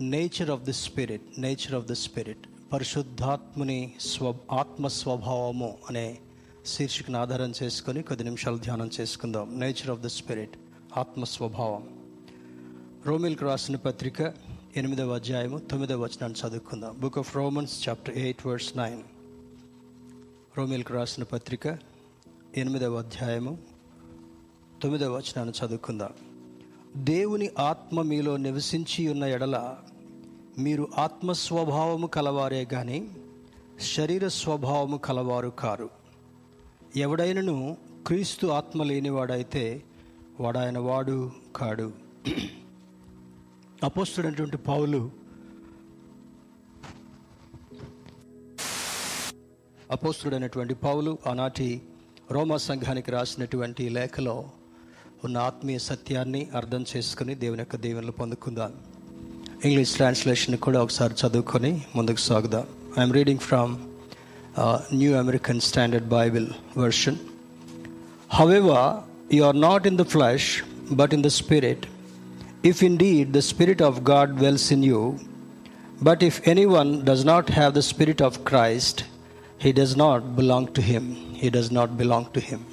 Nature 0.00 0.50
of 0.50 0.62
the 0.62 0.72
spirit 0.72 1.22
nature 1.38 1.74
of 1.74 1.86
the 1.86 1.94
spirit 1.94 2.72
పరిశుద్ధాత్ముని 2.72 3.92
స్వ 4.00 4.34
ఆత్మ 4.52 4.86
స్వభావము 4.86 5.78
అనే 5.88 6.18
శీర్షికను 6.66 7.18
ఆధారం 7.18 7.52
చేసుకొని 7.62 8.02
కొద్ది 8.02 8.24
నిమిషాలు 8.24 8.58
ధ్యానం 8.58 8.90
చేసుకుందాం. 9.00 9.60
నేచర్ 9.60 9.90
ఆఫ్ 9.90 10.00
ది 10.00 10.10
స్పిరిట్ 10.10 10.58
ఆత్మ 10.96 11.24
స్వభావం 11.24 11.88
రోమిల్కి 13.06 13.44
రాసిన 13.44 13.76
పత్రిక 13.76 14.22
ఎనిమిదవ 14.76 15.14
అధ్యాయము 15.14 15.58
తొమ్మిదవ 15.58 16.02
వచనాన్ని 16.02 16.48
చదువుకుందాం. 16.48 17.00
Book 17.00 17.18
of 17.18 17.36
Romans 17.36 17.88
chapter 17.88 18.18
eight 18.18 18.46
verse 18.46 18.76
nine 18.76 19.02
రోమిల్కి 20.58 20.92
రాసిన 20.92 21.22
పత్రిక 21.22 21.66
ఎనిమిదవ 22.56 22.94
అధ్యాయము 22.94 23.58
తొమ్మిదవ 24.82 25.16
వచనాన్ని 25.16 25.66
చదువుకుందాం. 25.66 26.10
దేవుని 26.96 27.50
ఆత్మ 27.58 28.02
మీలో 28.02 28.36
నివసించి 28.36 29.08
ఉన్న 29.08 29.24
ఎడల 29.24 29.76
మీరు 30.58 30.88
ఆత్మస్వభావము 30.98 32.06
కలవారే 32.06 32.68
గాని 32.72 33.10
శరీర 33.96 34.28
స్వభావము 34.28 34.96
కలవారు 34.96 35.48
కారు. 35.48 35.90
ఎవడైనను 36.96 37.76
క్రీస్తు 38.06 38.46
ఆత్మ 38.46 38.82
లేనివాడైతే 38.82 39.82
వాడాయన 40.40 40.78
వాడు 40.78 41.32
కాడు. 41.56 41.92
అపోస్తుడైనటువంటి 43.84 44.56
పౌలు 44.56 45.10
అపోస్తుడైనటువంటి 49.90 50.74
పౌలు 50.74 51.18
ఆనాటి 51.26 51.82
రోమా 52.30 52.56
సంఘానికి 52.56 53.10
రాసినటువంటి 53.10 53.88
లేఖలో 53.88 54.50
ఉన్న 55.24 55.38
ఆత్మీయ 55.38 55.78
సత్యాన్ని 55.78 56.50
అర్థం 56.54 56.84
చేసుకుని 56.96 57.34
దేవుని 57.34 57.58
యొక్క 57.58 57.76
దేవుని 57.76 58.10
పొందుకుందాం. 58.10 58.89
ఇంగ్లీష్ 59.64 59.92
ట్రాన్స్లేషన్ 59.94 60.56
కూడా 60.56 60.82
ఒకసారి 60.82 61.14
చదువుకొని 61.20 61.70
ముందుకు 61.96 62.20
సాగుదాం. 62.20 62.64
I'm 62.98 63.12
reading 63.12 63.38
from 63.38 63.72
new 64.94 65.10
American 65.14 65.60
standard 65.60 66.08
Bible 66.08 66.46
version 66.78 67.16
however 68.30 68.86
you 69.34 69.44
are 69.44 69.60
not 69.60 69.86
in 69.86 69.98
the 69.98 70.02
flesh 70.02 70.62
but 70.92 71.14
in 71.14 71.22
the 71.22 71.26
spirit 71.26 71.84
if 72.64 72.84
indeed 72.96 73.30
the 73.32 73.38
spirit 73.38 73.82
of 73.82 74.00
God 74.10 74.32
dwells 74.40 74.72
in 74.72 74.84
you 74.84 75.02
but 76.02 76.24
if 76.24 76.48
anyone 76.64 77.02
does 77.02 77.26
not 77.26 77.52
have 77.52 77.74
the 77.74 77.78
spirit 77.78 78.22
of 78.22 78.38
Christ 78.46 79.02
he 79.62 79.72
does 79.72 79.98
not 79.98 80.24
belong 80.24 80.66
to 80.74 80.80
him 80.80 81.14
he 81.42 81.50
does 81.50 81.72
not 81.72 81.90
belong 81.92 82.26
to 82.34 82.42
him 82.44 82.64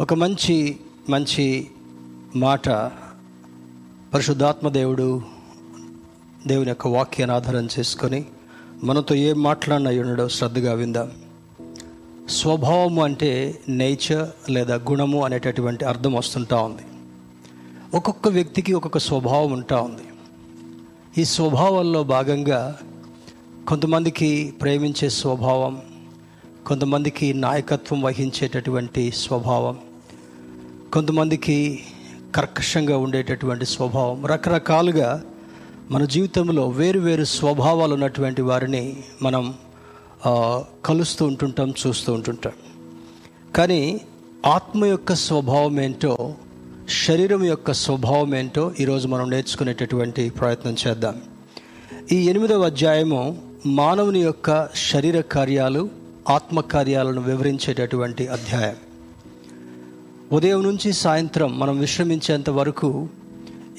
ఒక 0.00 0.14
మంచి 0.14 0.76
మంచి 1.08 1.68
మాట 2.36 2.68
పరిశుద్ధాత్మ 4.14 4.68
దేవుడు 4.68 5.33
దేవుని 6.46 6.68
యొక్క 6.68 6.86
వాక్యాన్ని 6.86 7.36
ఆధారం 7.36 7.68
చేసుకొని 7.78 8.24
మనతో 8.84 9.14
ఏం 9.14 9.42
మాట్లాడిన 9.42 9.88
ఉన్నాడో 9.88 10.28
శ్రద్ధగా 10.28 10.72
విందాం. 10.72 11.10
స్వభావము 12.28 13.04
అంటే 13.04 13.60
నేచర్ 13.68 14.50
లేదా 14.50 14.74
గుణము 14.74 15.24
అనేటటువంటి 15.24 15.84
అర్థం 15.84 16.12
వస్తుంటా 16.12 16.56
ఉంది. 16.56 16.82
ఒక్కొక్క 17.94 18.28
వ్యక్తికి 18.28 18.72
ఒక్కొక్క 18.72 18.98
స్వభావం 18.98 19.52
ఉంటా 19.52 19.80
ఉంది. 19.80 20.02
ఈ 21.18 21.24
స్వభావాల్లో 21.24 22.02
భాగంగా 22.02 22.78
కొంతమందికి 23.68 24.54
ప్రేమించే 24.62 25.08
స్వభావం 25.08 25.82
కొంతమందికి 26.66 27.34
నాయకత్వం 27.34 28.02
వహించేటటువంటి 28.02 29.12
స్వభావం 29.12 29.78
కొంతమందికి 30.92 31.84
కర్కశంగా 32.34 32.96
ఉండేటటువంటి 32.96 33.66
స్వభావం 33.66 34.26
రకరకాలుగా 34.26 35.24
మన 35.90 36.04
జీవితంలో 36.04 36.68
వేరు 36.68 37.00
వేరు 37.00 37.24
స్వభావాలు 37.24 37.94
ఉన్నటువంటి 37.94 38.42
వారిని 38.42 38.96
మనం 39.22 39.54
కలుస్తూ 40.84 41.26
ఉంటుంటాం 41.26 41.74
చూస్తూ 41.86 42.12
ఉంటుంటాం. 42.12 42.52
కానీ 43.56 44.00
ఆత్మ 44.46 44.84
యొక్క 44.84 45.14
స్వభావం 45.14 45.80
ఏంటో 45.80 46.34
శరీరం 47.06 47.44
యొక్క 47.44 47.72
స్వభావం 47.72 48.34
ఏంటో 48.34 48.72
ఈరోజు 48.80 49.08
మనం 49.08 49.30
నేర్చుకునేటటువంటి 49.30 50.30
ప్రయత్నం 50.30 50.76
చేద్దాం. 50.86 51.22
ఈ 52.12 52.16
ఎనిమిదవ 52.30 52.62
అధ్యాయము 52.62 53.42
మానవుని 53.66 54.20
యొక్క 54.20 54.68
శరీర 54.74 55.20
కార్యాలు 55.20 55.88
ఆత్మ 56.28 56.60
కార్యాలను 56.60 57.20
వివరించేటటువంటి 57.20 58.28
అధ్యాయం. 58.28 58.76
ఉదయం 60.32 60.62
నుంచి 60.62 60.92
సాయంత్రం 60.92 61.58
మనం 61.58 61.78
విశ్రమించేంత 61.78 62.50
వరకు 62.50 63.08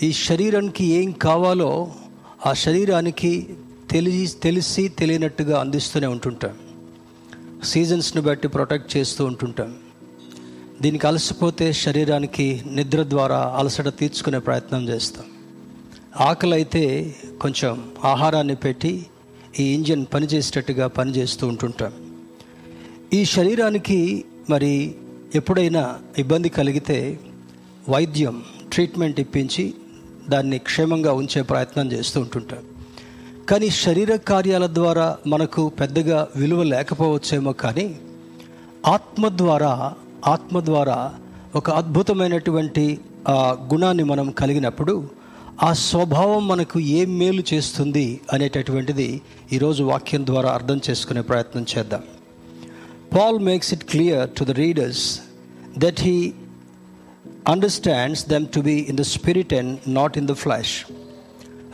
ఈ 0.03 0.13
శరీరానికి 0.13 0.85
ఏం 0.85 1.11
కావాలో 1.11 1.91
ఆ 2.45 2.53
శరీరానికి 2.53 3.49
తెలిసి 3.91 4.35
తెలిసి 4.35 4.87
తెలియనట్టుగా 4.87 5.59
అందిస్తూనే 5.59 6.07
ఉంటుంటాం. 6.07 6.51
సీజన్స్ని 7.63 8.21
బట్టి 8.21 8.47
ప్రొటెక్ట్ 8.47 8.97
చేస్తూ 8.97 9.25
ఉంటుంటాం. 9.25 9.75
దీనికి 10.81 11.07
అలసిపోతే 11.07 11.73
శరీరానికి 11.73 12.61
నిద్ర 12.67 13.03
ద్వారా 13.03 13.55
అలసట 13.57 13.87
తీర్చుకునే 13.87 14.39
ప్రయత్నం 14.39 14.89
చేస్తాం. 14.89 15.25
ఆకలి 16.19 16.53
అయితే 16.53 17.15
కొంచెం 17.41 17.91
ఆహారాన్ని 18.03 18.55
పెట్టి 18.55 19.05
ఈ 19.59 19.63
ఇంజిన్ 19.63 20.05
పనిచేసేటట్టుగా 20.13 20.87
పనిచేస్తూ 20.87 21.47
ఉంటుంటాం. 21.47 21.93
ఈ 23.13 23.25
శరీరానికి 23.25 24.25
మరి 24.49 24.95
ఎప్పుడైనా 25.35 25.99
ఇబ్బంది 26.17 26.49
కలిగితే 26.49 27.19
వైద్యం 27.89 28.43
ట్రీట్మెంట్ 28.71 29.19
ఇప్పించి 29.19 29.73
దాన్ని 30.29 30.57
క్షేమంగా 30.59 31.13
ఉంచే 31.13 31.41
ప్రయత్నం 31.41 31.91
చేస్తూ 31.91 32.21
ఉంటుంటాం 32.21 32.63
కానీ 33.49 33.69
శరీర 33.69 34.15
కార్యాల 34.15 34.67
ద్వారా 34.73 35.17
మనకు 35.27 35.69
పెద్దగా 35.69 36.27
విలువ 36.35 36.63
లేకపోవచ్చేమో 36.63 37.51
కానీ 37.53 37.95
ఆత్మ 38.85 39.27
ద్వారా 39.27 39.93
ఆత్మ 40.25 40.59
ద్వారా 40.59 41.13
ఒక 41.55 41.69
అద్భుతమైనటువంటి 41.71 42.99
గుణాన్ని 43.73 44.03
మనం 44.03 44.31
కలిగినప్పుడు 44.31 45.09
ఆ 45.63 45.73
స్వభావం 45.73 46.47
మనకు 46.47 46.79
ఏం 46.79 47.17
మేలు 47.17 47.43
చేస్తుంది 47.53 48.21
అనేటటువంటిది 48.33 49.21
ఈరోజు 49.51 49.83
వాక్యం 49.83 50.25
ద్వారా 50.25 50.51
అర్థం 50.51 50.81
చేసుకునే 50.89 51.21
ప్రయత్నం 51.21 51.65
చేద్దాం. 51.77 52.03
Paul 53.15 53.39
makes 53.39 53.73
it 53.73 53.83
clear 53.83 54.29
to 54.29 54.43
the 54.43 54.51
readers 54.51 55.19
that 55.77 56.01
he 56.01 56.33
understands 57.45 58.23
them 58.29 58.45
to 58.47 58.59
be 58.61 58.75
in 58.89 58.97
the 58.97 59.03
spirit 59.09 59.53
and 59.53 59.73
not 59.89 60.15
in 60.17 60.27
the 60.27 60.33
flesh 60.33 60.75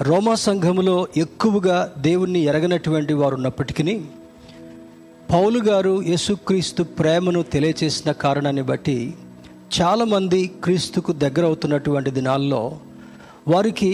రోమా 0.02 0.34
సంఘములో 0.44 0.96
ఎక్కువగా 1.18 1.78
దేవుణ్ణి 2.00 2.40
ఎరగనటువంటి 2.46 3.14
వారు 3.14 3.36
ఉన్నప్పటికీ 3.36 3.96
పౌలు 5.32 5.59
గారు 5.68 5.94
యేసుక్రీస్తు 6.08 6.84
ప్రేమను 6.98 7.42
తెలియచేసిన 7.54 8.12
కారణాన్ని 8.22 8.64
బట్టి 8.64 8.98
చాలామంది 9.78 10.40
క్రీస్తుకు 10.64 11.12
దగ్గర 11.22 11.44
అవుతున్నటువంటి 11.46 12.12
దినాల్లో 12.12 12.62
వారికి 13.48 13.92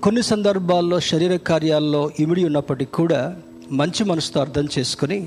కొన్ని 0.00 0.22
సందర్భాల్లో 0.22 0.96
శరీర 1.08 1.34
కార్యాల్లో 1.46 2.02
ఇమిడి 2.20 2.44
ఉన్నప్పటికీ 2.44 2.92
కూడా 2.92 3.20
మంచి 3.72 4.02
మనసుతో 4.04 4.38
అర్థం 4.40 4.66
చేసుకొని 4.78 5.18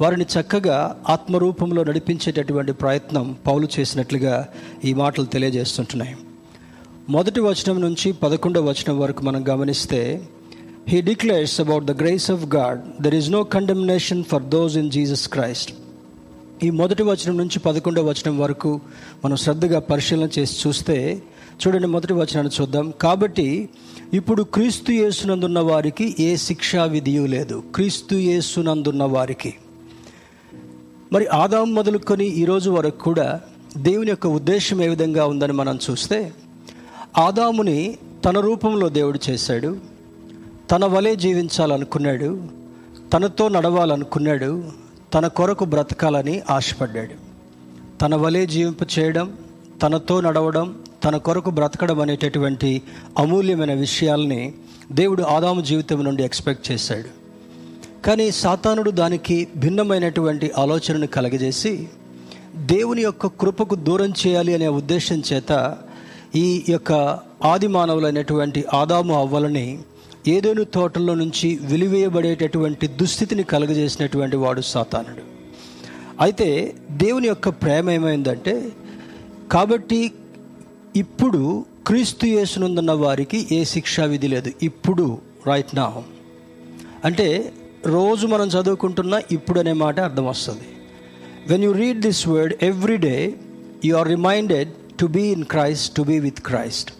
వారిని 0.00 0.24
చక్కగా 0.24 1.02
ఆత్మరూపంలో 1.08 1.84
నడిపించేటటువంటి 1.84 2.72
ప్రయత్నం 2.72 3.36
పౌలు 3.46 3.68
చేసినట్లుగా 3.80 4.48
ఈ 4.84 4.94
మాటలు 4.94 5.24
తెలియజేస్తుంటున్నాయి. 5.24 6.16
మొదటి 7.10 7.40
వచనం 7.40 7.80
నుంచి 7.80 8.12
పదకొండవ 8.12 8.68
వచనం 8.68 8.98
వరకు 8.98 9.22
మనం 9.22 9.48
గమనిస్తే 9.48 10.22
he 10.88 11.00
declares 11.00 11.60
about 11.60 11.84
the 11.84 11.90
grace 11.90 12.30
of 12.30 12.44
God 12.44 13.02
there 13.02 13.14
is 13.14 13.30
no 13.30 13.42
condemnation 13.42 14.24
for 14.24 14.42
those 14.42 14.76
in 14.76 14.90
Jesus 14.90 15.28
Christ 15.28 15.74
ఈ 16.64 16.70
మొదటి 16.70 17.02
వచనం 17.02 17.36
నుంచి 17.36 17.58
పదకొండవ 17.58 18.08
వచనం 18.08 18.38
వరకు 18.38 18.80
మనం 19.24 19.36
శ్రద్ధగా 19.36 19.78
పరిశీలన 19.78 20.28
చేసి 20.38 20.68
చూస్తే 20.68 21.22
చూడండి 21.66 21.86
మొదటి 21.86 22.12
వచనాన్ని 22.12 22.62
చూద్దాం. 22.62 22.92
కాబట్టి 23.00 23.68
ఇప్పుడు 24.14 24.42
క్రీస్తు 24.42 24.92
యేసునందున్న 24.92 25.58
వారికి 25.58 26.16
ఏ 26.20 26.36
శిక్షా 26.36 26.84
విధియు 26.84 27.26
లేదు. 27.26 27.62
క్రీస్తు 27.74 28.14
యేసునందున్న 28.14 29.04
వారికి 29.04 29.54
మరి 31.12 31.26
ఆదాం 31.26 31.74
మొదలుకొని 31.74 32.24
ఈరోజు 32.24 32.70
వరకు 32.70 32.98
కూడా 32.98 33.40
దేవుని 33.76 34.08
యొక్క 34.08 34.26
ఉద్దేశం 34.26 34.82
ఏ 34.82 34.88
విధంగా 34.88 35.26
ఉందని 35.26 35.52
మనం 35.52 35.78
చూస్తే 35.90 36.32
ఆదాముని 37.18 37.98
తన 38.24 38.40
రూపంలో 38.40 38.88
దేవుడు 38.88 39.18
చేశాడు. 39.30 39.76
తన 40.70 40.84
వలె 40.84 41.16
జీవించాలనుకున్నాడు. 41.16 42.42
తనతో 43.12 43.48
నడవాలనుకున్నాడు. 43.48 44.64
తన 45.14 45.26
కొరకు 45.26 45.64
బ్రతకాలని 45.64 46.42
ఆశపడ్డాడు. 46.50 47.14
తన 47.98 48.14
వలె 48.14 48.46
జీవింప 48.46 48.98
చేయడం 48.98 49.32
తనతో 49.82 50.20
నడవడం 50.20 50.78
తన 51.04 51.16
కొరకు 51.16 51.50
బ్రతకడం 51.50 52.00
అనేటటువంటి 52.00 52.82
అమూల్యమైన 53.18 53.72
విషయాల్ని 53.74 54.54
దేవుడు 54.92 55.22
ఆదాము 55.22 55.60
జీవితం 55.60 56.04
నుండి 56.04 56.24
ఎక్స్పెక్ట్ 56.24 56.70
చేశాడు. 56.70 57.21
కానీ 58.06 58.30
సాతానుడు 58.42 58.90
దానికి 58.90 59.36
భిన్నమైనటువంటి 59.56 60.46
ఆలోచనను 60.58 61.06
కలగజేసి 61.06 61.72
దేవుని 62.72 63.02
యొక్క 63.02 63.26
కృపకు 63.40 63.74
దూరం 63.86 64.10
చేయాలి 64.22 64.54
అనే 64.54 64.68
ఉద్దేశం 64.80 65.22
చేత 65.28 65.52
ఈ 66.36 66.64
యొక్క 66.68 66.92
ఆది 67.52 67.66
మానవులైనటువంటి 67.66 68.64
ఆదాము 68.80 69.14
అవ్వలని 69.20 69.66
ఏదోను 70.34 70.64
తోటల్లో 70.64 71.14
నుంచి 71.14 71.48
వెలివేయబడేటటువంటి 71.62 72.86
దుస్థితిని 73.00 73.44
కలుగజేసినటువంటి 73.52 74.36
వాడు 74.36 74.60
సాతానుడు. 74.72 75.22
అయితే 76.20 76.48
దేవుని 76.90 77.28
యొక్క 77.28 77.48
ప్రేమ 77.62 77.90
ఏమైందంటే 77.90 78.54
కాబట్టి 79.52 80.00
ఇప్పుడు 80.96 81.42
క్రీస్తు 81.86 82.26
యేసునందున్న 82.26 82.92
వారికి 83.04 83.38
ఏ 83.52 83.64
శిక్షా 83.64 84.04
విధి 84.04 84.28
లేదు. 84.28 84.50
ఇప్పుడు 84.62 85.06
రైట్ 85.46 85.74
నా 85.74 85.86
అంటే 87.04 87.28
రోజు 87.86 88.26
మనం 88.26 88.48
చదువుకుంటున్న 88.48 89.20
ఇప్పుడు 89.32 89.60
అనే 89.60 89.72
మాట 89.72 90.00
అర్థం 90.00 90.26
వస్తుంది. 90.26 90.60
When 91.48 91.64
you 91.64 91.72
read 91.72 92.00
this 92.00 92.28
word 92.28 92.54
every 92.62 92.96
day 92.96 93.34
you 93.84 93.96
are 93.96 94.08
reminded 94.08 94.68
to 95.00 95.06
be 95.06 95.22
in 95.22 95.44
Christ 95.44 95.96
to 95.96 96.02
be 96.02 96.18
with 96.18 96.40
Christ 96.40 96.90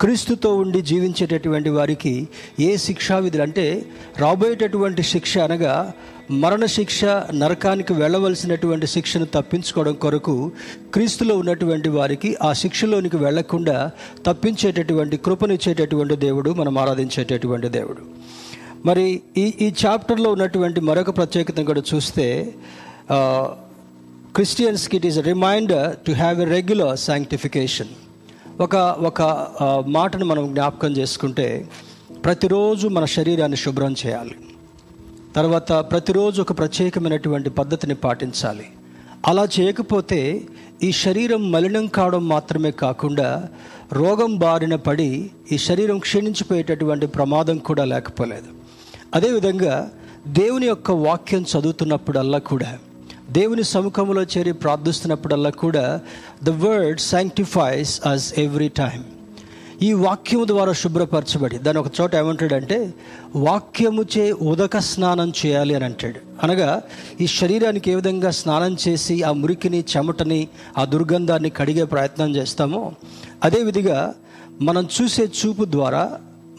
క్రీస్తుతో 0.00 0.56
ఉండి 0.56 0.82
జీవించేటటువంటి 0.82 1.68
వారికి 1.68 2.28
ఏ 2.60 2.76
శిక్షా 2.76 3.18
విధులు 3.18 3.42
అంటే 3.42 3.86
రాబోయేటటువంటి 4.18 5.02
శిక్ష 5.02 5.38
అనగా 5.38 5.92
మరణ 6.30 6.64
శిక్ష 6.64 7.04
నరకానికి 7.34 7.92
వెళ్ళవలసినటువంటి 7.92 8.86
శిక్షను 8.86 9.26
తప్పించుకోవడం 9.26 9.94
కొరకు 9.94 10.52
క్రీస్తులో 10.94 11.38
ఉన్నటువంటి 11.38 11.88
వారికి 11.88 12.36
ఆ 12.42 12.52
శిక్షలోనికి 12.52 13.16
వెళ్ళకుండా 13.16 13.90
తప్పించేటటువంటి 14.26 15.16
కృపనిచ్చేటటువంటి 15.16 16.16
దేవుడు 16.16 16.50
మనం 16.50 16.78
ఆరాధించేటటువంటి 16.78 17.68
దేవుడు. 17.68 18.21
మరి 18.86 19.22
ఈ 19.36 19.54
ఈ 19.60 19.72
చాప్టర్లో 19.86 20.32
ఉన్నటువంటి 20.32 20.80
మరొక 20.80 21.16
ప్రత్యేకతను 21.16 21.64
కూడా 21.64 21.82
చూస్తే 21.94 22.54
క్రిస్టియన్స్కి 24.36 24.96
it 24.96 25.06
is 25.06 25.18
reminder 25.18 25.96
to 26.06 26.12
have 26.12 26.40
a 26.40 26.44
regular 26.44 26.98
sanctification 26.98 27.92
ఒక 28.60 28.76
ఒక 28.76 29.22
మాటను 29.86 30.24
మనం 30.24 30.54
జ్ఞాపకం 30.54 30.92
చేసుకుంటే 30.92 31.68
ప్రతిరోజు 32.24 32.88
మన 32.88 33.04
శరీరాన్ని 33.04 33.56
శుభ్రం 33.56 33.94
చేయాలి. 34.06 34.34
తర్వాత 35.36 35.72
ప్రతిరోజు 35.72 36.42
ఒక 36.42 36.58
ప్రత్యేకమైనటువంటి 36.58 37.50
పద్ధతిని 37.50 37.94
పాటించాలి. 37.94 38.66
అలా 39.26 39.44
చేయకపోతే 39.60 40.20
ఈ 40.82 40.92
శరీరం 40.92 41.52
మలినం 41.52 41.86
కావడం 41.86 42.28
మాత్రమే 42.28 42.70
కాకుండా 42.70 43.48
రోగం 43.92 44.36
బారిన 44.36 44.74
పడి 44.74 45.30
ఈ 45.52 45.58
శరీరం 45.58 45.98
క్షీణించిపోయేటటువంటి 45.98 47.06
ప్రమాదం 47.06 47.58
కూడా 47.58 47.84
లేకపోలేదు. 47.84 48.61
అదేవిధంగా 49.14 49.74
దేవుని 50.28 50.66
యొక్క 50.66 50.90
వాక్యం 50.90 51.44
చదువుతున్నప్పుడల్లా 51.52 52.38
కూడా 52.38 52.70
దేవుని 53.30 53.62
సముఖంలో 53.64 54.22
చేరి 54.32 54.52
ప్రార్థిస్తున్నప్పుడల్లా 54.52 55.50
కూడా 55.50 55.84
the 56.42 56.50
word 56.64 57.00
sanctifies 57.00 58.00
us 58.06 58.38
every 58.38 58.68
time 58.68 59.00
ఈ 59.82 59.92
వాక్యము 59.92 60.44
ద్వారా 60.44 60.72
శుభ్రపరచబడి 60.72 61.58
దాని 61.58 61.78
ఒక 61.78 61.86
చోట 62.00 62.14
ఏమంటాడంటే 62.14 62.76
వాక్యముచే 63.36 64.32
ఉదక 64.42 64.78
స్నానం 64.78 65.32
చేయాలి 65.40 65.74
అని 65.74 65.84
అంటాడు. 65.84 66.20
అనగా 66.42 66.68
ఈ 67.20 67.26
శరీరానికి 67.26 67.90
ఏ 67.90 67.94
విధంగా 67.94 68.30
స్నానం 68.30 68.76
చేసి 68.88 69.22
ఆ 69.22 69.32
మురికిని 69.32 69.84
చెమటని 69.96 70.40
ఆ 70.78 70.84
దుర్గంధాన్ని 70.84 71.50
కడిగే 71.50 71.84
ప్రయత్నం 71.84 72.36
చేస్తామో 72.36 72.82
అదేవిధిగా 73.44 73.98
మనం 74.60 74.88
చూసే 74.94 75.28
చూపు 75.38 75.64
ద్వారా 75.70 76.04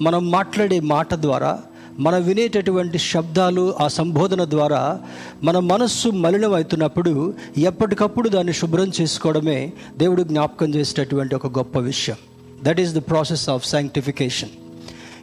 మనం 0.02 0.32
మాట్లాడే 0.32 0.80
మాట 0.80 1.14
ద్వారా 1.16 1.54
మనం 2.00 2.24
వినేటటువంటి 2.24 2.98
శబ్దాలు 2.98 3.74
ఆ 3.80 3.88
సంబోధన 3.88 4.44
ద్వారా 4.44 5.00
మన 5.44 5.60
మనస్సు 5.60 6.10
మలినం 6.10 6.54
అవుతున్నప్పుడు 6.54 7.34
ఎప్పటికప్పుడు 7.58 8.30
దాన్ని 8.30 8.54
శుభ్రం 8.54 8.92
చేసుకోవడమే 9.02 9.72
దేవుడు 9.98 10.24
జ్ఞాపకం 10.24 10.76
చేసేటటువంటి 10.76 11.36
ఒక 11.36 11.48
గొప్ప 11.48 11.80
విషయం. 11.80 12.16
That 12.64 12.80
is 12.80 12.94
the 12.94 12.98
process 12.98 13.50
of 13.50 13.66
sanctification 13.66 14.50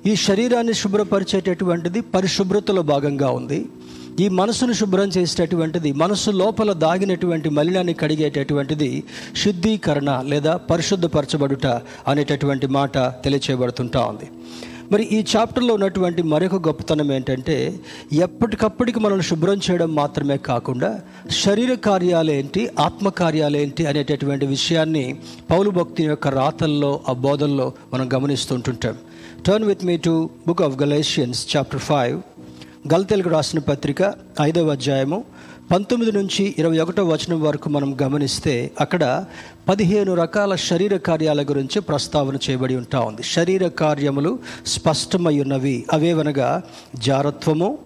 ఈ 0.07 0.17
శరీరాన్ని 0.17 0.75
శుభ్రపరిచేటటువంటిది 0.75 2.01
పరిశుభ్రతలో 2.01 2.83
భాగంగా 2.83 3.31
ఉంది. 3.31 3.67
ఈ 4.21 4.29
మనసును 4.29 4.73
శుభ్రం 4.73 5.09
చేసేటటువంటిది 5.09 5.93
మనసు 5.93 6.31
లోపల 6.31 6.73
దాగినటువంటి 6.73 7.49
మలినాన్ని 7.49 7.95
కడిగేటటువంటిది 7.95 9.05
శుద్ధీకరణ 9.37 10.23
లేదా 10.27 10.57
పరిశుద్ధపరచబడుట 10.57 11.67
అనేటటువంటి 12.09 12.67
మాట 12.67 12.99
తెలియచేయబడుతుంటా 12.99 14.01
ఉంది. 14.01 14.29
మరి 14.93 15.03
ఈ 15.03 15.25
చాప్టర్లో 15.37 15.75
ఉన్నటువంటి 15.75 16.23
మరొక 16.23 16.55
గొప్పతనం 16.69 17.13
ఏంటంటే 17.13 17.81
ఎప్పటికప్పటికి 18.13 19.01
మనల్ని 19.01 19.25
శుభ్రం 19.25 19.61
చేయడం 19.71 19.95
మాత్రమే 19.95 20.37
కాకుండా 20.37 21.01
శరీర 21.31 21.75
కార్యాలేంటి 21.75 22.71
ఆత్మ 22.81 23.09
కార్యాలేంటి 23.09 23.87
అనేటటువంటి 23.87 24.47
విషయాన్ని 24.47 25.21
పౌలు 25.51 25.71
భక్తి 25.71 26.05
యొక్క 26.05 26.29
రాతల్లో 26.29 27.01
ఆ 27.09 27.13
బోధల్లో 27.13 27.73
మనం 27.95 28.09
గమనిస్తుంటుంటాం. 28.15 28.97
Turn 29.47 29.67
with 29.67 29.85
me 29.85 29.97
to 29.97 30.31
book 30.47 30.63
of 30.63 30.83
Galatians 30.83 31.57
chapter 31.57 31.81
five 31.81 32.23
గల్తెలకు 32.93 33.29
రాసిన 33.29 33.59
పత్రిక 33.59 34.15
ఐదవ 34.41 34.71
అధ్యాయము 34.71 35.25
పంతొమ్మిది 35.71 36.19
నుంచి 36.19 36.55
ఇరవై 36.59 36.79
ఒకటో 36.79 37.05
వచనం 37.05 37.43
వరకు 37.43 37.69
మనం 37.69 37.97
గమనిస్తే 38.03 38.71
అక్కడ 38.81 39.25
పదిహేను 39.69 40.15
రకాల 40.15 40.55
శరీర 40.55 40.97
కార్యాల 40.97 41.43
గురించి 41.43 41.81
ప్రస్తావన 41.81 42.35
చేయబడి 42.35 42.77
ఉంటా 42.77 43.01
ఉంది. 43.01 43.23
శరీర 43.23 43.69
కార్యములు 43.69 44.39
స్పష్టమై 44.67 45.41
ఉన్నవి. 45.41 45.87
అవేవనగా 45.93 46.63
జారత్వము 46.99 47.79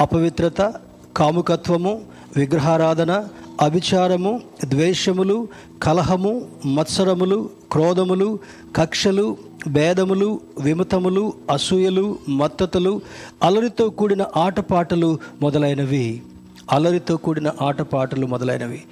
అపవిత్రత 0.00 0.74
కాముకత్వము 1.16 2.02
విగ్రహారాధన 2.36 3.24
అభిచారము 3.60 4.40
ద్వేషములు 4.64 5.48
కలహము 5.82 6.46
మత్సరములు 6.66 7.50
క్రోధములు 7.72 8.38
కక్షలు 8.76 9.36
భేదములు 9.68 10.40
విమతములు 10.60 11.32
అసూయలు 11.50 12.18
మత్తతలు 12.28 13.00
అలరితో 13.42 13.90
కూడిన 13.90 14.24
ఆటపాటలు 14.36 15.18
మొదలైనవి. 15.42 16.22
అలరితో 16.72 17.16
కూడిన 17.16 17.52
ఆటపాటలు 17.62 18.26
మొదలైనవి. 18.26 18.82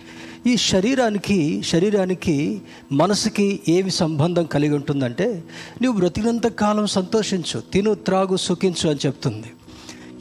ఈ 0.46 0.56
శరీరానికి 0.56 1.62
శరీరానికి 1.62 2.62
మనసుకి 2.92 3.60
ఏమి 3.68 3.90
సంబంధం 3.90 4.44
కలిగి 4.44 4.74
ఉంటుందంటే 4.74 5.42
నువ్వు 5.82 5.98
బ్రతికినంత 5.98 6.46
కాలం 6.46 6.86
సంతోషించు 6.86 7.60
తిను 7.60 7.94
త్రాగు 7.94 8.36
సుఖించు 8.36 8.90
అని 8.90 9.06
చెప్తుంది. 9.06 9.50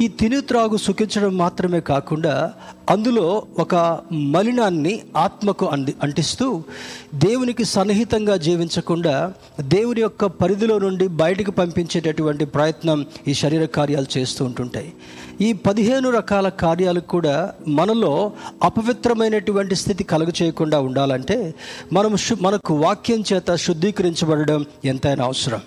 ఈ 0.02 0.08
తిను 0.08 0.42
త్రాగు 0.42 0.78
సుఖించడం 0.78 1.38
మాత్రమే 1.38 1.80
కాకుండా 1.80 2.54
అందులో 2.90 3.44
ఒక 3.60 4.00
మలినాన్ని 4.14 5.02
ఆత్మకు 5.18 5.66
అంది 5.66 5.96
అంటిస్తూ 6.04 6.64
దేవునికి 7.16 7.64
సన్నిహితంగా 7.64 8.38
జీవించకుండా 8.38 9.34
దేవుని 9.62 10.02
యొక్క 10.02 10.26
పరిధిలో 10.26 10.80
నుండి 10.80 11.08
బయటకు 11.08 11.52
పంపించేటటువంటి 11.52 12.46
ప్రయత్నం 12.46 13.06
ఈ 13.28 13.34
శరీర 13.34 13.66
కార్యాలు 13.66 14.18
చేస్తూ 14.18 14.46
ఉంటుంటాయి. 14.46 14.94
ఈ 15.42 15.54
పదిహేను 15.54 16.10
రకాల 16.10 16.50
కార్యాలు 16.50 17.00
కూడా 17.00 17.54
మనలో 17.68 18.32
అపవిత్రమైనటువంటి 18.64 19.76
స్థితి 19.76 20.04
కలుగు 20.04 20.44
చేయకుండా 20.44 20.80
ఉండాలంటే 20.80 21.54
మనం 21.94 22.18
మనకు 22.42 22.74
వాక్యం 22.76 23.24
చేత 23.34 23.56
శుద్ధీకరించబడడం 23.56 24.66
ఎంతైనా 24.86 25.24
అవసరం. 25.24 25.62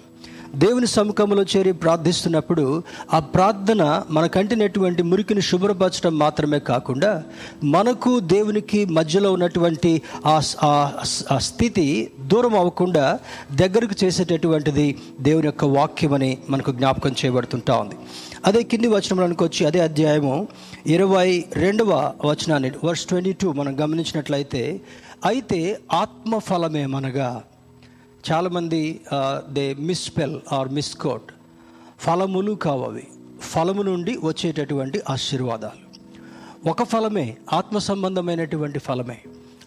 దేవుని 0.55 0.87
సముఖంలో 0.87 1.43
చేరి 1.43 1.73
ప్రార్థిస్తున్నప్పుడు 1.73 2.83
ఆ 3.13 3.19
ప్రార్థన 3.19 3.83
మనకంటినటువంటి 4.11 5.03
మురికిని 5.03 5.41
శుభ్రపరచడం 5.41 6.19
మాత్రమే 6.19 6.59
కాకుండా 6.59 7.23
మనకు 7.65 8.21
దేవునికి 8.21 8.85
మధ్యలో 8.85 9.33
ఉన్నటువంటి 9.33 10.03
ఆ 10.27 10.41
ఆ- 10.63 10.91
ఆ 11.31 11.39
స్థితి 11.39 12.13
దూరం 12.21 12.55
అవ్వకుండా 12.55 13.19
దగ్గరకు 13.53 14.05
చేసేటటువంటిది 14.05 14.97
దేవుని 15.21 15.47
యొక్క 15.47 15.65
వాక్యం 15.65 16.15
అని 16.15 16.39
మనకు 16.51 16.73
జ్ఞాపకం 16.73 17.15
చేయబడుతుంటా 17.25 17.79
ఉంది. 17.79 17.97
అదే 18.45 18.63
కింది 18.63 18.89
వచనంలోనికి 18.89 19.45
వచ్చి 19.45 19.67
అదే 19.67 19.81
అధ్యాయము 19.81 20.49
ఇరవై 20.87 21.29
రెండవ 21.53 21.91
వచనాన్ని 22.25 22.73
వర్స్ 22.85 23.07
ట్వంటీ 23.07 23.33
టూ 23.33 23.53
మనం 23.53 23.81
గమనించినట్లయితే 23.81 24.81
అయితే 25.25 25.79
ఆత్మఫలమేమనగా 25.93 27.43
చాలామంది 28.31 29.01
దే 29.49 29.75
మిస్పెల్ 29.75 30.41
ఆర్ 30.53 30.69
మిస్కోట్ 30.69 31.33
ఫలములు 31.99 32.53
కావవి. 32.53 33.07
ఫలము 33.41 33.83
నుండి 33.83 34.19
వచ్చేటటువంటి 34.25 35.01
ఆశీర్వాదాలు. 35.11 35.91
ఒక 36.71 36.83
ఫలమే 36.83 37.37
ఆత్మ 37.53 37.79
సంబంధమైనటువంటి 37.79 38.79
ఫలమే. 38.79 39.19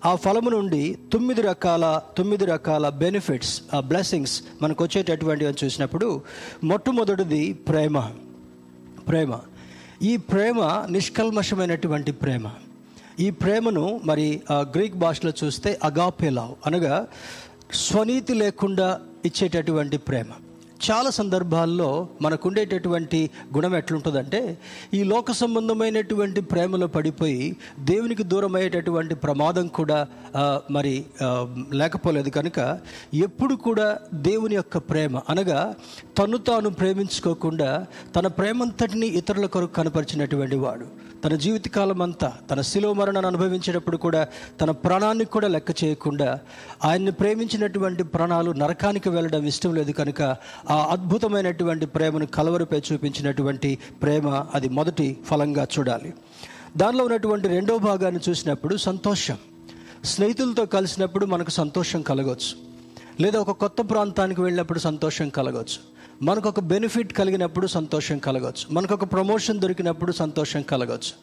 ఆ 0.06 0.16
ఫలము 0.16 0.50
నుండి 0.50 0.98
తొమ్మిది 1.14 1.42
రకాల 1.42 2.02
తొమ్మిది 2.18 2.46
రకాల 2.46 2.90
బెనిఫిట్స్ 2.90 3.62
ఆ 3.74 3.80
బ్లెస్సింగ్స్ 3.80 4.44
మనకు 4.62 4.84
వచ్చేటటువంటివి 4.84 5.52
అని 5.52 5.66
చూసినప్పుడు 5.66 6.22
మొట్టమొదటిది 6.64 7.54
ప్రేమ. 7.54 8.00
ప్రేమ. 9.08 9.40
ఈ 10.02 10.18
ప్రేమ 10.18 10.86
నిష్కల్మషమైనటువంటి 10.90 12.12
ప్రేమ. 12.12 12.50
ఈ 13.20 13.30
ప్రేమను 13.30 14.02
మరి 14.04 14.42
గ్రీక్ 14.52 14.96
భాషలో 14.96 15.32
చూస్తే 15.44 15.80
అగాపేలావ్ 15.84 16.56
అనగా 16.66 17.08
స్వనీతి 17.74 18.34
లేకుండా 18.34 18.88
ఇచ్చేటటువంటి 19.26 19.98
ప్రేమ. 19.98 20.26
చాలా 20.86 21.10
సందర్భాల్లో 21.10 22.08
మనకు 22.22 22.48
ఉండేటటువంటి 22.48 23.30
గుణం 23.56 23.76
ఎట్లుంటుందంటే 23.76 24.58
ఈ 24.94 25.04
లోక 25.04 25.32
సంబంధమైనటువంటి 25.32 26.42
ప్రేమలో 26.42 26.88
పడిపోయి 26.88 27.56
దేవునికి 27.80 28.24
దూరం 28.24 28.56
అయ్యేటటువంటి 28.56 29.16
ప్రమాదం 29.16 29.68
కూడా 29.68 30.08
మరి 30.72 31.06
లేకపోలేదు 31.74 32.30
కనుక 32.30 32.60
ఎప్పుడు 33.14 33.56
కూడా 33.56 33.88
దేవుని 34.14 34.56
యొక్క 34.56 34.78
ప్రేమ 34.78 35.22
అనగా 35.30 35.74
తను 36.20 36.38
తాను 36.38 36.70
ప్రేమించుకోకుండా 36.70 37.86
తన 38.16 38.28
ప్రేమంతటిని 38.28 39.08
ఇతరుల 39.08 39.46
కొరకు 39.46 39.74
కనపరిచినటువంటి 39.74 40.56
వాడు. 40.56 41.13
తన 41.24 41.36
జీవితకాలం 41.36 42.02
అంతా 42.02 42.34
తన 42.52 42.62
శిలో 42.62 42.94
మరణాన్ని 42.94 43.28
అనుభవించేటప్పుడు 43.28 43.98
కూడా 43.98 44.28
తన 44.62 44.72
ప్రాణానికి 44.72 45.32
కూడా 45.32 45.48
లెక్క 45.48 45.84
చేయకుండా 45.84 46.40
ఆయన్ని 46.86 47.12
ప్రేమించినటువంటి 47.12 48.04
ప్రాణాలు 48.04 48.52
నరకానికి 48.52 49.10
వెళ్ళడం 49.10 49.46
ఇష్టం 49.46 49.76
లేదు 49.76 49.92
కనుక 49.92 50.22
ఆ 50.70 50.88
అద్భుతమైనటువంటి 50.92 51.86
ప్రేమను 51.86 52.26
కలవరిపై 52.26 52.82
చూపించినటువంటి 52.94 53.78
ప్రేమ 54.04 54.46
అది 54.54 54.70
మొదటి 54.70 55.18
ఫలంగా 55.26 55.68
చూడాలి. 55.80 56.14
దానిలో 56.78 57.06
ఉన్నటువంటి 57.06 57.48
రెండో 57.48 57.78
భాగాన్ని 57.78 58.22
చూసినప్పుడు 58.30 58.78
సంతోషం. 58.78 59.38
స్నేహితులతో 60.06 60.66
కలిసినప్పుడు 60.66 61.26
మనకు 61.26 61.50
సంతోషం 61.50 62.02
కలగవచ్చు 62.02 62.73
లేదా 63.22 63.40
ఒక 63.40 63.52
కొత్త 63.52 63.82
ప్రాంతానికి 63.82 64.42
వెళ్ళినప్పుడు 64.42 64.80
సంతోషం 64.80 65.30
కలగవచ్చు 65.30 65.80
మనకు 66.22 66.50
ఒక 66.50 66.60
బెనిఫిట్ 66.60 67.14
కలిగినప్పుడు 67.14 67.68
సంతోషం 67.68 68.18
కలగవచ్చు 68.18 68.66
మనకు 68.72 68.94
ఒక 68.94 69.14
ప్రమోషన్ 69.14 69.60
దొరికినప్పుడు 69.60 70.12
సంతోషం 70.12 70.62
కలగవచ్చు 70.62 71.14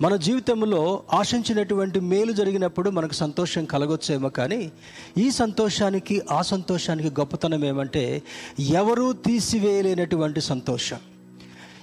మన 0.00 0.16
జీవితంలో 0.16 1.02
ఆశించినటువంటి 1.12 2.00
మేలు 2.00 2.32
జరిగినప్పుడు 2.32 2.90
మనకు 2.90 3.12
సంతోషం 3.12 3.64
కలగొచ్చేమో 3.64 4.28
కానీ 4.28 4.72
ఈ 5.18 5.30
సంతోషానికి 5.30 6.22
ఆ 6.30 6.42
సంతోషానికి 6.42 7.10
గొప్పతనం 7.20 7.64
ఏమంటే 7.64 8.22
ఎవరూ 8.60 9.12
తీసివేయలేనటువంటి 9.12 10.40
సంతోషం. 10.40 10.98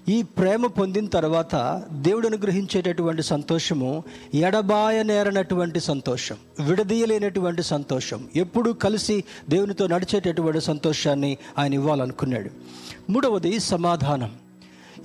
ఈ 0.10 0.22
ప్రేమ 0.22 0.68
పొందిన 0.68 1.08
తర్వాత 1.08 1.84
దేవుడు 1.92 2.28
అనుగ్రహించేటటువంటి 2.28 3.24
సంతోషము 3.24 4.04
ఎడబాయనేరనటువంటి 4.34 5.80
సంతోషం 5.80 6.36
విడదీయలేనటువంటి 6.60 7.64
సంతోషం 7.64 8.28
ఎప్పుడూ 8.36 8.74
కలిసి 8.74 9.24
దేవునితో 9.50 9.88
నడిచేటటువంటి 9.88 10.62
సంతోషాన్ని 10.62 11.38
ఆయన 11.58 11.74
ఇవ్వాలనుకున్నాడు. 11.74 12.50
మూడవది 13.12 13.60
సమాధానం. 13.60 14.32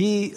ఈ 0.00 0.32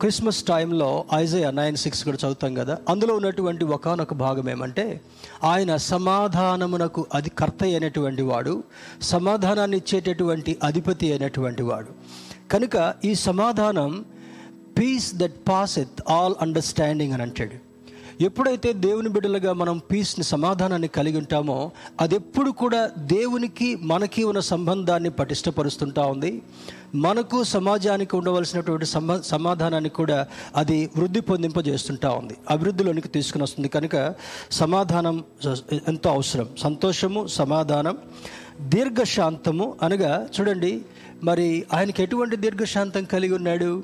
క్రిస్మస్ 0.00 0.42
టైంలో 0.42 1.04
ఐజయ 1.14 1.50
నైన్ 1.50 1.76
సిక్స్ 1.76 2.04
కూడా 2.04 2.16
చదువుతాం 2.16 2.54
కదా 2.54 2.78
అందులో 2.88 3.14
ఉన్నటువంటి 3.14 3.64
ఒకనొక 3.64 4.14
భాగం 4.14 4.50
ఏమంటే 4.50 5.00
ఆయన 5.44 5.76
సమాధానమునకు 5.76 7.06
అది 7.14 7.30
కర్త 7.30 7.62
అయినటువంటి 7.62 8.22
వాడు 8.22 8.62
సమాధానాన్ని 9.02 9.76
ఇచ్చేటటువంటి 9.76 10.56
అధిపతి 10.64 11.10
అయినటువంటి 11.10 11.62
వాడు. 11.62 11.86
కనుక 12.50 12.94
ఈ 13.04 13.14
సమాధానం 13.14 14.04
peace 14.78 15.14
that 15.14 15.48
passeth 15.78 16.10
all 16.10 16.34
understanding 16.42 17.12
అని 17.12 17.22
అంటాడు. 17.22 17.70
ఎప్పుడైతే 18.22 18.72
దేవుని 18.72 19.08
బిడ్డలుగా 19.08 19.52
మనం 19.52 19.78
పీస్ని 19.78 20.24
సమాధానాన్ని 20.24 20.88
కలిగి 20.88 21.18
ఉంటామో 21.18 21.70
అది 22.00 22.14
ఎప్పుడు 22.14 22.50
కూడా 22.50 22.90
దేవునికి 22.98 23.76
మనకి 23.76 24.24
ఉన్న 24.24 24.40
సంబంధాన్ని 24.40 25.10
పటిష్టపరుస్తుంటా 25.10 26.02
ఉంది. 26.02 26.42
మనకు 26.94 27.44
సమాజానికి 27.44 28.16
ఉండవలసినటువంటి 28.16 28.86
సమ 28.86 29.16
సమాధానాన్ని 29.16 29.90
కూడా 29.90 30.26
అది 30.56 30.90
వృద్ధి 30.96 31.20
పొందింపజేస్తుంటా 31.20 32.10
ఉంది. 32.10 32.36
అభివృద్ధిలోనికి 32.50 33.08
తీసుకుని 33.08 33.44
వస్తుంది. 33.44 33.68
కనుక 33.68 34.14
సమాధానం 34.50 35.24
ఎంతో 35.88 36.10
అవసరం. 36.10 36.48
సంతోషము 36.58 37.26
సమాధానం 37.26 37.98
దీర్ఘశాంతము 38.60 39.74
అనగా 39.82 40.28
చూడండి 40.40 40.82
మరి 41.22 41.64
ఆయనకి 41.72 42.02
ఎటువంటి 42.02 42.36
దీర్ఘశాంతం 42.36 43.04
కలిగి 43.04 43.34
ఉన్నాడు? 43.34 43.82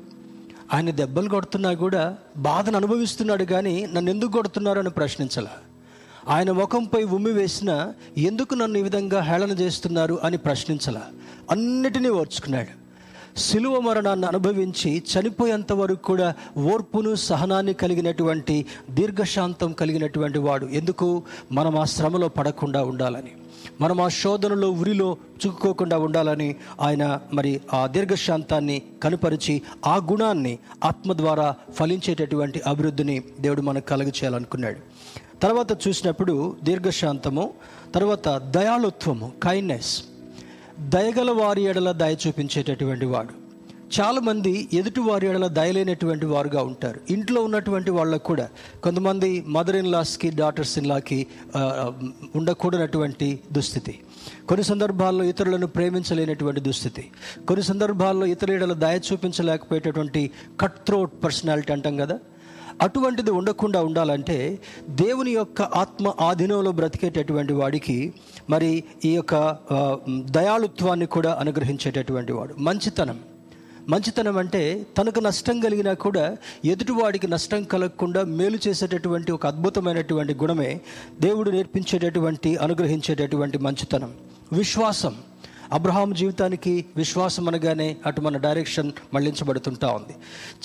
ఆయన 0.73 0.89
దెబ్బలు 0.89 1.29
కొడుతున్నా 1.29 1.73
కూడా 1.73 2.17
బాధను 2.37 2.77
అనుభవిస్తున్నాడు 2.77 3.43
కానీ 3.43 3.87
నన్ను 3.93 4.11
ఎందుకు 4.11 4.31
కొడుతున్నారు 4.31 4.79
అని 4.79 4.89
ప్రశ్నించాల. 4.89 5.47
ఆయన 6.27 6.51
ముఖంపై 6.51 7.03
ఉమ్మి 7.03 7.31
వేసిన 7.31 7.93
ఎందుకు 8.17 8.55
నన్ను 8.55 8.77
ఈ 8.77 8.81
విధంగా 8.81 9.19
హేళన 9.19 9.51
చేస్తున్నారు 9.51 10.19
అని 10.23 10.37
ప్రశ్నించాల. 10.37 11.01
అన్నిటినీ 11.51 12.09
ఓర్చుకున్నాడు. 12.09 12.87
శిలువ 13.39 13.79
మరణాన్ని 13.79 14.27
అనుభవించి 14.27 15.03
చనిపోయేంత 15.13 15.73
వరకు 15.73 16.01
కూడా 16.01 16.33
ఓర్పును 16.57 17.15
సహనాన్ని 17.15 17.73
కలిగినటువంటి 17.73 18.65
దీర్ఘశాంతం 18.89 19.71
కలిగినటువంటి 19.71 20.39
వాడు. 20.39 20.65
ఎందుకు? 20.65 21.23
మనం 21.51 21.77
ఆ 21.77 21.83
శ్రమలో 21.83 22.27
పడకుండా 22.27 22.83
ఉండాలని. 22.83 23.31
మనం 23.81 24.01
ఆ 24.01 24.07
శోధనలో 24.07 24.71
ఉరిలో 24.71 25.17
చిక్కుకోకుండా 25.45 25.97
ఉండాలని 25.97 26.55
ఆయన 26.81 27.19
మరి 27.33 27.61
ఆ 27.73 27.87
దీర్ఘశాంతాన్ని 27.87 28.81
కనుపరిచి 29.03 29.61
ఆ 29.85 29.97
గుణాన్ని 29.97 30.59
ఆత్మ 30.83 31.13
ద్వారా 31.13 31.55
ఫలించేటటువంటి 31.71 32.61
అభివృద్ధిని 32.67 33.23
దేవుడు 33.39 33.61
మనకు 33.61 33.85
కలుగ 33.85 34.07
చేయాలనుకున్నాడు 34.07 34.79
తర్వాత 35.39 35.87
చూసినప్పుడు 35.87 36.55
దీర్ఘశాంతము 36.63 37.53
తర్వాత 37.95 38.27
దయాళుత్వము 38.29 39.31
కైండ్నెస్ 39.43 40.03
దయగల 40.79 41.31
వారి 41.31 41.63
ఎడల 41.63 41.91
దయ 41.91 42.15
చూపించేటటువంటి 42.27 43.05
వాడు. 43.05 43.46
చాలామంది 43.95 44.51
ఎదుటివారి 44.73 45.25
ఎడల 45.27 45.47
దయలేనటువంటి 45.57 46.25
వారుగా 46.25 46.61
ఉంటారు. 46.69 46.99
ఇంట్లో 47.13 47.39
ఉన్నటువంటి 47.47 47.91
వాళ్ళకు 47.97 48.23
కూడా 48.23 48.45
కొంతమంది 48.83 49.29
మదర్ 49.55 49.77
ఇన్ 49.81 49.91
లాస్కి 49.91 50.29
డాటర్స్ 50.41 50.77
ఇన్ 50.79 50.89
లాకి 50.91 51.19
ఉండకూడనటువంటి 52.35 53.29
దుస్థితి. 53.57 53.93
కొన్ని 54.49 54.65
సందర్భాల్లో 54.71 55.23
ఇతరులను 55.31 55.67
ప్రేమించలేనటువంటి 55.67 56.63
దుస్థితి. 56.67 57.03
కొన్ని 57.47 57.65
సందర్భాల్లో 57.71 58.25
ఇతరుల 58.33 58.55
ఎడల 58.59 58.73
దయ 58.85 58.97
చూపించలేకపోయేటటువంటి 59.09 60.23
కట్ 60.61 60.79
థ్రోట్ 60.87 61.13
పర్సనాలిటీ 61.23 61.73
అంటాం 61.77 61.95
కదా. 62.03 62.17
అటువంటిది 62.85 63.31
ఉండకుండా 63.31 63.79
ఉండాలంటే 63.83 64.37
దేవుని 65.03 65.31
యొక్క 65.31 65.61
ఆత్మ 65.81 66.07
ఆధీనంలో 66.21 66.71
బ్రతికేటటువంటి 66.79 67.53
వాడికి 67.53 67.97
మరి 68.49 68.69
ఈ 69.05 69.13
యొక్క 69.15 69.33
దయాళుత్వాన్ని 70.39 71.07
కూడా 71.15 71.31
అనుగ్రహించేటటువంటి 71.41 72.33
వాడు. 72.33 72.53
మంచితనం. 72.67 73.19
మంచితనం 73.89 74.37
అంటే 74.37 74.87
తనకు 74.97 75.19
నష్టం 75.19 75.59
కలిగినా 75.59 75.93
కూడా 75.93 76.37
ఎదుటివాడికి 76.65 77.27
నష్టం 77.27 77.63
కలగకుండా 77.63 78.23
మేలు 78.23 78.59
చేసేటటువంటి 78.67 79.31
ఒక 79.31 79.47
అద్భుతమైనటువంటి 79.47 80.33
గుణమే 80.33 80.81
దేవుడు 81.21 81.51
నేర్పించేటటువంటి 81.51 82.57
అనుగ్రహించేటటువంటి 82.57 83.57
మంచితనం. 83.57 84.13
విశ్వాసం. 84.53 85.15
అబ్రహాం 85.71 86.13
జీవితానికి 86.13 86.85
విశ్వాసం 86.97 87.47
అనగానే 87.47 87.97
అటు 88.05 88.21
మన 88.21 88.37
డైరెక్షన్ 88.37 88.91
మళ్ళించబడుతుంటా 89.13 89.87
ఉంది. 89.87 90.15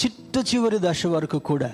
చిట్ట 0.05 0.55
చివరి 0.55 0.79
దశ 0.81 1.07
వరకు 1.07 1.39
కూడా. 1.39 1.73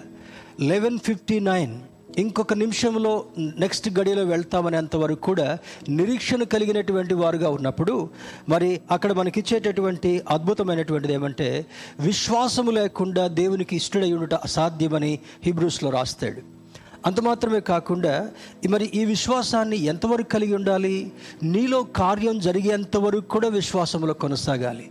లెవెన్ 0.60 0.98
ఫిఫ్టీ 0.98 1.40
నైన్ 1.40 1.80
ఇంకొక 2.18 2.54
నిమిషంలో 2.54 3.24
నెక్స్ట్ 3.38 3.98
గడియలో 3.98 4.22
వెళ్తామనేంత 4.22 4.96
వరకు 4.96 5.20
కూడా 5.20 5.58
నిరీక్షణ 5.88 6.42
కలిగినటువంటి 6.42 7.14
వారుగా 7.14 7.50
ఉన్నప్పుడు 7.50 8.08
మరి 8.48 8.80
అక్కడ 8.90 9.12
మనకిచ్చేటటువంటి 9.12 10.22
అద్భుతమైనటువంటిది 10.30 11.14
ఏమంటే 11.14 11.66
విశ్వాసము 12.00 12.70
లేకుండా 12.70 13.26
దేవునికి 13.26 13.76
ఇష్టడై 13.76 14.12
ఉండట 14.12 14.34
అసాధ్యమని 14.34 15.18
హిబ్రూస్లో 15.44 15.90
రాస్తాడు. 15.90 16.58
అంత 17.06 17.20
మాత్రమే 17.20 17.60
కాకుండా 17.60 18.30
మరి 18.68 18.90
ఈ 18.94 19.04
విశ్వాసాన్ని 19.04 19.76
ఎంతవరకు 19.76 20.28
కలిగి 20.28 20.54
ఉండాలి? 20.54 21.12
నీలో 21.42 21.82
కార్యం 21.82 22.38
జరిగేంత 22.38 22.96
వరకు 22.96 23.28
కూడా 23.28 23.48
విశ్వాసంలో 23.48 24.14
కొనసాగాలి. 24.14 24.90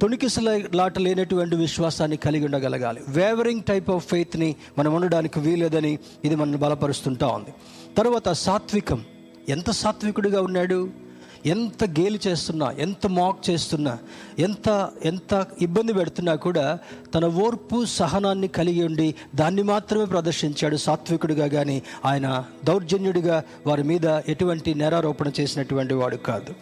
తొణికిసలాట 0.00 0.98
లేనటువంటి 0.98 1.56
విశ్వాసాన్ని 1.56 2.16
కలిగి 2.16 2.44
ఉండగలగాలి. 2.44 3.00
వేవరింగ్ 3.08 3.62
టైప్ 3.62 3.90
ఆఫ్ 3.90 4.06
ఫెయిత్ని 4.06 4.56
మనం 4.78 4.94
ఉండడానికి 4.94 5.40
వీలేదని 5.40 5.98
ఇది 6.24 6.34
మనం 6.34 6.58
బలపరుస్తుంటా 6.58 7.26
ఉంది. 7.26 7.54
తర్వాత 7.98 8.28
సాత్వికం. 8.32 9.04
ఎంత 9.48 9.70
సాత్వికుడిగా 9.70 10.42
ఉన్నాడు? 10.42 11.10
ఎంత 11.46 11.84
గేలి 11.84 12.20
చేస్తున్నా 12.26 12.70
ఎంత 12.70 13.06
మాక్ 13.06 13.50
చేస్తున్నా 13.50 13.98
ఎంత 14.38 14.90
ఎంత 15.04 15.46
ఇబ్బంది 15.62 15.92
పెడుతున్నా 15.92 16.34
కూడా 16.34 16.78
తన 17.14 17.24
ఓర్పు 17.24 17.84
సహనాన్ని 17.84 18.48
కలిగి 18.48 18.82
ఉండి 18.84 19.14
దాన్ని 19.34 19.62
మాత్రమే 19.62 20.04
ప్రదర్శించాడు 20.04 20.76
సాత్వికుడిగా 20.76 21.46
కానీ 21.46 21.82
ఆయన 22.04 22.44
దౌర్జన్యుడిగా 22.64 23.44
వారి 23.66 23.82
మీద 23.82 24.06
ఎటువంటి 24.06 24.74
నేరారోపణ 24.74 25.30
చేసినటువంటి 25.40 25.94
వాడు 25.94 26.16
కాదు. 26.16 26.54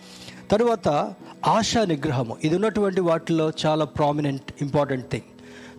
తరువాత 0.51 0.89
ఆశా 1.47 1.85
నిగ్రహము. 1.85 2.37
ఇది 2.45 2.55
ఉన్నటువంటి 2.55 3.01
వాటిలో 3.01 3.53
చాలా 3.67 3.85
ప్రామినెంట్ 3.85 4.53
ఇంపార్టెంట్ 4.63 5.07
థింగ్ 5.07 5.29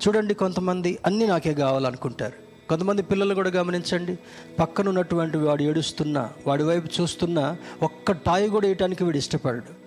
చూడండి 0.07 0.33
కొంతమంది 0.33 0.99
అన్నీ 1.05 1.25
నాకే 1.27 1.53
కావాలనుకుంటారు. 1.53 2.67
కొంతమంది 2.69 3.01
పిల్లలు 3.01 3.33
కూడా 3.33 3.49
గమనించండి. 3.49 4.19
పక్కన 4.59 4.89
ఉన్నటువంటి 4.89 5.37
వాడు 5.37 5.63
ఏడుస్తున్నా 5.63 6.29
వాడి 6.47 6.63
వైపు 6.63 7.01
చూస్తున్నా 7.01 7.57
ఒక్క 7.83 8.11
టాయి 8.11 8.49
కూడా 8.49 8.67
వేయటానికి 8.67 9.03
వీడు 9.03 9.17
ఇష్టపడడు. 9.17 9.79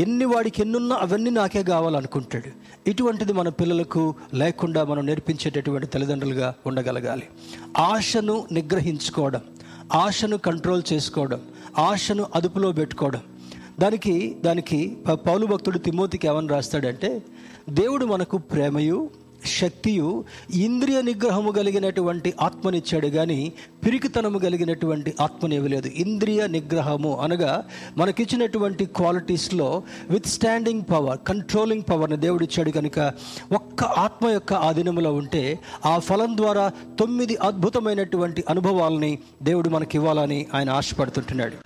ఎన్ని 0.00 0.24
వాడికి 0.24 0.62
ఎన్నున్నా 0.62 0.96
అవన్నీ 0.96 1.30
నాకే 1.30 1.62
కావాలనుకుంటాడు. 1.62 2.50
ఇటువంటిది 2.90 3.32
మన 3.32 3.48
పిల్లలకు 3.48 4.14
లేకుండా 4.34 4.84
మనం 4.84 5.06
నేర్పించేటటువంటి 5.06 5.86
తల్లిదండ్రులుగా 5.86 6.54
ఉండగలగాలి. 6.66 7.28
ఆశను 7.78 8.46
నిగ్రహించుకోవడం 8.52 9.40
ఆశను 9.94 10.36
కంట్రోల్ 10.38 10.82
చేసుకోవడం 10.92 11.40
ఆశను 11.78 12.26
అదుపులో 12.34 12.72
పెట్టుకోవడం 12.72 13.20
దానికి 13.78 14.36
దానికి 14.44 14.80
పౌలు 15.26 15.46
భక్తుడు 15.46 15.78
తిమోతికి 15.78 16.28
ఏమని 16.28 16.48
రాస్తాడంటే 16.48 17.10
దేవుడు 17.70 18.04
మనకు 18.04 18.38
ప్రేమయు 18.38 18.98
శక్తియు 19.58 20.24
ఇంద్రియ 20.54 21.02
నిగ్రహము 21.02 21.50
కలిగినటువంటి 21.50 22.34
ఆత్మనిచ్చాడు 22.40 23.08
కానీ 23.08 23.52
పిరికితనము 23.84 24.38
కలిగినటువంటి 24.38 25.14
ఆత్మని 25.20 25.54
ఇవ్వలేదు 25.56 25.88
ఇంద్రియ 25.94 26.46
నిగ్రహము 26.46 27.18
అనగా 27.20 27.52
మనకిచ్చినటువంటి 27.98 28.86
క్వాలిటీస్లో 28.86 29.68
విత్ 30.10 30.26
స్టాండింగ్ 30.26 30.82
పవర్ 30.90 31.18
కంట్రోలింగ్ 31.28 31.82
పవర్ని 31.90 32.16
దేవుడిచ్చాడు 32.16 32.70
కనుక 32.70 32.98
ఒక్క 33.52 33.84
ఆత్మ 33.84 34.28
యొక్క 34.28 34.52
ఆధీనంలో 34.52 35.12
ఉంటే 35.12 35.44
ఆ 35.86 35.98
ఫలం 35.98 36.36
ద్వారా 36.36 36.72
తొమ్మిది 36.98 37.36
అద్భుతమైనటువంటి 37.42 38.44
అనుభవాలని 38.48 39.18
దేవుడు 39.42 39.68
మనకి 39.68 39.96
ఇవ్వాలని 39.98 40.46
ఆయన 40.54 40.70
ఆశపడుతుంటున్నాడు. 40.70 41.58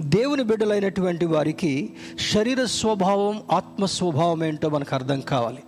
దేవుని 0.00 0.42
బిడ్డలైనటువంటి 0.42 1.26
వారికి 1.26 1.92
శరీర 2.34 2.64
స్వభావం 2.64 3.42
ఆత్మ 3.52 3.84
స్వభావం 3.84 4.44
ఏంటో 4.44 4.68
మనకు 4.68 4.94
అర్థం 4.94 5.20
కావాలి. 5.20 5.58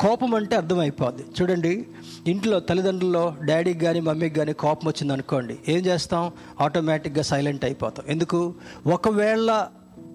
కోపం 0.00 0.34
అంటే 0.34 0.56
అర్థమైపోద్ది. 0.56 1.24
చూడండి 1.42 1.86
ఇంట్లో 2.26 2.60
తల్లిదండ్రుల్లో 2.60 3.34
డాడీకి 3.44 3.84
కానీ 3.84 4.00
మమ్మీకి 4.00 4.34
కానీ 4.34 4.52
కోపం 4.52 4.88
వచ్చింది 4.88 5.12
అనుకోండి 5.12 5.58
ఏం 5.68 5.86
చేస్తాం? 5.86 6.32
ఆటోమేటిక్గా 6.60 7.22
సైలెంట్ 7.22 7.64
అయిపోతాం. 7.64 8.06
ఎందుకు? 8.08 8.54
ఒకవేళ 8.86 9.66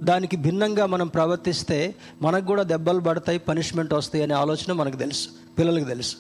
దానికి 0.03 0.37
భిన్నంగా 0.37 0.85
మనం 0.85 1.07
ప్రవర్తిస్తే 1.07 1.95
మనకు 2.21 2.45
కూడా 2.45 2.63
దెబ్బలు 2.63 2.99
పడతాయి 2.99 3.39
పనిష్మెంట్ 3.39 3.93
వస్తాయి 3.93 4.23
అనే 4.23 4.33
ఆలోచన 4.33 4.73
మనకు 4.73 4.95
తెలుసు 4.95 5.27
పిల్లలకు 5.59 5.83
తెలుసు. 5.83 6.15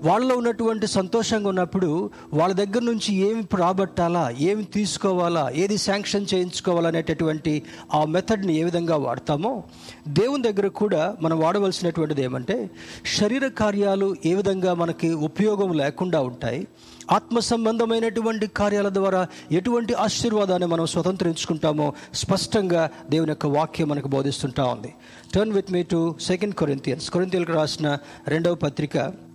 వాళ్ళలో 0.00 0.36
ఉన్నటువంటి 0.36 0.86
సంతోషంగా 0.86 1.48
ఉన్నప్పుడు 1.48 2.10
వాళ్ళ 2.32 2.54
దగ్గర 2.54 2.80
నుంచి 2.80 3.14
ఏమి 3.14 3.44
రాబట్టాలా 3.56 4.30
ఏమి 4.30 4.64
తీసుకోవాలా 4.64 5.50
ఏది 5.50 5.78
శాంక్షన్ 5.78 6.26
చేయించుకోవాలనేటటువంటి 6.34 7.62
ఆ 7.94 8.04
మెథడ్ని 8.04 8.56
ఏ 8.56 8.64
విధంగా 8.64 8.96
వాడతామో 8.96 9.64
దేవుని 10.08 10.42
దగ్గర 10.42 10.66
కూడా 10.66 11.16
మనం 11.20 11.40
వాడవలసినటువంటిది 11.40 12.22
ఏమంటే 12.22 12.70
శరీర 13.18 13.46
కార్యాలు 13.46 14.16
ఏ 14.24 14.34
విధంగా 14.34 14.74
మనకి 14.74 15.12
ఉపయోగం 15.12 15.72
లేకుండా 15.72 16.20
ఉంటాయి. 16.20 16.68
ఆత్మ 17.10 17.38
సంబంధమైనటువంటి 17.38 18.46
కార్యాల 18.46 18.88
ద్వారా 18.88 19.26
ఎటువంటి 19.52 19.94
ఆశీర్వాదాన్ని 19.94 20.68
మనం 20.68 20.86
స్వతంత్రించుకుంటామో 20.86 21.92
స్పష్టంగా 22.14 22.90
దేవుని 23.10 23.30
యొక్క 23.30 23.46
వాక్యం 23.46 23.88
మనకు 23.88 24.08
బోధిస్తుంటా 24.08 24.64
ఉంది. 24.64 24.94
Turn 25.34 25.52
with 25.52 25.72
me 25.72 25.82
to 25.82 26.14
second 26.20 26.54
Corinthians 26.54 27.10
కొరింతియలకు 27.10 27.52
రాసిన 27.52 27.98
రెండవ 28.28 28.54
పత్రిక. 28.54 29.25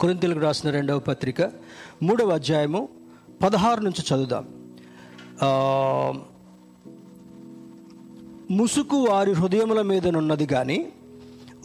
కొరింతలకు 0.00 0.38
రాసిన 0.38 0.70
రెండవ 0.70 0.98
పత్రిక 0.98 1.42
మూడవ 2.02 2.28
అధ్యాయము 2.28 2.88
పదహారు 3.42 3.80
నుంచి 3.80 4.14
చదువుదాం. 4.14 4.48
ముసుకు 8.50 8.96
వారి 8.96 9.32
హృదయముల 9.32 9.82
మీదనున్నది 9.82 10.46
కానీ 10.46 10.88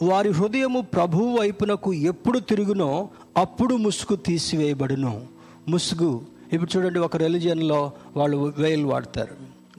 వారి 0.02 0.28
హృదయము 0.28 0.80
ప్రభువు 0.80 1.38
వైపునకు 1.38 1.92
ఎప్పుడు 1.92 2.38
తిరుగునో 2.38 3.08
అప్పుడు 3.36 3.74
ముసుగు 3.74 4.16
తీసివేయబడును. 4.16 5.26
ముసుగు 5.68 6.22
ఇప్పుడు 6.52 6.76
చూడండి 6.76 6.98
ఒక 6.98 7.16
రెలిజియన్లో 7.16 7.92
వాళ్ళు 8.16 8.52
వేలు 8.58 8.86
వాడతారు. 8.86 9.34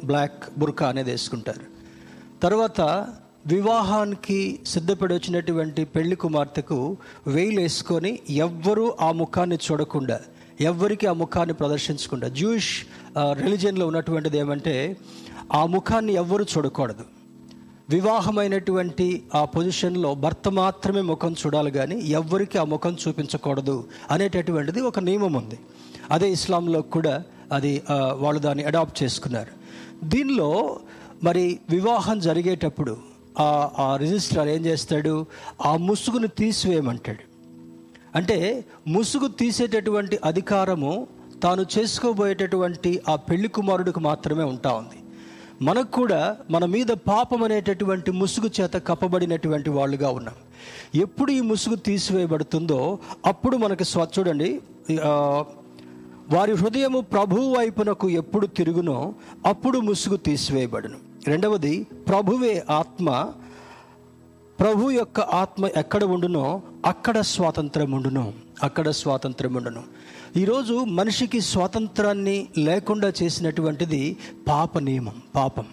బ్లాక్ 0.06 0.60
బుర్కా 0.60 0.90
అనేది 0.90 1.12
వేసుకుంటారు. 1.12 1.62
తర్వాత 2.44 3.08
వివాహానికి 3.52 4.38
సిద్ధపడి 4.66 5.14
వచ్చినటువంటి 5.16 5.82
పెళ్ళి 5.86 6.16
కుమార్తెకు 6.16 6.78
వేలు 7.28 7.60
వేసుకొని 7.62 8.12
ఎవ్వరూ 8.46 8.86
ఆ 9.08 9.10
ముఖాన్ని 9.12 9.58
చూడకుండా 9.66 10.18
ఎవ్వరికి 10.70 11.06
ఆ 11.12 11.14
ముఖాన్ని 11.14 11.56
ప్రదర్శించకుండా 11.62 12.28
జూయిష్ 12.40 12.74
రిలీజియన్లో 13.42 13.86
uh, 13.86 13.90
ఉన్నటువంటిది 13.92 14.38
ఏమంటే 14.38 14.76
ఆ 15.54 15.62
ముఖాన్ని 15.66 16.14
ఎవ్వరూ 16.14 16.44
చూడకూడదు. 16.54 17.06
వివాహమైనటువంటి 17.90 19.08
ఆ 19.34 19.42
పొజిషన్లో 19.56 20.10
భర్త 20.26 20.48
మాత్రమే 20.62 21.02
ముఖం 21.12 21.34
చూడాలి 21.42 21.72
కానీ 21.72 21.98
ఎవ్వరికి 22.20 22.58
ఆ 22.58 22.66
ముఖం 22.74 22.94
చూపించకూడదు 23.04 23.78
అనేటటువంటిది 24.12 24.82
ఒక 24.90 25.00
నియమం 25.10 25.36
ఉంది. 25.42 25.58
అదే 26.12 26.30
ఇస్లాంలో 26.32 26.82
కూడా 26.96 27.16
అది 27.52 27.74
uh, 27.94 28.12
వాళ్ళు 28.24 28.42
దాన్ని 28.48 28.66
అడాప్ట్ 28.72 28.98
చేసుకున్నారు. 29.04 29.52
దీనిలో 30.14 30.52
మరి 31.24 31.46
వివాహం 31.70 32.20
జరిగేటప్పుడు 32.20 32.96
ఆ 33.40 33.72
ఆ 33.80 33.98
రిజిస్ట్రార్ 33.98 34.48
ఏం 34.48 34.66
చేస్తాడు? 34.66 35.26
ఆ 35.66 35.78
ముసుగును 35.78 36.28
తీసివేయమంటాడు. 36.28 37.24
అంటే 38.16 38.66
ముసుగు 38.88 39.28
తీసేటటువంటి 39.28 40.20
అధికారము 40.26 41.08
తాను 41.44 41.66
చేసుకోబోయేటటువంటి 41.78 43.02
ఆ 43.10 43.16
పెళ్ళి 43.16 43.48
కుమారుడికి 43.48 44.00
మాత్రమే 44.00 44.44
ఉంటా 44.44 44.74
ఉంది. 44.74 45.00
మనకు 45.62 45.92
కూడా 45.92 46.38
మన 46.52 46.66
మీద 46.66 46.88
పాపం 46.88 47.44
అనేటటువంటి 47.44 48.12
ముసుగు 48.12 48.50
చేత 48.62 48.74
కప్పబడినటువంటి 48.74 49.70
వాళ్ళుగా 49.70 50.10
ఉన్నాం. 50.10 50.36
ఎప్పుడు 50.96 51.32
ఈ 51.32 51.42
ముసుగు 51.42 51.76
తీసివేయబడుతుందో 51.76 53.00
అప్పుడు 53.26 53.58
మనకి 53.58 53.84
స్వ 53.84 54.08
చూడండి 54.20 54.62
వారి 56.34 56.52
హృదయము 56.52 57.00
ప్రభువు 57.02 57.56
వైపునకు 57.56 58.10
ఎప్పుడు 58.10 58.46
తిరుగునో 58.48 59.14
అప్పుడు 59.46 59.80
ముసుగు 59.80 60.18
తీసివేయబడును. 60.18 61.13
రెండవది 61.28 61.88
ప్రభువే 62.08 62.66
ఆత్మ 62.70 63.34
ప్రభు 64.60 64.92
యొక్క 64.92 65.20
ఆత్మ 65.20 65.66
ఎక్కడ 65.66 66.04
ఉండునో 66.04 66.62
అక్కడ 66.86 67.20
స్వాతంత్రం 67.20 67.92
ఉండును 67.92 68.34
అక్కడ 68.64 68.90
స్వాతంత్రం 68.90 69.54
ఉండును 69.54 69.84
ఈరోజు 70.38 70.74
మనిషికి 70.74 71.42
స్వాతంత్రాన్ని 71.42 72.48
లేకుండా 72.58 73.14
చేసినటువంటిది 73.24 74.18
పాప 74.48 74.78
నియమం 74.78 75.22
పాపం. 75.36 75.66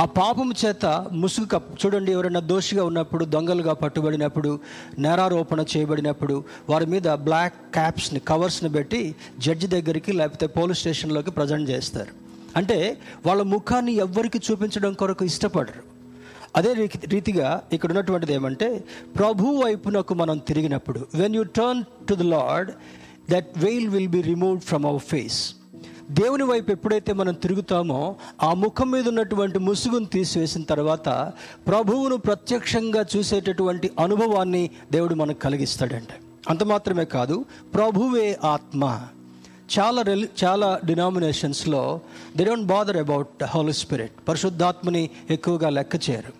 ఆ 0.00 0.04
పాపం 0.04 0.52
చేత 0.66 0.86
ముసుగు 1.12 1.46
కప్ 1.46 1.86
చూడండి 1.86 2.12
ఎవరైనా 2.12 2.40
దోషిగా 2.40 2.84
ఉన్నప్పుడు 2.84 3.24
దొంగలుగా 3.24 3.72
పట్టుబడినప్పుడు 3.72 4.60
నేరారోపణ 4.98 5.64
చేయబడినప్పుడు 5.76 6.44
వారి 6.68 6.86
మీద 6.86 7.08
బ్లాక్ 7.08 7.54
క్యాప్స్ని 7.54 8.20
కవర్స్ని 8.20 8.72
పెట్టి 8.72 9.14
జడ్జి 9.38 9.66
దగ్గరికి 9.66 10.12
లేకపోతే 10.12 10.46
పోలీస్ 10.46 10.78
స్టేషన్లోకి 10.78 11.30
ప్రజెంట్ 11.30 11.70
చేస్తారు. 11.70 12.21
అంటే 12.56 13.00
వాళ్ళ 13.26 13.42
ముఖాన్ని 13.42 13.92
ఎవ్వరికి 13.92 14.40
చూపించడం 14.50 14.92
కొరకు 14.92 15.24
ఇష్టపడరు. 15.24 15.92
అదే 16.56 16.72
రీ- 16.72 16.88
రీతిగా 17.04 17.62
ఇక్కడ 17.72 17.90
ఉన్నటువంటిది 17.90 18.32
ఏమంటే 18.34 18.84
ప్రభు 19.16 19.44
వైపునకు 19.64 20.14
మనం 20.14 20.38
తిరిగినప్పుడు 20.38 21.06
when 21.14 21.36
you 21.36 21.42
turn 21.42 21.84
to 22.08 22.14
the 22.14 22.22
Lord 22.22 22.70
that 23.30 23.46
veil 23.56 23.88
will 23.88 24.08
be 24.08 24.22
removed 24.22 24.62
from 24.62 24.86
our 24.86 25.02
face 25.02 25.54
దేవుని 26.10 26.42
వైపు 26.42 26.70
ఎప్పుడైతే 26.70 27.12
మనం 27.12 27.34
తిరుగుతామో 27.34 28.16
ఆ 28.42 28.54
ముఖం 28.54 28.90
మీద 28.90 29.08
ఉన్నటువంటి 29.08 29.58
ముసుగును 29.58 30.04
తీసివేసిన 30.04 30.62
తర్వాత 30.62 31.32
ప్రభువును 31.66 32.16
ప్రత్యక్షంగా 32.16 33.06
చూసేటటువంటి 33.16 33.90
అనుభవాన్ని 34.00 34.70
దేవుడు 34.92 35.14
మనకు 35.14 35.38
కలిగిస్తాడంట. 35.38 36.08
అంత 36.48 36.64
మాత్రమే 36.64 37.04
కాదు 37.04 37.44
ప్రభువే 37.74 38.38
ఆత్మ. 38.44 39.00
చాలా 39.78 40.02
రిలి 40.02 40.28
చాలా 40.44 40.80
డినామినేషన్స్లో 40.84 42.00
they 42.36 42.44
don't 42.44 42.66
bother 42.66 42.96
about 42.96 43.44
Holy 43.44 43.72
Spirit 43.72 44.12
పరిశుద్ధాత్మని 44.28 45.10
ఎక్కువగా 45.30 45.68
లెక్క 45.68 46.10
చేయరు. 46.10 46.32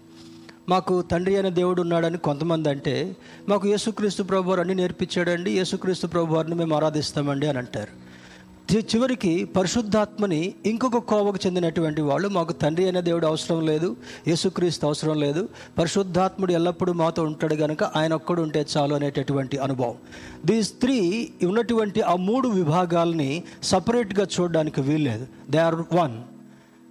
మాకు 0.68 1.02
తండ్రి 1.02 1.34
అయిన 1.34 1.48
దేవుడు 1.48 1.80
ఉన్నాడని 1.82 2.18
కొంతమంది 2.18 2.68
అంటే 2.68 3.16
మాకు 3.48 3.66
యేసుక్రీస్తు 3.68 4.22
ప్రభువారు 4.22 4.60
అన్ని 4.60 4.74
నేర్పించాడండి 4.74 5.50
యేసుక్రీస్తు 5.50 6.06
ప్రభువారిని 6.06 6.54
మేము 6.54 6.76
ఆరాధిస్తామండి 6.76 7.46
అని 7.46 7.58
అంటారు. 7.58 8.11
చివరికి 8.70 9.44
పరిశుద్ధాత్మని 9.44 10.54
ఇంకొక 10.66 10.96
కోవకు 10.96 11.38
చెందినటువంటి 11.46 12.02
వాళ్ళు 12.02 12.28
మాకు 12.28 12.52
తండ్రి 12.52 12.84
అయిన 12.84 13.00
దేవుడు 13.00 13.26
అవసరం 13.26 13.66
లేదు 13.66 13.96
యేసుక్రీస్తు 14.28 14.86
అవసరం 14.86 15.20
లేదు 15.20 15.48
పరిశుద్ధాత్ముడు 15.78 16.52
ఎల్లప్పుడూ 16.52 16.92
మాతో 16.92 17.22
ఉంటాడు 17.22 17.54
కనుక 17.54 17.82
ఆయన 17.84 18.14
ఒక్కడు 18.14 18.42
ఉంటే 18.42 18.66
చాలు 18.76 18.94
అనేటటువంటి 18.94 19.58
అనుభవం. 19.58 19.94
దీ 20.46 20.62
త్రీ 20.62 21.30
ఉన్నటువంటి 21.42 22.00
ఆ 22.00 22.14
మూడు 22.14 22.48
విభాగాల్ని 22.48 23.42
సపరేట్గా 23.62 24.26
చూడడానికి 24.40 24.80
వీల్లేదు. 24.80 25.26
They 25.50 25.58
are 25.58 25.74
one. 25.74 26.20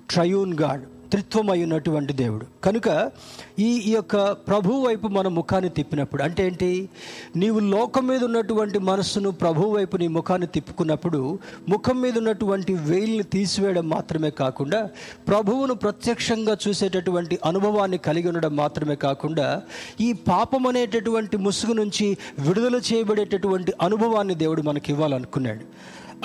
Triune 0.09 0.53
God. 0.53 0.81
త్రిత్వమై 1.11 1.63
ఉన్నటువంటి 1.63 2.13
దేవుడు. 2.13 2.45
కనుక 2.63 3.11
ఈ 3.59 3.65
ఈ 3.65 3.91
యొక్క 3.91 4.31
ప్రభు 4.31 4.73
వైపు 4.73 5.07
మన 5.07 5.27
ముఖాన్ని 5.27 5.69
తిప్పినప్పుడు 5.69 6.23
అంటే 6.23 6.47
ఏంటి? 6.47 6.89
నీవు 7.35 7.59
లోకం 7.59 8.07
మీద 8.07 8.23
ఉన్నటువంటి 8.23 8.79
మనస్సును 8.79 9.31
ప్రభు 9.31 9.61
వైపు 9.61 9.97
నీ 9.97 10.07
ముఖాన్ని 10.07 10.47
తిప్పుకున్నప్పుడు 10.47 11.39
ముఖం 11.69 12.01
మీద 12.01 12.17
ఉన్నటువంటి 12.17 12.73
వేయిల్ని 12.73 13.23
తీసివేయడం 13.23 13.89
మాత్రమే 13.89 14.29
కాకుండా 14.29 14.89
ప్రభువును 15.27 15.73
ప్రత్యక్షంగా 15.73 16.57
చూసేటటువంటి 16.67 17.39
అనుభవాన్ని 17.45 17.97
కలిగి 17.97 18.27
ఉండడం 18.27 18.55
మాత్రమే 18.55 18.95
కాకుండా 18.95 19.61
ఈ 20.01 20.13
పాపం 20.13 20.67
అనేటటువంటి 20.67 21.37
ముసుగు 21.37 21.73
నుంచి 21.73 22.17
విడుదల 22.39 22.75
చేయబడేటటువంటి 22.75 23.73
అనుభవాన్ని 23.81 24.35
దేవుడు 24.35 24.61
మనకి 24.61 24.91
ఇవ్వాలనుకున్నాడు 24.91 25.65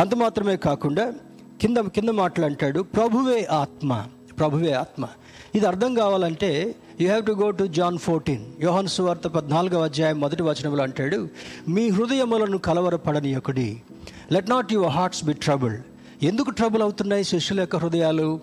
అంత 0.01 0.15
మాత్రమే 0.15 0.57
కాకుండా 0.57 1.13
కింద 1.61 1.77
కింద 1.77 2.09
మాటలు 2.09 2.45
అంటాడు 2.45 2.81
ప్రభువే 2.81 3.45
ఆత్మ. 3.45 4.05
ప్రభువే 4.39 4.73
ఆత్మ. 4.73 5.09
ఇది 5.55 5.67
అర్థం 5.67 5.95
కావాలంటే 5.95 6.75
you 7.01 7.07
have 7.07 7.27
to 7.27 7.33
go 7.33 7.51
to 7.51 7.65
John 7.65 7.99
fourteen 7.99 8.45
యోహన్ 8.63 8.89
సువార్త 8.89 9.27
పద్నాలుగవ 9.27 9.85
అధ్యాయం 9.85 10.21
మొదటి 10.21 10.43
వచనంలో 10.43 10.83
అంటాడు 10.83 11.29
మీ 11.69 11.89
హృదయములను 11.89 12.59
కలవరపడని 12.59 12.59
కలవరపడనీయకుడి. 12.67 13.83
Let 14.33 14.51
not 14.51 14.73
your 14.73 14.91
hearts 14.91 15.25
be 15.25 15.33
trouble 15.33 15.77
ఎందుకు 16.23 16.51
ట్రబుల్ 16.51 16.83
అవుతున్నాయి 16.83 17.25
శిష్యుల 17.25 17.61
యొక్క 17.61 17.77
హృదయాలు? 17.77 18.41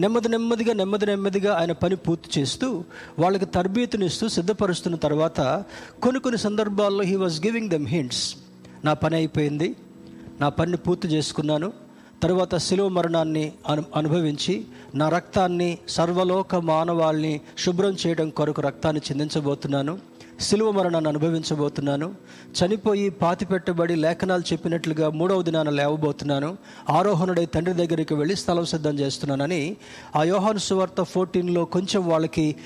నెమ్మది 0.00 0.28
నెమ్మదిగా 0.28 0.74
నెమ్మది 0.74 1.06
నెమ్మదిగా 1.06 1.54
ఆయన 1.54 1.72
పని 1.72 1.96
పూర్తి 1.96 2.40
చేస్తూ 2.40 2.84
వాళ్ళకి 3.18 3.46
తరబీతునిస్తూ 3.46 4.28
సిద్ధపరుస్తున్న 4.28 4.96
తర్వాత 4.96 5.64
కొన్ని 6.02 6.20
కొన్ని 6.20 6.40
సందర్భాల్లో 6.40 7.04
he 7.04 7.16
was 7.16 7.46
giving 7.46 7.70
them 7.70 7.86
hints 7.86 8.36
నా 8.84 8.94
పని 8.94 9.16
అయిపోయింది. 9.16 9.76
నా 10.40 10.48
పనిని 10.48 10.76
పూర్తి 10.76 11.08
చేసుకున్నాను. 11.08 11.72
తరువాత 12.22 12.56
శిలువ 12.56 12.88
మరణాన్ని 12.88 13.52
అను 13.68 13.84
అనుభవించి 13.96 14.64
నా 14.94 15.08
రక్తాన్ని 15.08 15.78
సర్వలోక 15.88 16.54
మానవాళ్ళని 16.54 17.40
శుభ్రం 17.58 17.96
చేయడం 18.06 18.30
కొరకు 18.30 18.62
రక్తాన్ని 18.62 19.02
చిందించబోతున్నాను. 19.10 19.98
శిలువ 20.40 20.70
మరణాన్ని 20.70 21.08
అనుభవించబోతున్నాను. 21.08 22.14
చనిపోయి 22.58 23.10
పాతి 23.10 23.46
పెట్టబడి 23.46 23.94
లేఖనాలు 23.94 24.42
చెప్పినట్లుగా 24.52 25.10
మూడవ 25.10 25.42
దినాన 25.42 25.70
లేవబోతున్నాను. 25.70 26.56
ఆరోహణుడై 26.90 27.46
తండ్రి 27.46 27.74
దగ్గరికి 27.74 28.14
వెళ్ళి 28.14 28.36
స్థలం 28.36 28.64
సిద్ధం 28.64 28.98
చేస్తున్నానని 28.98 29.76
ఆ 30.16 30.22
యోహాను 30.22 30.58
సువార్త 30.58 31.02
ఫోర్టీన్లో 31.02 31.64
కొంచెం 31.64 32.08
వాళ్ళకి 32.08 32.56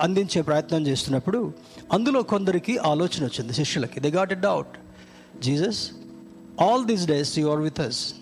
అందించే 0.00 0.42
ప్రయత్నం 0.42 0.86
చేస్తున్నప్పుడు 0.86 1.52
అందులో 1.92 2.22
కొందరికి 2.22 2.78
ఆలోచన 2.78 3.24
వచ్చింది 3.24 3.52
శిష్యులకి. 3.52 4.00
They 4.00 4.08
got 4.08 4.32
a 4.32 4.40
doubt 4.40 4.74
Jesus 5.42 5.90
all 6.60 6.84
these 6.84 7.06
days 7.06 7.38
you 7.38 7.48
are 7.48 7.60
with 7.60 7.80
us 7.80 8.14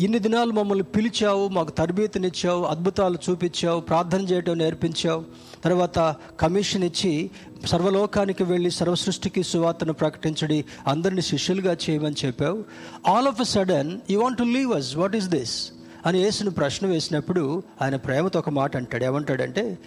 ఇన్ని 0.00 0.18
దినాలు 0.18 0.52
మమ్మల్ని 0.52 0.84
పిలిచావు 0.84 1.48
మాకు 1.48 1.70
తరబేతినిచ్చావు 1.70 2.64
అద్భుతాలు 2.64 3.18
చూపించావు 3.30 3.80
ప్రార్థన 3.80 4.20
చేయటం 4.20 4.58
నేర్పించావు. 4.58 5.24
తర్వాత 5.64 6.16
కమిషన్ 6.40 6.84
ఇచ్చి 6.84 7.30
సర్వలోకానికి 7.66 8.44
వెళ్ళి 8.44 8.70
సర్వసృష్టికి 8.70 9.42
సువార్తను 9.42 9.92
ప్రకటించడి 9.92 10.64
అందరిని 10.86 11.22
శిష్యులుగా 11.22 11.76
చేయమని 11.90 12.14
చెప్పావు. 12.24 12.64
All 13.08 13.28
of 13.28 13.40
a 13.40 13.44
sudden 13.44 14.00
you 14.10 14.20
want 14.20 14.38
to 14.38 14.42
leave 14.42 14.72
us 14.72 14.96
what 14.96 15.16
is 15.16 15.28
this 15.28 15.72
అని 16.06 16.22
వేసిన 16.22 16.48
ప్రశ్న 16.48 16.86
వేసినప్పుడు 16.86 17.62
ఆయన 17.82 17.96
ప్రేమతో 17.96 18.38
ఒక 18.38 18.50
మాట 18.50 18.76
అంటాడు. 18.76 19.04
ఏమంటాడంటే 19.04 19.78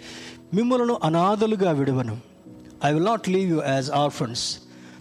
మిమ్మల్ని 0.54 0.94
అనాథలుగా 1.04 1.70
విడవను. 1.70 2.18
I 2.84 2.92
will 2.92 3.04
not 3.04 3.28
leave 3.28 3.50
you 3.50 3.62
as 3.68 3.90
orphans 3.90 4.58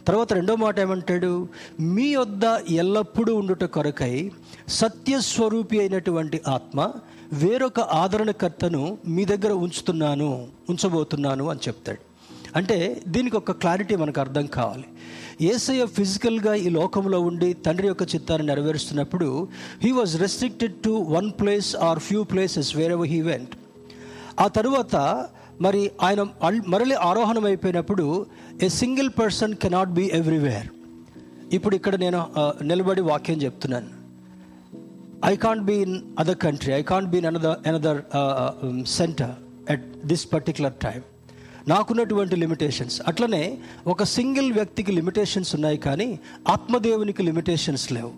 తర్వాత 0.08 0.34
రెండో 0.34 0.56
మాట 0.56 0.80
ఏమంటాడు 0.80 1.48
మీ 1.80 2.16
వద్ద 2.16 2.44
ఎల్లప్పుడూ 2.70 3.36
ఉండుట 3.36 3.64
కొరకై 3.64 4.32
సత్యస్వరూపి 4.68 5.80
అయినటువంటి 5.80 6.42
ఆత్మ 6.48 6.92
వేరొక 7.34 7.80
ఆదరణకర్తను 7.80 8.98
మీ 9.08 9.26
దగ్గర 9.26 9.52
ఉంచుతున్నాను 9.52 10.48
ఉంచబోతున్నాను 10.70 11.50
అని 11.50 11.60
చెప్తాడు. 11.68 12.02
అంటే 12.56 13.02
దీనికి 13.08 13.38
ఒక 13.38 13.52
క్లారిటీ 13.52 13.96
మనకు 13.96 14.20
అర్థం 14.20 14.46
కావాలి. 14.46 14.86
ఏసయ్య 15.42 15.86
ఫిజికల్గా 15.86 16.54
ఈ 16.54 16.70
లోకంలో 16.70 17.20
ఉండి 17.20 17.54
తండ్రి 17.54 17.88
యొక్క 17.88 18.04
చిత్తాన్ని 18.16 18.48
నెరవేరుస్తున్నప్పుడు 18.48 19.48
he 19.84 19.92
was 19.92 20.22
restricted 20.22 20.76
to 20.76 20.90
one 20.90 21.32
place 21.32 21.76
or 21.76 22.00
few 22.00 22.24
places 22.24 22.76
wherever 22.92 23.08
he 23.08 23.22
went 23.22 23.56
ఆ 24.40 24.48
తరువాత 24.48 25.28
మరి 25.62 25.92
ఆయన 26.02 26.28
మరలి 26.68 26.96
ఆరోహణం 26.96 27.46
అయిపోయినప్పుడు 27.46 28.26
a 28.64 28.70
single 28.70 29.10
person 29.20 29.56
cannot 29.56 29.90
be 29.90 30.10
everywhere 30.14 30.68
ఇప్పుడు 31.54 31.76
ఇక్కడ 31.76 31.96
నేను 31.96 32.28
నిలబడి 32.62 33.02
వాక్యం 33.02 33.42
చెప్తున్నాను. 33.42 34.05
I 35.24 35.36
can't 35.36 35.64
be 35.64 35.74
in 35.74 36.02
other 36.20 36.38
country 36.38 36.74
I 36.74 36.82
can't 36.82 37.10
be 37.10 37.18
in 37.18 37.26
another 37.26 37.68
another 37.68 38.02
center 38.88 39.32
at 39.70 40.08
this 40.08 40.34
particular 40.34 40.74
time 40.74 41.02
నాకున్నటువంటి 41.68 42.36
లిమిటేషన్స్ 42.36 43.02
అట్లనే 43.08 43.58
ఒక 43.88 44.04
సింగిల్ 44.04 44.54
వ్యక్తికి 44.54 44.92
లిమిటేషన్స్ 44.92 45.56
ఉన్నాయి 45.56 45.78
కానీ 45.78 46.20
ఆత్మదేవునికి 46.48 47.24
లిమిటేషన్స్ 47.24 47.92
లేవు. 47.92 48.14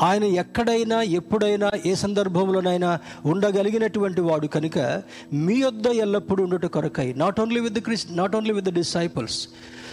ఆయన 0.00 0.24
ఎక్కడైనా 0.24 1.02
ఎప్పుడైనా 1.02 1.70
ఏ 1.86 1.94
సందర్భంలోనైనా 1.94 2.98
ఉండగలిగినటువంటి 3.24 4.20
వాడు 4.20 4.46
కనుక 4.46 5.02
మీ 5.32 5.54
యొద్ద 5.54 5.86
ఎల్లప్పుడూ 5.86 6.44
ఉండట 6.44 6.66
కొరకై 6.66 7.12
not 7.12 7.40
only 7.40 7.60
with 7.60 7.78
Christ 7.78 8.06
not 8.10 8.36
only 8.36 8.52
with 8.52 8.66
the 8.66 8.74
disciples 8.74 9.48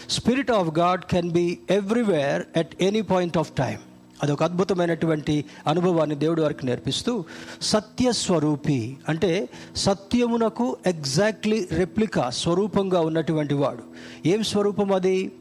spirit 0.10 0.52
of 0.52 0.68
God 0.80 1.06
can 1.06 1.30
be 1.30 1.58
everywhere 1.70 2.44
at 2.56 2.84
any 2.84 3.02
point 3.02 3.38
of 3.38 3.52
time 3.52 3.78
అదొక 4.23 4.43
అద్భుతమైనటువంటి 4.43 5.45
అనుభవాన్ని 5.67 6.15
దేవుడు 6.15 6.41
వారికి 6.41 6.65
నేర్పిస్తూ 6.65 7.23
సత్యస్వరూపి 7.62 8.97
అంటే 9.10 9.49
సత్యమునకు 9.75 10.78
ఎగ్జాక్ట్లీ 10.86 11.67
రెప్లికా 11.71 12.30
స్వరూపంగా 12.30 13.01
ఉన్నటువంటి 13.01 13.54
వాడు. 13.54 13.84
ఏం 14.28 14.43
స్వరూపం 14.43 14.91
అది? 14.91 15.32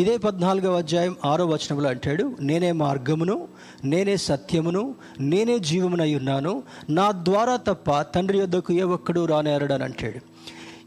ఇదే 0.00 0.16
పద్నాలుగవ 0.16 0.76
అధ్యాయం 0.76 1.16
ఆరో 1.24 1.46
వచనంలో 1.46 1.88
అంటాడు 1.88 2.36
నేనే 2.40 2.72
మార్గమును 2.72 3.48
నేనే 3.84 4.16
సత్యమును 4.16 4.94
నేనే 5.20 5.58
జీవమునై 5.58 6.14
ఉన్నాను 6.14 6.62
నా 6.90 7.12
ద్వారా 7.12 7.56
తప్ప 7.56 8.00
తండ్రి 8.00 8.38
యొద్దకు 8.38 8.72
ఏ 8.72 8.82
ఒక్కడు 8.82 9.24
రానేరడని 9.24 9.84
అంటాడు. 9.84 10.31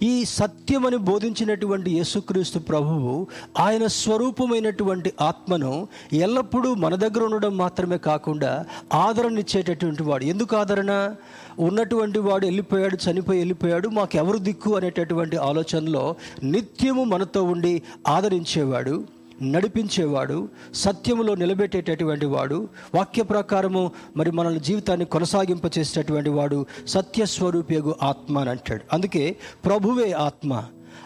ఈ 0.03 0.25
సత్యమని 0.25 0.97
బోధించినటువంటి 0.97 1.91
యేసుక్రీస్తు 1.91 2.59
ప్రభువు 2.59 3.27
ఆయన 3.59 3.87
స్వరూపమైనటువంటి 3.87 5.13
ఆత్మను 5.21 5.87
ఎల్లప్పుడూ 6.13 6.73
మన 6.73 6.95
దగ్గర 6.95 7.23
ఉండడం 7.23 7.57
మాత్రమే 7.57 7.97
కాకుండా 7.97 8.65
ఆదరణ 8.93 9.39
ఇచ్చేటటువంటి 9.39 10.03
వాడు. 10.03 10.23
ఎందుకు 10.23 10.55
ఆదరణ? 10.55 11.15
ఉన్నటువంటి 11.59 12.19
వాడు 12.19 12.45
వెళ్ళిపోయాడు 12.45 13.11
చనిపోయి 13.11 13.39
వెళ్ళిపోయాడు 13.39 13.87
మాకు 13.87 14.17
ఎవరు 14.17 14.37
దిక్కు 14.37 14.75
అనేటటువంటి 14.75 15.37
ఆలోచనలో 15.37 16.15
నిత్యము 16.43 17.03
మనతో 17.03 17.43
ఉండి 17.43 17.81
ఆదరించేవాడు. 18.07 19.03
నడిపించేవాడు 19.43 20.49
సత్యములో 20.73 21.35
నిలబెట్టేటటువంటి 21.35 22.25
వాడు 22.25 22.69
వాక్య 22.95 23.23
ప్రకారము 23.23 23.91
మరి 24.17 24.31
మనల్ని 24.31 24.59
జీవితాన్ని 24.59 25.05
కొనసాగింపచేసేటటువంటి 25.05 26.29
వాడు 26.29 26.65
సత్యస్వరూపియగు 26.87 27.95
ఆత్మ 28.03 28.39
అని 28.39 28.49
అంటాడు. 28.49 28.83
అందుకే 28.93 29.37
ప్రభువే 29.65 30.11
ఆత్మ. 30.11 30.63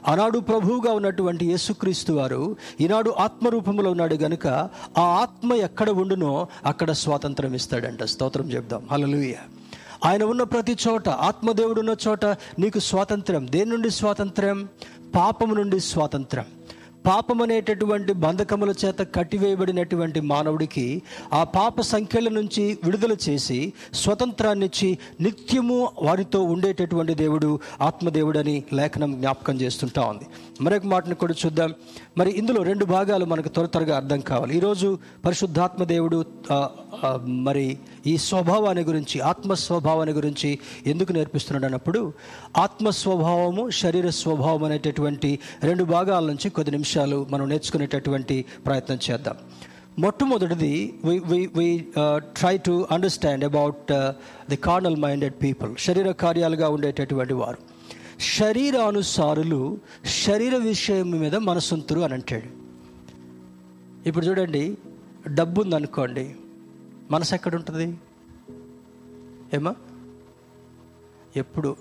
ఆనాడు 0.07 0.39
ప్రభువుగా 0.39 0.93
ఉన్నటువంటి 0.93 1.45
యేసుక్రీస్తు 1.45 2.13
వారు 2.13 2.55
ఈనాడు 2.81 3.09
ఆత్మరూపంలో 3.09 3.91
ఉన్నాడు 3.91 4.15
గనుక 4.15 4.47
ఆ 4.97 5.01
ఆత్మ 5.01 5.53
ఎక్కడ 5.53 5.89
ఉండునో 5.89 6.47
అక్కడ 6.65 6.91
స్వాతంత్రం 6.91 7.53
ఇస్తాడంట. 7.53 8.03
స్తోత్రం 8.03 8.51
చెప్దాం. 8.51 8.87
హలలుయ 8.91 9.33
ఆయన 10.05 10.23
ఉన్న 10.23 10.43
ప్రతి 10.43 10.77
చోట 10.87 11.09
ఆత్మదేవుడు 11.09 11.79
ఉన్న 11.79 11.95
చోట 12.07 12.25
నీకు 12.25 12.79
స్వాతంత్రం. 12.79 13.47
దేని 13.51 13.71
నుండి 13.71 13.89
స్వాతంత్రం? 13.89 14.67
పాపము 15.15 15.53
నుండి 15.53 15.79
స్వాతంత్రం. 15.79 16.43
పాపం 17.05 17.41
అనేటటువంటి 17.41 18.13
బంధకముల 18.13 18.73
చేత 18.85 18.99
కట్టివేయబడినటువంటి 18.99 20.19
మానవుడికి 20.21 21.01
ఆ 21.33 21.43
పాప 21.43 21.81
సంఖ్యల 21.81 22.29
నుంచి 22.29 22.77
విడుదల 22.83 23.15
చేసి 23.29 23.73
స్వతంత్రాన్నిచ్చి 23.93 24.97
నిత్యము 25.21 25.91
వారితో 26.01 26.43
ఉండేటటువంటి 26.43 27.13
దేవుడు 27.13 27.59
ఆత్మదేవుడని 27.81 28.63
లేఖనం 28.73 29.13
జ్ఞాపకం 29.13 29.61
చేస్తుంటా 29.61 30.01
ఉంది. 30.01 30.23
మరొక 30.61 30.85
మాటను 30.85 31.15
కూడా 31.15 31.33
చూద్దాం. 31.45 31.73
మరి 32.17 32.31
ఇందులో 32.31 32.63
రెండు 32.63 32.85
భాగాలు 32.85 33.25
మనకు 33.25 33.49
త్వర 33.49 33.65
త్వరగా 33.65 33.95
అర్థం 33.95 34.19
కావాలి. 34.19 34.57
ఈరోజు 34.57 34.99
పరిశుద్ధాత్మ 35.25 35.83
దేవుడు 35.83 36.25
మరి 37.25 37.77
ఈ 38.07 38.17
స్వభావాన్ని 38.17 38.83
గురించి 38.83 39.21
ఆత్మ 39.21 39.53
స్వభావాన్ని 39.53 40.15
గురించి 40.15 40.59
ఎందుకు 40.85 41.11
నేర్పిస్తున్నాడు 41.11 41.65
అన్నప్పుడు 41.65 42.13
ఆత్మ 42.57 42.89
స్వభావము 42.89 43.69
శరీర 43.69 44.09
స్వభావం 44.09 44.63
అనేటటువంటి 44.63 45.39
రెండు 45.63 45.83
భాగాల 45.83 46.25
నుంచి 46.25 46.49
కొద్ది 46.49 46.71
నిమిషాలు 46.71 47.27
మనం 47.29 47.49
నేర్చుకునేటటువంటి 47.49 48.45
ప్రయత్నం 48.65 48.99
చేద్దాం. 49.11 49.35
మొట్టమొదటిది 49.99 50.99
we 51.55 51.87
try 52.17 52.57
to 52.57 52.87
understand 52.91 53.45
about 53.45 53.91
the 54.49 54.55
carnal 54.55 54.97
minded 54.97 55.33
people 55.43 55.75
శరీర 55.75 56.11
కార్యాలుగా 56.11 56.69
ఉండేటటువంటి 56.69 57.33
వారు. 57.33 57.57
శరీరానుసారులు 58.39 59.79
శరీర 60.25 60.55
విషయం 60.55 61.11
మీద 61.11 61.35
మనసుంతురు 61.35 61.99
అని 61.99 62.13
అంటాడు. 62.13 62.49
ఇప్పుడు 64.09 64.25
చూడండి 64.25 64.77
డబ్బు 65.27 65.61
ఉందనుకోండి 65.61 66.35
మనసు 67.11 67.35
ఎక్కడ 67.35 67.55
ఉంటుంది 67.55 67.99
ఏమా 69.53 69.75
ఎప్పుడు 71.35 71.75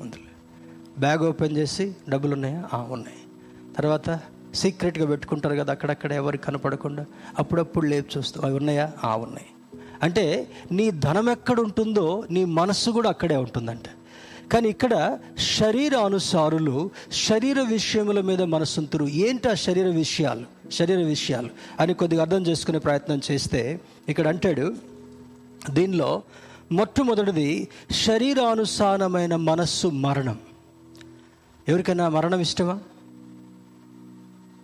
ఉందిలే. 0.00 0.24
బ్యాగ్ 0.98 1.22
ఓపెన్ 1.22 1.56
చేసి 1.56 1.96
డబ్బులు 2.08 2.32
ఉన్నాయా 2.34 2.68
ఆ, 2.74 2.86
ఉన్నాయి. 2.90 3.16
తర్వాత 3.76 4.20
సీక్రెట్గా 4.54 5.06
పెట్టుకుంటారు 5.06 5.54
కదా 5.54 5.72
అక్కడక్కడ 5.72 6.12
ఎవరికి 6.12 6.44
కనపడకుండా 6.44 7.06
అప్పుడప్పుడు 7.38 7.86
లేపు 7.86 8.18
చూస్తూ 8.18 8.40
అవి 8.40 8.56
ఉన్నాయా? 8.56 8.92
ఆ 9.04 9.16
ఉన్నాయి. 9.16 9.46
అంటే 10.02 10.50
నీ 10.72 10.90
ధనం 10.90 11.30
ఎక్కడ 11.30 11.60
ఉంటుందో 11.60 12.24
నీ 12.30 12.44
మనస్సు 12.44 12.90
కూడా 12.90 13.08
అక్కడే 13.08 13.36
ఉంటుందంట. 13.36 13.84
కానీ 14.52 14.68
ఇక్కడ 14.68 15.18
శరీర 15.58 15.96
అనుసారులు 15.96 16.90
శరీర 17.28 17.62
విషయముల 17.62 18.20
మీద 18.20 18.42
మనసుంతురు 18.42 19.04
ఏంటి 19.04 19.48
ఆ 19.48 19.54
శరీర 19.54 19.86
విషయాలు? 19.86 20.44
శరీర 20.70 20.98
విషయాలు 20.98 21.50
అని 21.80 21.94
కొద్దిగా 21.94 22.22
అర్థం 22.22 22.46
చేసుకునే 22.46 22.78
ప్రయత్నం 22.78 23.20
చేస్తే 23.30 23.80
ఇక్కడ 24.08 24.28
అంటాడు 24.28 24.76
దీనిలో 25.70 26.22
మొట్టమొదటిది 26.72 27.68
శరీరానుసారమైన 27.90 29.36
మనస్సు 29.36 29.88
మరణం. 29.88 30.38
ఎవరికైనా 31.68 32.08
మరణం 32.08 32.40
ఇష్టమా? 32.40 32.80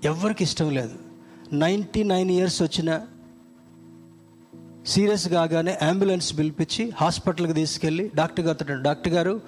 ఎవరికి 0.04 0.44
ఇష్టం 0.44 0.70
లేదు. 0.70 0.98
నైంటీ 1.52 2.02
నైన్ 2.02 2.30
ఇయర్స్ 2.30 2.62
వచ్చిన 2.62 3.00
సీరియస్ 4.86 5.28
కాగానే 5.28 5.78
అంబులెన్స్ 5.82 6.38
పిలిపించి 6.38 6.90
హాస్పిటల్కి 6.90 7.52
తీసుకెళ్ళి 7.52 8.10
డాక్టర్ 8.14 8.44
గారు 8.44 8.82
డాక్టర్ 8.82 9.12
గారు 9.12 9.40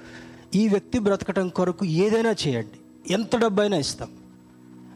ఈ 0.54 0.68
వ్యక్తి 0.68 0.98
బ్రతకటం 0.98 1.48
కొరకు 1.48 1.84
ఏదైనా 1.84 2.34
చేయండి. 2.46 3.12
ఎంత 3.12 3.36
డబ్బైనా 3.36 3.76
ఇస్తాం. 3.76 4.08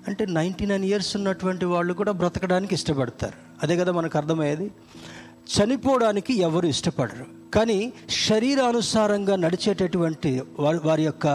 అంటే 0.08 0.26
నైంటీ 0.26 0.66
నైన్ 0.66 0.84
ఇయర్స్ 0.84 1.16
ఉన్నటువంటి 1.16 1.64
వాళ్ళు 1.64 1.94
కూడా 1.94 2.12
బ్రతకడానికి 2.12 2.74
ఇష్టపడతారు. 2.74 3.32
అదే 3.62 3.76
కదా 3.76 3.92
మనకు 3.92 4.18
అర్థమయ్యేది? 4.18 4.70
చనిపోవడానికి 5.56 6.40
ఎవరు 6.40 6.66
ఇష్టపడరు. 6.66 7.26
కానీ 7.54 7.92
శరీరానుసారంగా 8.10 9.36
నడిచేటటువంటి 9.36 10.42
వారి 10.60 10.78
వారి 10.84 11.02
యొక్క 11.02 11.26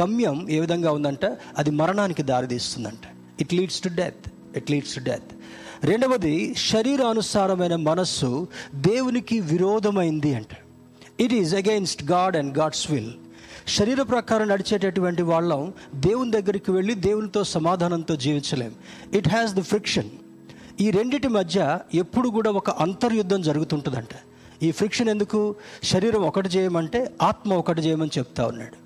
గమ్యం 0.00 0.50
ఏ 0.50 0.60
విధంగా 0.60 0.92
ఉందంటే? 0.92 1.36
అది 1.58 1.70
మరణానికి 1.70 2.22
దారితీస్తుందంట 2.22 3.16
it 3.40 3.54
leads 3.54 3.80
to 3.80 3.88
death 3.88 4.30
it 4.56 4.70
leads 4.70 4.94
to 4.94 5.00
death 5.00 5.30
రెండవది 5.84 6.54
శరీరానుసారమైన 6.54 7.76
మనస్సు 7.76 8.48
దేవునికి 8.74 9.40
విరోధమైంది 9.40 10.34
అంట. 10.34 10.46
It 11.20 11.32
is 11.32 11.54
against 11.54 12.04
God 12.04 12.36
and 12.36 12.58
God's 12.58 12.90
will 12.90 13.12
శరీర 13.68 14.02
ప్రకారం 14.02 14.48
నడిచేటటువంటి 14.48 15.22
వాళ్ళం 15.22 15.72
దేవుని 15.94 16.30
దగ్గరికి 16.30 16.70
వెళ్ళి 16.70 16.94
దేవునితో 16.94 17.44
సమాధానంతో 17.44 18.16
జీవించలేం. 18.16 18.72
ఇట్ 19.14 19.28
హ్యాస్ 19.28 19.54
ద 19.54 19.60
ఫ్రిక్షన్ 19.60 20.10
ఈ 20.80 20.90
రెండిటి 20.90 21.28
మధ్య 21.28 21.78
ఎప్పుడు 21.94 22.28
కూడా 22.28 22.50
ఒక 22.50 22.70
అంతర్యుద్ధం 22.70 23.42
జరుగుతుంటుందంట. 23.42 24.08
ఈ 24.62 24.70
ఫ్రిక్షన్ 24.70 25.08
ఎందుకు? 25.08 25.54
శరీరం 25.82 26.22
ఒకటి 26.22 26.48
చేయమంటే 26.48 27.14
ఆత్మ 27.22 27.54
ఒకటి 27.54 27.80
చేయమని 27.80 28.10
చెప్తా 28.18 28.46
ఉన్నాడు. 28.46 28.84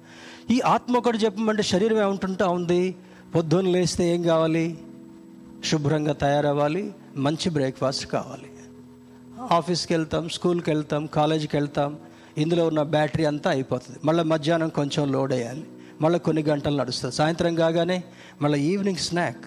ఈ 0.52 0.60
ఆత్మ 0.60 0.96
ఒకటి 0.96 1.18
చెప్పమంటే 1.18 1.62
శరీరం 1.62 1.98
ఏముంటుంటా 1.98 2.48
ఉంది? 2.48 2.96
పొద్దున్న 3.34 3.70
లేస్తే 3.70 4.14
ఏం 4.14 4.22
కావాలి? 4.22 4.78
శుభ్రంగా 5.64 6.12
తయారవ్వాలి. 6.12 6.94
మంచి 7.16 7.50
బ్రేక్ఫాస్ట్ 7.50 8.06
కావాలి. 8.06 8.50
ఆఫీస్కి 9.50 9.94
వెళ్తాం 9.94 10.28
స్కూల్కి 10.28 10.70
వెళ్తాం 10.70 11.06
కాలేజీకి 11.06 11.56
వెళ్తాం. 11.56 11.96
ఇందులో 12.38 12.66
ఉన్న 12.66 12.82
బ్యాటరీ 12.82 13.24
అంతా 13.24 13.50
అయిపోతుంది. 13.50 13.98
మళ్ళీ 14.04 14.24
మధ్యాహ్నం 14.24 14.68
కొంచెం 14.68 15.12
లోడ్ 15.12 15.32
అయ్యాలి. 15.32 15.64
మళ్ళీ 16.00 16.18
కొన్ని 16.18 16.42
గంటలు 16.42 16.76
నడుస్తుంది. 16.76 17.14
సాయంత్రం 17.14 17.54
కాగానే 17.54 18.04
మళ్ళీ 18.42 18.60
evening 18.60 18.98
snack 18.98 19.44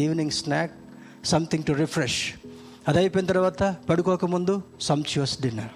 evening 0.00 0.30
snack 0.30 0.70
something 1.24 1.64
to 1.64 1.72
refresh 1.72 2.32
అది 2.88 2.98
అయిపోయిన 2.98 3.28
తర్వాత 3.28 3.76
పడుకోకముందు 3.88 4.62
సంచువస్ 4.80 5.42
డిన్నర్ 5.42 5.68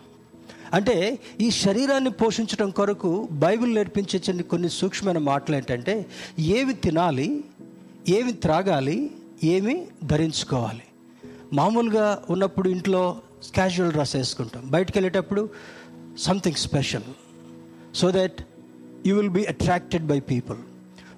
అంటే 0.74 1.18
ఈ 1.40 1.50
శరీరాన్ని 1.50 2.10
పోషించడం 2.10 2.70
కొరకు 2.70 3.28
బైబిల్ 3.32 3.74
నేర్పించే 3.74 4.42
కొన్ని 4.42 4.68
సూక్ష్మమైన 4.68 5.18
మాటలు 5.18 5.56
ఏంటంటే 5.56 6.06
ఏమి 6.38 6.74
తినాలి 6.74 7.44
ఏమి 8.08 8.32
త్రాగాలి 8.32 9.10
ఏమి 9.44 9.86
ధరించుకోవాలి. 10.04 10.82
మామూలుగా 11.52 12.22
ఉన్నప్పుడు 12.30 12.68
ఇంట్లో 12.68 13.16
క్యాజువల్ 13.54 13.92
డ్రెస్ 13.92 14.16
వేసుకుంటాం. 14.16 14.62
బయటకు 14.66 14.92
వెళ్ళేటప్పుడు 14.96 15.48
something 16.18 16.56
special 16.56 17.02
so 17.94 18.10
that 18.10 18.42
you 19.06 19.16
will 19.16 19.30
be 19.30 19.44
attracted 19.44 20.06
by 20.06 20.20
people 20.20 20.58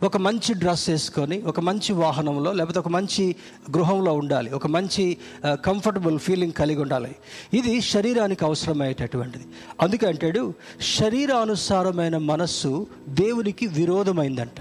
ఒక 0.05 0.17
మంచి 0.17 0.55
డ్రెస్ 0.55 0.91
వేసుకొని 0.91 1.43
ఒక 1.43 1.61
మంచి 1.61 1.93
వాహనంలో 1.93 2.53
లేకపోతే 2.53 2.79
ఒక 2.79 2.89
మంచి 2.89 3.37
గృహంలో 3.77 4.13
ఉండాలి 4.13 4.51
ఒక 4.51 4.67
మంచి 4.67 5.17
కంఫర్టబుల్ 5.47 6.19
ఫీలింగ్ 6.19 6.53
కలిగి 6.53 6.81
ఉండాలి. 6.81 7.17
ఇది 7.55 7.81
శరీరానికి 7.81 8.45
అవసరమయ్యేటటువంటిది. 8.45 9.45
అందుకే 9.83 10.07
అంటాడు 10.07 10.55
శరీరానుసారమైన 10.81 12.17
మనస్సు 12.17 12.87
దేవునికి 13.09 13.67
విరోధమైందంట. 13.67 14.61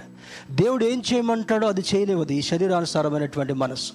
దేవుడు 0.51 0.85
ఏం 0.85 1.03
చేయమంటాడో 1.13 1.67
అది 1.67 1.83
చేయనివ్వదు 1.95 2.31
ఈ 2.31 2.41
శరీరానుసారమైనటువంటి 2.41 3.53
మనస్సు. 3.53 3.93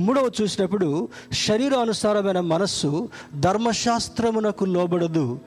మూడవ 0.00 0.30
చూసినప్పుడు 0.42 1.08
శరీరానుసారమైన 1.32 2.40
మనస్సు 2.40 3.08
ధర్మశాస్త్రమునకు 3.40 4.64
లోబడదు 4.64 5.38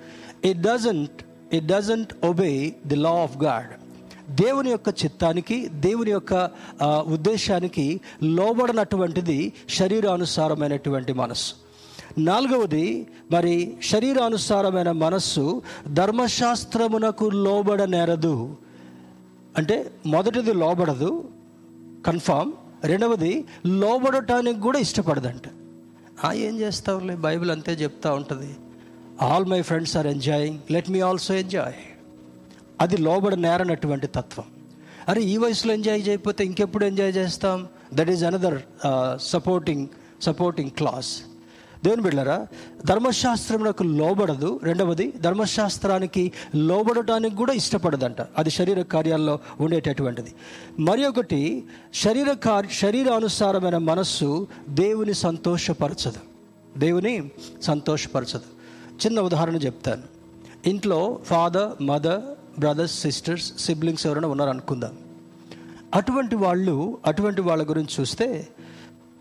it 0.48 0.62
doesn't 0.62 1.24
it 1.54 1.66
doesn't 1.66 2.26
obey 2.26 2.76
the 2.88 2.96
law 2.96 3.10
of 3.10 3.38
God 3.38 3.70
దేవుని 4.36 4.70
యొక్క 4.70 4.90
చిత్తానికి 4.90 5.68
దేవుని 5.68 6.12
యొక్క 6.12 6.50
ఉద్దేశానికి 6.84 8.02
లోబడనటువంటిది 8.24 9.54
శరీరానుసారమైనటువంటి 9.70 11.14
మనస్సు. 11.14 11.54
నాలుగవది 12.20 13.08
మరి 13.32 13.78
శరీరానుసారమైన 13.84 14.92
మనస్సు 14.92 15.62
ధర్మశాస్త్రమునకు 15.94 17.26
లోబడనేరదు 17.26 18.58
అంటే 19.58 19.92
మొదటిది 20.06 20.54
లోబడదు 20.54 21.24
కన్ఫామ్. 22.06 22.52
రెండవది 22.84 23.46
లోబడటానికి 23.66 24.60
కూడా 24.60 24.80
ఇష్టపడదంట. 24.80 25.42
ఆ, 26.26 26.34
ఏం 26.34 26.60
చేస్తావులే 26.60 27.16
బైబిల్ 27.16 27.52
అంతే 27.52 27.74
చెప్తా 27.74 28.14
ఉంటుంది. 28.14 28.56
All 29.22 29.46
my 29.46 29.62
friends 29.62 29.98
are 29.98 30.08
enjoying 30.08 30.60
let 30.72 30.90
me 30.90 31.00
also 31.00 31.34
enjoy 31.34 31.74
అది 32.82 32.98
లోబడ 32.98 33.34
నేరనటువంటి 33.34 34.08
తత్వం. 34.08 34.46
అరే 35.10 35.22
ఈ 35.22 35.38
వయసులో 35.38 35.74
ఎంజాయ్ 35.74 36.08
చేయకపోతే 36.08 36.46
ఇంకెప్పుడు 36.46 36.86
ఎంజాయ్ 36.86 37.14
చేస్తాం? 37.16 37.68
That 37.94 38.10
is 38.10 38.24
another 38.24 38.58
supporting 39.22 39.88
supporting 40.22 40.70
class 40.70 41.12
దేవుని 41.84 42.02
బిడ్డలారా 42.02 42.48
ధర్మశాస్త్రమునకు 42.86 43.84
లోబడదు. 43.84 44.60
రెండవది 44.64 45.14
ధర్మశాస్త్రానికి 45.22 46.32
లోబడటానికి 46.56 47.36
కూడా 47.36 47.54
ఇష్టపడదంట. 47.54 48.22
అది 48.38 48.50
శరీర 48.50 48.82
కార్యాల్లో 48.82 49.40
ఉండేటటువంటిది. 49.60 50.34
మరి 50.80 51.06
ఒకటి 51.06 51.64
శరీర 51.94 52.32
కార్య 52.32 52.70
శరీరానుసారమైన 52.74 53.78
మనస్సు 53.78 54.48
దేవుని 54.70 55.14
సంతోషపరచదు. 55.14 56.22
దేవుని 56.80 57.16
సంతోషపరచదు. 57.62 58.57
చిన్న 59.02 59.20
ఉదాహరణ 59.28 59.58
చెప్తాను. 59.66 60.06
ఇంట్లో 60.72 61.00
father 61.32 61.70
mother 61.90 62.24
brothers 62.60 62.96
sisters 63.06 63.48
siblings 63.66 64.06
ఎవరైనా 64.08 64.30
ఉన్నారనుకుందాం. 64.34 64.94
అటువంటి 65.94 66.36
వాళ్ళు 66.36 66.76
అటువంటి 67.06 67.42
వాళ్ళ 67.42 67.64
గురించి 67.72 67.94
చూస్తే 68.00 68.28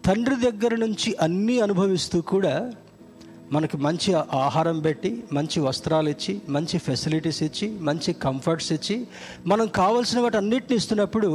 తండ్రి 0.07 0.37
దగ్గర 0.47 0.75
నుంచి 0.85 1.11
అన్నీ 1.27 1.61
అనుభవిస్తూ 1.61 2.19
కూడా 2.33 2.55
మనకి 3.55 3.77
మంచి 3.77 4.11
ఆహారం 4.45 4.79
పెట్టి 4.81 5.11
మంచి 5.33 5.59
వస్త్రాలు 5.61 6.09
ఇచ్చి 6.09 6.33
మంచి 6.49 6.77
ఫెసిలిటీస్ 6.79 7.43
ఇచ్చి 7.43 7.67
మంచి 7.89 8.13
కంఫర్ట్స్ 8.27 8.71
ఇచ్చి 8.73 8.97
మనం 9.47 9.67
కావాల్సిన 9.81 10.21
వాటి 10.21 10.37
అన్నిటిని 10.37 10.77
ఇస్తున్నప్పుడు 10.77 11.31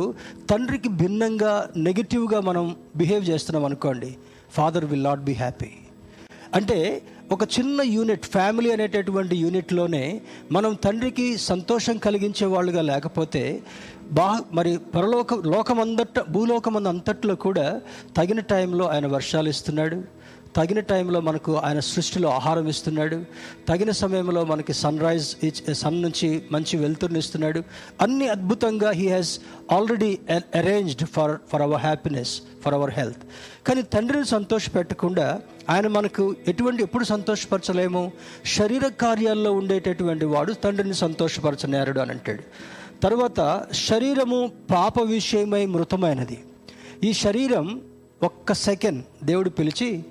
తండ్రికి 0.51 0.89
భిన్నంగా 1.01 1.53
నెగిటివ్గా 1.77 2.41
మనం 2.41 2.65
బిహేవ్ 2.95 3.23
చేస్తున్నాం 3.29 3.65
అనుకోండి 3.65 4.11
father 4.53 4.85
will 4.85 5.03
not 5.03 5.23
be 5.29 5.33
happy 5.33 5.71
అంటే 6.53 6.79
ఒక 7.31 7.43
చిన్న 7.43 7.81
యూనిట్ 7.81 8.25
ఫ్యామిలీ 8.25 8.69
అనేటటువంటి 8.71 9.35
యూనిట్లోనే 9.35 10.21
మనం 10.51 10.71
తండ్రికి 10.73 11.37
సంతోషం 11.37 11.97
కలిగించే 11.97 12.45
వాళ్ళుగా 12.47 12.81
లేకపోతే 12.81 13.43
బా 14.11 14.39
మరి 14.53 14.77
పరలోక 14.95 15.33
లోకమందట 15.45 16.19
భూలోకమంద 16.29 16.87
అంతట్లో 16.87 17.35
కూడా 17.35 17.67
తగిన 18.17 18.39
టైంలో 18.39 18.85
ఆయన 18.85 19.07
వర్షాలు 19.07 19.49
ఇస్తున్నాడు. 19.49 19.99
తగిన 20.55 20.79
టైంలో 20.79 21.19
మనకు 21.19 21.55
ఆయన 21.57 21.79
సృష్టిలో 21.79 22.29
ఆహారం 22.29 22.67
ఇస్తున్నాడు. 22.67 23.23
తగిన 23.67 23.91
సమయంలో 23.91 24.45
మనకి 24.45 24.73
సన్ 24.73 24.99
రైజ్ 24.99 25.73
సన్ 25.73 26.01
నుంచి 26.01 26.43
మంచి 26.51 26.77
వెలుతురుని 26.77 27.19
ఇస్తున్నాడు. 27.19 27.63
అన్ని 28.01 28.27
అద్భుతంగా 28.27 28.91
he 28.91 29.07
has 29.07 29.39
already 29.71 30.19
arranged 30.55 31.07
for 31.07 31.37
for 31.51 31.61
our 31.61 31.81
happiness 31.81 32.41
for 32.65 32.73
our 32.73 32.93
health 32.93 33.23
కానీ 33.67 33.81
తండ్రిని 33.81 34.25
సంతోషపెట్టకుండా 34.25 35.41
ఆయన 35.69 35.87
మనకు 35.87 36.35
ఎటువంటి 36.47 36.83
ఎప్పుడు 36.83 37.03
సంతోషపరచలేము. 37.03 38.11
శరీర 38.45 38.87
కార్యాల్లో 38.87 39.51
ఉండేటటువంటి 39.51 40.25
వాడు 40.25 40.53
తండ్రిని 40.53 40.93
సంతోషపరచనేరుడు 40.93 41.99
అని 41.99 42.11
అంటాడు. 42.11 42.43
తర్వాత 43.03 43.65
శరీరము 43.73 44.51
పాప 44.71 45.01
విషయమై 45.01 45.65
మృతమైనది. 45.65 46.37
ఈ 47.03 47.13
శరీరం 47.13 47.81
ఒక్క 48.23 48.53
సెకండ్ 48.53 49.25
దేవుడు 49.25 49.49
పిలిచి 49.49 50.05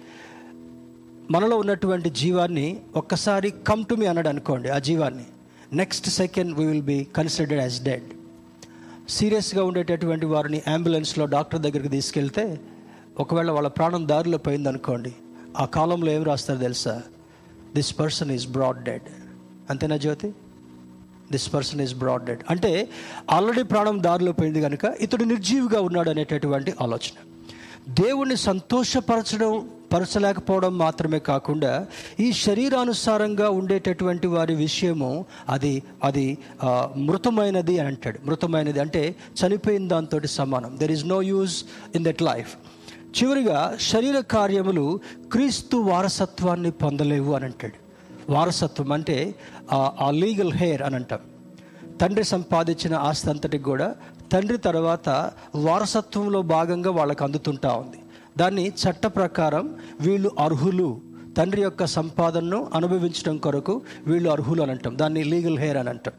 మనలో 1.31 1.57
ఉన్నటువంటి 1.57 2.11
జీవాన్ని 2.11 2.81
ఒక్కసారి 2.97 3.51
కమ్ 3.51 3.85
టు 3.85 3.95
మీ 3.95 4.07
అన్నాడు 4.07 4.29
అనుకోండి 4.29 4.69
ఆ 4.69 4.79
జీవాన్ని. 4.79 5.25
Next 5.73 6.09
second 6.09 6.59
we 6.59 6.67
will 6.67 6.83
be 6.83 7.07
considered 7.17 7.63
as 7.63 7.83
dead 7.83 8.09
సీరియస్గా 9.09 9.65
ఉండేటటువంటి 9.65 10.27
వారిని 10.27 10.63
అంబులెన్స్లో 10.67 11.27
డాక్టర్ 11.27 11.61
దగ్గరికి 11.61 11.89
తీసుకెళ్తే 11.89 12.61
ఒకవేళ 13.19 13.51
వాళ్ళ 13.51 13.69
ప్రాణం 13.69 14.09
దారిలో 14.09 14.39
పోయింది 14.39 14.69
అనుకోండి 14.69 15.13
ఆ 15.59 15.65
కాలంలో 15.65 16.13
ఏం 16.13 16.25
రాస్తారు 16.25 16.59
తెలుసా? 16.59 17.03
This 17.75 17.99
person 17.99 18.31
is 18.31 18.49
brought 18.49 18.83
dead 18.83 19.03
అంతేనా 19.71 19.97
Jyothi? 19.97 20.35
This 21.33 21.55
person 21.55 21.81
is 21.81 21.95
brought 21.95 22.25
dead 22.25 22.41
అంటే 22.51 22.89
ఆల్రెడీ 23.31 23.63
ప్రాణం 23.63 24.03
దారిలో 24.03 24.33
పోయింది 24.33 24.61
కనుక 24.61 24.85
ఇతడు 25.01 25.25
నిర్జీవిగా 25.25 25.81
ఉన్నాడు 25.81 26.11
అనేటటువంటి 26.11 26.75
ఆలోచన. 26.81 27.17
దేవుణ్ణి 27.89 28.37
సంతోషపరచడం 28.37 29.69
పరచలేకపోవడం 29.93 30.79
మాత్రమే 30.79 31.19
కాకుండా 31.19 31.87
ఈ 32.21 32.33
శరీరానుసారంగా 32.33 33.51
ఉండేటటువంటి 33.51 34.27
వారి 34.27 34.55
విషయము 34.55 35.27
అది 35.49 35.83
అది 36.05 36.39
మృతమైనది 36.97 37.79
అని 37.79 37.89
అంటాడు. 37.89 38.19
మృతమైనది 38.25 38.81
అంటే 38.81 39.17
చనిపోయిన 39.47 39.89
దాంతో 39.89 40.21
సమానం. 40.25 40.79
There 40.79 40.93
is 40.93 41.07
no 41.07 41.23
use 41.23 41.65
in 41.95 42.05
that 42.05 42.23
life 42.23 42.57
చివరిగా 43.23 43.77
శరీర 43.81 44.21
కార్యములు 44.21 45.01
క్రీస్తు 45.33 45.77
వారసత్వాన్ని 45.77 46.71
పొందలేవు 46.71 47.35
అని 47.35 47.45
అంటాడు. 47.45 47.91
వారసత్వం 48.33 48.93
అంటే 48.93 49.35
ఆ- 49.73 49.93
ఆ 50.01 50.11
లీగల్ 50.11 50.53
హెయిర్ 50.53 50.83
అని 50.83 50.95
అంటాం. 50.95 51.19
తండ్రి 52.01 52.25
సంపాదించిన 52.25 52.95
ఆస్తి 52.95 53.31
అంతటికి 53.31 53.65
కూడా 53.65 53.95
తండ్రి 54.33 54.59
తర్వాత 54.59 55.31
వారసత్వంలో 55.55 56.43
భాగంగా 56.43 56.91
వాళ్ళకు 56.91 57.25
అందుతుంటా 57.25 57.73
ఉంది. 57.73 57.97
దాన్ని 58.39 58.69
చట్ట 58.69 59.07
ప్రకారం 59.07 59.75
వీళ్ళు 60.01 60.31
అర్హులు. 60.39 61.01
తండ్రి 61.37 61.63
యొక్క 61.63 61.85
సంపాదనను 61.85 62.71
అనుభవించడం 62.75 63.37
కొరకు 63.37 63.83
వీళ్ళు 64.07 64.31
అర్హులు 64.31 64.63
అని 64.63 64.71
అంటాం. 64.71 64.99
దాన్ని 64.99 65.25
లీగల్ 65.25 65.59
హెయిర్ 65.59 65.77
అని 65.77 65.89
అంటాం. 65.89 66.15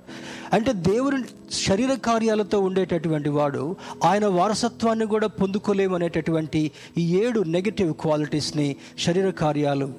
అంటే 0.54 0.74
దేవుని 0.74 1.24
శరీర 1.52 1.94
కార్యాలతో 1.94 2.60
ఉండేటటువంటి 2.60 3.30
వాడు 3.30 3.76
ఆయన 4.04 4.26
వారసత్వాన్ని 4.26 5.06
కూడా 5.06 5.28
పొందుకోలేమనేటటువంటి 5.28 6.72
ఈ 6.98 7.18
ఏడు 7.18 7.40
నెగిటివ్ 7.40 7.94
క్వాలిటీస్ని 7.94 8.76
శరీర 9.00 9.30
కార్యాలు 9.30 9.94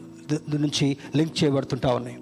నుంచి 0.54 0.96
లింక్ 1.16 1.44
చేయబడుతుంటా 1.44 1.94
ఉన్నాయి. 1.94 2.18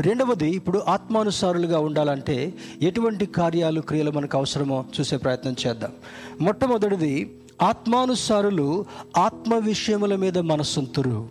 రెండవది 0.00 0.50
ఇప్పుడు 0.50 0.82
ఆత్మానుసారులుగా 0.88 1.78
ఉండాలంటే 1.78 2.54
ఎటువంటి 2.82 3.26
కార్యాలు 3.26 3.80
క్రియలు 3.80 4.10
మనకు 4.10 4.38
అవసరమో 4.38 4.84
చూసే 5.00 5.16
ప్రయత్నం 5.16 5.56
చేద్దాం. 5.66 5.92
మొట్టమొదటిది 6.40 7.36
ఆత్మానుసారులు 7.62 8.84
ఆత్మ 9.18 9.54
విషయముల 9.54 10.16
మీద 10.16 10.38
మనస్సుంతురు. 10.38 11.28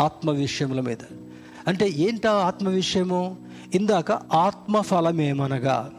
ఆత్మ 0.00 0.30
విషయముల 0.30 0.80
మీద. 0.80 0.96
అంటే 1.66 1.88
ఏంటా 1.88 2.32
ఆత్మ 2.32 2.68
విషయము? 2.68 3.36
ఇందాక 3.74 4.12
ఆత్మ 4.12 4.80
ఫలమేమనగా 4.80 5.90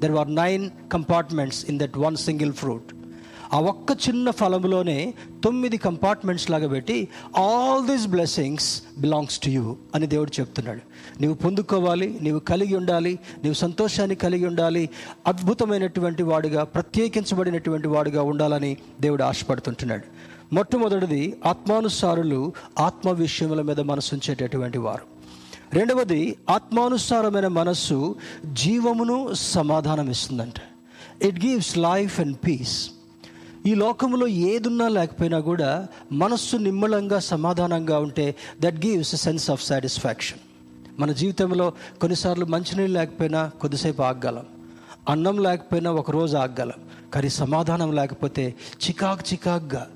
there 0.00 0.12
are 0.12 0.34
nine 0.34 0.70
compartments 0.92 1.66
in 1.68 1.78
that 1.78 1.98
one 1.98 2.16
single 2.16 2.52
fruit 2.52 2.94
ఆ 3.52 3.60
ఒక్క 3.60 3.96
చిన్న 4.08 4.30
ఫలంలోనే 4.30 5.14
తొమ్మిది 5.44 5.76
కంపార్ట్మెంట్స్ 5.76 6.50
లాగా 6.50 6.68
పెట్టి 6.68 7.08
all 7.36 7.86
these 7.86 8.06
blessings 8.06 8.82
belongs 8.98 9.38
to 9.38 9.48
you 9.48 9.76
అని 9.94 10.06
దేవుడు 10.06 10.40
చెప్తున్నాడు. 10.40 10.80
నీవు 11.20 11.34
పొందుకోవాలి 11.34 12.18
నీవు 12.20 12.38
కలిగి 12.38 12.76
ఉండాలి 12.76 13.18
నీవు 13.42 13.54
సంతోషాన్ని 13.54 14.14
కలిగి 14.14 14.46
ఉండాలి 14.46 14.88
అద్భుతమైనటువంటి 15.26 16.22
వాడుగా 16.22 16.64
ప్రత్యేకించబడినటువంటి 16.64 17.88
వాడుగా 17.88 18.22
ఉండాలని 18.22 18.76
దేవుడు 19.00 19.22
ఆశపడుతుంటున్నాడు. 19.22 20.02
మొట్టమొదటిది 20.54 21.36
ఆత్మానుసారులు 21.46 22.52
ఆత్మ 22.78 23.10
విషయముల 23.10 23.62
మీద 23.62 23.80
మనసు 23.80 24.14
ఉంచేటటువంటి 24.14 24.78
వారు. 24.78 25.20
రెండవది 25.72 26.36
ఆత్మానుసారమైన 26.50 27.46
మనస్సు 27.46 28.16
జీవమును 28.52 29.34
సమాధానం 29.34 30.10
ఇస్తుందంట 30.10 30.54
it 31.22 31.46
gives 31.46 31.78
life 31.78 32.20
and 32.20 32.36
peace 32.36 32.90
ఈ 33.66 33.74
లోకంలో 33.74 34.26
ఏదున్నా 34.26 34.88
లేకపోయినా 34.88 35.40
కూడా 35.40 35.88
మనస్సు 36.12 36.56
నిమ్మలంగా 36.56 37.18
సమాధానంగా 37.18 37.98
ఉంటే 37.98 38.34
that 38.60 38.86
gives 38.86 39.16
sense 39.16 39.50
of 39.50 39.64
satisfaction 39.64 40.38
మన 41.00 41.12
జీవితంలో 41.12 41.72
కొన్నిసార్లు 42.00 42.44
మంచినీళ్ళు 42.44 42.98
లేకపోయినా 42.98 43.50
కొద్దిసేపు 43.60 44.02
ఆగగలం. 44.02 44.44
అన్నం 45.08 45.38
లేకపోయినా 45.38 45.92
ఒక 45.92 46.10
రోజు 46.10 46.36
ఆగగలం. 46.36 47.10
కానీ 47.14 47.28
సమాధానం 47.28 47.92
లేకపోతే 47.92 48.54
చికాక్ 48.88 49.32
చికాక్గా. 49.32 49.86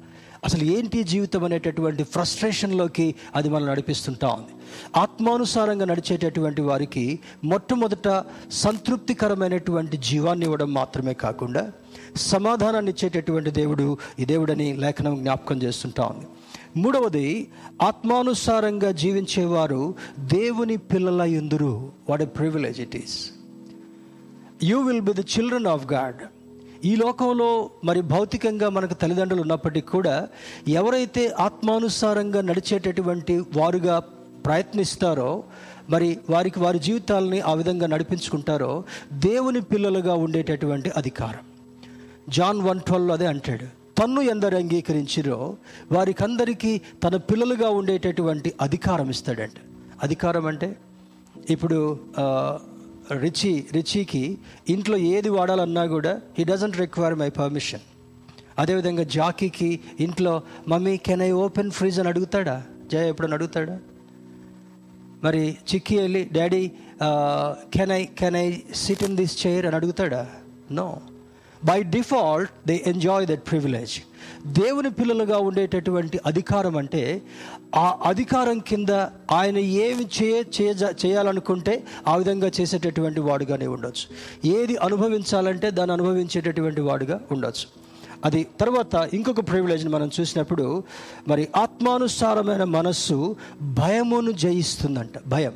అసలు 0.45 0.65
ఏంటి 0.65 1.03
జీవితం 1.03 1.45
అనేటటువంటి 1.45 2.03
ఫ్రస్ట్రేషన్లోకి 2.03 3.15
అది 3.35 3.49
మనం 3.49 3.67
నడిపిస్తుంటా 3.67 4.29
ఉంది. 4.29 4.49
ఆత్మానుసారంగా 4.97 5.85
నడిచేటటువంటి 5.85 6.63
వారికి 6.63 7.19
మొట్టమొదట 7.45 8.25
సంతృప్తికరమైనటువంటి 8.53 9.97
జీవాన్ని 9.97 10.45
ఇవ్వడం 10.45 10.75
మాత్రమే 10.75 11.13
కాకుండా 11.13 11.73
సమాధానాన్ని 12.17 12.91
ఇచ్చేటటువంటి 12.91 13.51
దేవుడు 13.51 13.99
ఈ 14.19 14.25
దేవుడని 14.25 14.77
లేఖనం 14.77 15.17
జ్ఞాపకం 15.17 15.63
చేస్తుంటా 15.63 16.05
ఉంది. 16.05 16.27
మూడవది 16.77 17.49
ఆత్మానుసారంగా 17.83 18.91
జీవించేవారు 18.91 19.95
దేవుని 20.19 20.77
పిల్లల 20.77 21.23
ఎందురు? 21.23 21.93
What 22.11 22.23
a 22.23 22.25
privilege 22.25 22.81
it 22.81 22.97
is 22.97 23.31
you 24.63 24.81
will 24.81 25.01
be 25.01 25.13
the 25.13 25.21
children 25.21 25.67
of 25.67 25.93
God 25.93 26.17
ఈ 26.85 26.97
లోకంలో 26.97 27.71
మరి 27.85 28.01
భౌతికంగా 28.01 28.69
మనకు 28.69 28.95
తల్లిదండ్రులు 28.95 29.41
ఉన్నప్పటికీ 29.41 29.87
కూడా 29.87 30.29
ఎవరైతే 30.69 31.29
ఆత్మానుసారంగా 31.29 32.41
నడిచేటటువంటి 32.41 33.39
వారుగా 33.39 34.03
ప్రయత్నిస్తారో 34.47 35.43
మరి 35.91 36.19
వారికి 36.31 36.61
వారి 36.61 36.79
జీవితాలని 36.79 37.41
ఆ 37.41 37.55
విధంగా 37.55 37.87
నడిపించుకుంటారో 37.87 38.85
దేవుని 39.13 39.61
పిల్లలుగా 39.61 40.15
ఉండేటటువంటి 40.15 40.91
అధికారం. 40.97 41.54
జాన్ 42.29 42.61
వన్ 42.63 42.81
ట్వెల్వ్ 42.81 43.11
అదే 43.11 43.27
అంటాడు 43.27 43.67
తన్ను 44.01 44.21
ఎందరు 44.21 44.57
అంగీకరించిరో 44.57 45.57
వారికందరికీ 45.93 46.81
తన 47.05 47.17
పిల్లలుగా 47.17 47.69
ఉండేటటువంటి 47.71 48.53
అధికారం 48.61 49.11
ఇస్తాడంట. 49.11 49.59
అధికారం 50.03 50.47
అంటే 50.47 50.77
ఇప్పుడు 51.51 52.01
రిచి 53.21 53.67
రిచికి 53.73 54.39
ఇంట్లో 54.69 54.97
ఏది 54.97 55.29
వాడాలన్నా 55.29 55.87
కూడా 55.87 56.21
he 56.39 56.45
doesn't 56.45 56.79
require 56.81 57.15
my 57.15 57.31
permission 57.31 57.85
అదేవిధంగా 58.59 59.03
జాకీకి 59.03 59.81
ఇంట్లో 60.01 60.43
mummy 60.69 60.97
can 60.97 61.23
I 61.23 61.31
open 61.31 61.71
fridge 61.71 62.01
అని 62.01 62.09
అడుగుతాడా? 62.09 62.57
జయ 62.93 63.09
ఎప్పుడని 63.09 63.35
అడుగుతాడా? 63.35 63.79
మరి 65.23 65.57
చిక్కి 65.75 65.97
వెళ్ళి 65.99 66.29
daddy 66.33 66.71
can 67.75 67.91
I 67.91 68.05
can 68.05 68.37
I 68.37 68.47
sit 68.75 69.05
in 69.05 69.17
this 69.17 69.47
chair 69.47 69.67
అని 69.67 69.77
అడుగుతాడా? 69.77 70.23
No 70.71 71.01
by 71.65 71.83
default 71.83 72.53
they 72.67 72.83
enjoy 72.87 73.27
that 73.27 73.51
privilege 73.51 73.91
దేవుని 74.47 74.91
పిల్లలుగా 74.91 75.39
ఉండేటటువంటి 75.39 76.21
అధికారం 76.27 76.77
అంటే 76.77 77.23
ఆ 77.75 77.99
అధికారం 78.05 78.59
కింద 78.59 78.89
ఆయన 79.33 79.59
ఏమి 79.59 80.07
చేయ 80.23 80.43
చేయాలనుకుంటే 81.07 81.85
ఆ 82.09 82.17
విధంగా 82.17 82.51
చేసేటటువంటి 82.61 83.21
వాడుగానే 83.21 83.67
ఉండొచ్చు. 83.67 84.07
ఏది 84.49 84.77
అనుభవించాలంటే 84.77 85.71
దాన్ని 85.71 85.93
అనుభవించేటటువంటి 85.93 86.81
వాడుగా 86.81 87.21
ఉండొచ్చు. 87.33 87.67
అది 88.25 88.47
తర్వాత 88.61 89.09
ఇంకొక 89.15 89.41
ప్రివిలేజ్ని 89.41 89.93
మనం 89.93 90.11
చూసినప్పుడు 90.21 90.85
మరి 91.29 91.49
ఆత్మానుసారమైన 91.57 92.65
మనస్సు 92.65 93.37
భయమును 93.63 94.31
జయిస్తుందంట. 94.33 95.29
భయం. 95.29 95.53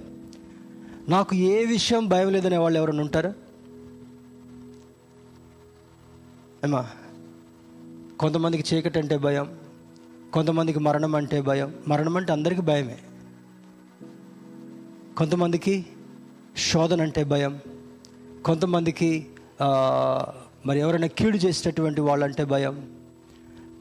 నాకు 1.08 1.36
ఏ 1.36 1.64
విషయం 1.64 2.08
భయం 2.08 2.32
లేదనే 2.32 2.56
వాళ్ళు 2.56 2.78
ఎవరైనా 2.78 3.00
ఉంటారా? 3.00 3.32
ఏమా? 6.64 6.86
కొంతమందికి 8.20 8.74
చీకటి 8.74 8.98
అంటే 8.98 9.16
భయం 9.16 9.58
కొంతమందికి 10.32 10.78
మరణం 10.78 11.14
అంటే 11.14 11.40
భయం. 11.40 11.74
మరణం 11.88 12.16
అంటే 12.16 12.32
అందరికీ 12.32 12.60
భయమే. 12.60 12.98
కొంతమందికి 15.18 15.86
శోధన 16.56 17.02
అంటే 17.02 17.24
భయం. 17.24 17.58
కొంతమందికి 18.44 19.26
మరి 20.66 20.78
ఎవరైనా 20.78 21.06
కీడు 21.06 21.36
చేసేటటువంటి 21.36 22.00
వాళ్ళంటే 22.00 22.44
భయం. 22.44 22.90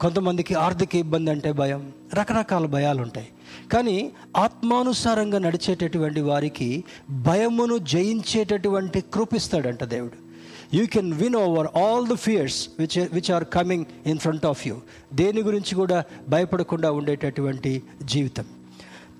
కొంతమందికి 0.00 0.54
ఆర్థిక 0.54 0.96
ఇబ్బంది 0.96 1.30
అంటే 1.30 1.52
భయం. 1.52 1.92
రకరకాల 2.14 2.66
భయాలు 2.66 3.02
ఉంటాయి 3.02 3.28
కానీ 3.72 4.12
ఆత్మానుసారంగా 4.36 5.38
నడిచేటటువంటి 5.38 6.20
వారికి 6.20 6.84
భయమును 7.10 7.78
జయించేటటువంటి 7.78 9.00
కృపిస్తాడంట 9.00 9.84
దేవుడు. 9.84 10.27
You 10.74 10.86
can 10.86 11.12
win 11.12 11.36
over 11.36 11.78
all 11.78 12.08
the 12.08 12.14
fears 12.14 12.68
which 12.78 13.08
which 13.12 13.30
are 13.30 13.44
coming 13.44 13.84
in 14.06 14.18
front 14.18 14.46
of 14.46 14.66
you 14.66 14.76
దేని 15.14 15.40
గురించి 15.40 15.74
కూడా 15.74 16.04
భయపడకుండా 16.28 16.92
ఉండేటటువంటి 16.92 17.82
జీవితం. 18.04 18.44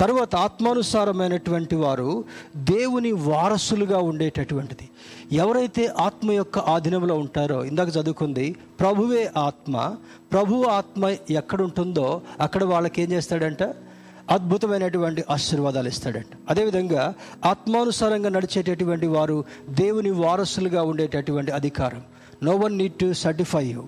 తర్వాత 0.01 0.37
ఆత్మానుసారమైనటువంటి 0.37 1.77
వారు 1.77 2.25
దేవుని 2.57 3.13
వారసులుగా 3.13 3.99
ఉండేటటువంటిది. 3.99 4.89
ఎవరైతే 5.33 5.87
ఆత్మ 5.87 6.33
యొక్క 6.33 6.59
ఆధీనంలో 6.59 7.15
ఉంటారో 7.15 7.65
ఇందాక 7.65 7.89
చదువుకుంది 7.89 8.57
ప్రభువే 8.81 9.31
ఆత్మ. 9.37 9.97
ప్రభు 10.33 10.63
ఆత్మ 10.63 11.17
ఎక్కడుంటుందో 11.31 12.21
అక్కడ 12.41 12.65
వాళ్ళకి 12.65 13.03
ఏం 13.03 13.13
చేస్తాడంటే? 13.13 13.75
అద్భుతమైనటువంటి 14.31 15.25
ఆశీర్వాదాలు 15.31 15.89
ఇస్తాడంట. 15.89 16.27
అదేవిధంగా 16.51 17.15
ఆత్మానుసారంగా 17.45 18.29
నడిచేటటువంటి 18.29 19.07
వారు 19.07 19.45
దేవుని 19.69 20.11
వారసులుగా 20.11 20.83
ఉండేటటువంటి 20.83 21.51
అధికారం. 21.51 22.03
No 22.43 22.57
one 22.57 22.79
need 22.79 22.93
to 22.93 23.13
certify 23.13 23.65
you 23.65 23.85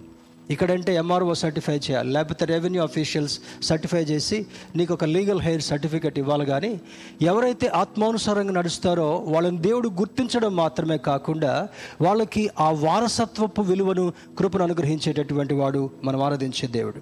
ఇక్కడంటే 0.51 0.95
ఎంఆర్ఓ 0.95 1.35
సర్టిఫై 1.35 1.77
చేయాలి. 1.77 2.13
లేకపోతే 2.13 2.45
రెవెన్యూ 2.45 2.83
అఫీషియల్స్ 2.83 3.41
సర్టిఫై 3.63 4.03
చేసి 4.03 4.47
నీకు 4.77 4.95
ఒక 4.95 5.05
లీగల్ 5.05 5.41
హెయిర్ 5.41 5.63
సర్టిఫికెట్ 5.63 6.19
ఇవ్వాలి 6.19 6.47
కానీ 6.47 6.81
ఎవరైతే 7.23 7.67
ఆత్మానుసారంగా 7.67 8.53
నడుస్తారో 8.53 9.17
వాళ్ళని 9.17 9.59
దేవుడు 9.59 9.89
గుర్తించడం 9.89 10.57
మాత్రమే 10.57 10.99
కాకుండా 10.99 11.69
వాళ్ళకి 12.01 12.51
ఆ 12.61 12.71
వారసత్వపు 12.71 13.63
విలువను 13.63 14.13
కృపను 14.39 14.65
అనుగ్రహించేటటువంటి 14.65 15.55
వాడు 15.55 15.91
మనం 16.05 16.23
ఆరాధించే 16.23 16.69
దేవుడు. 16.69 17.01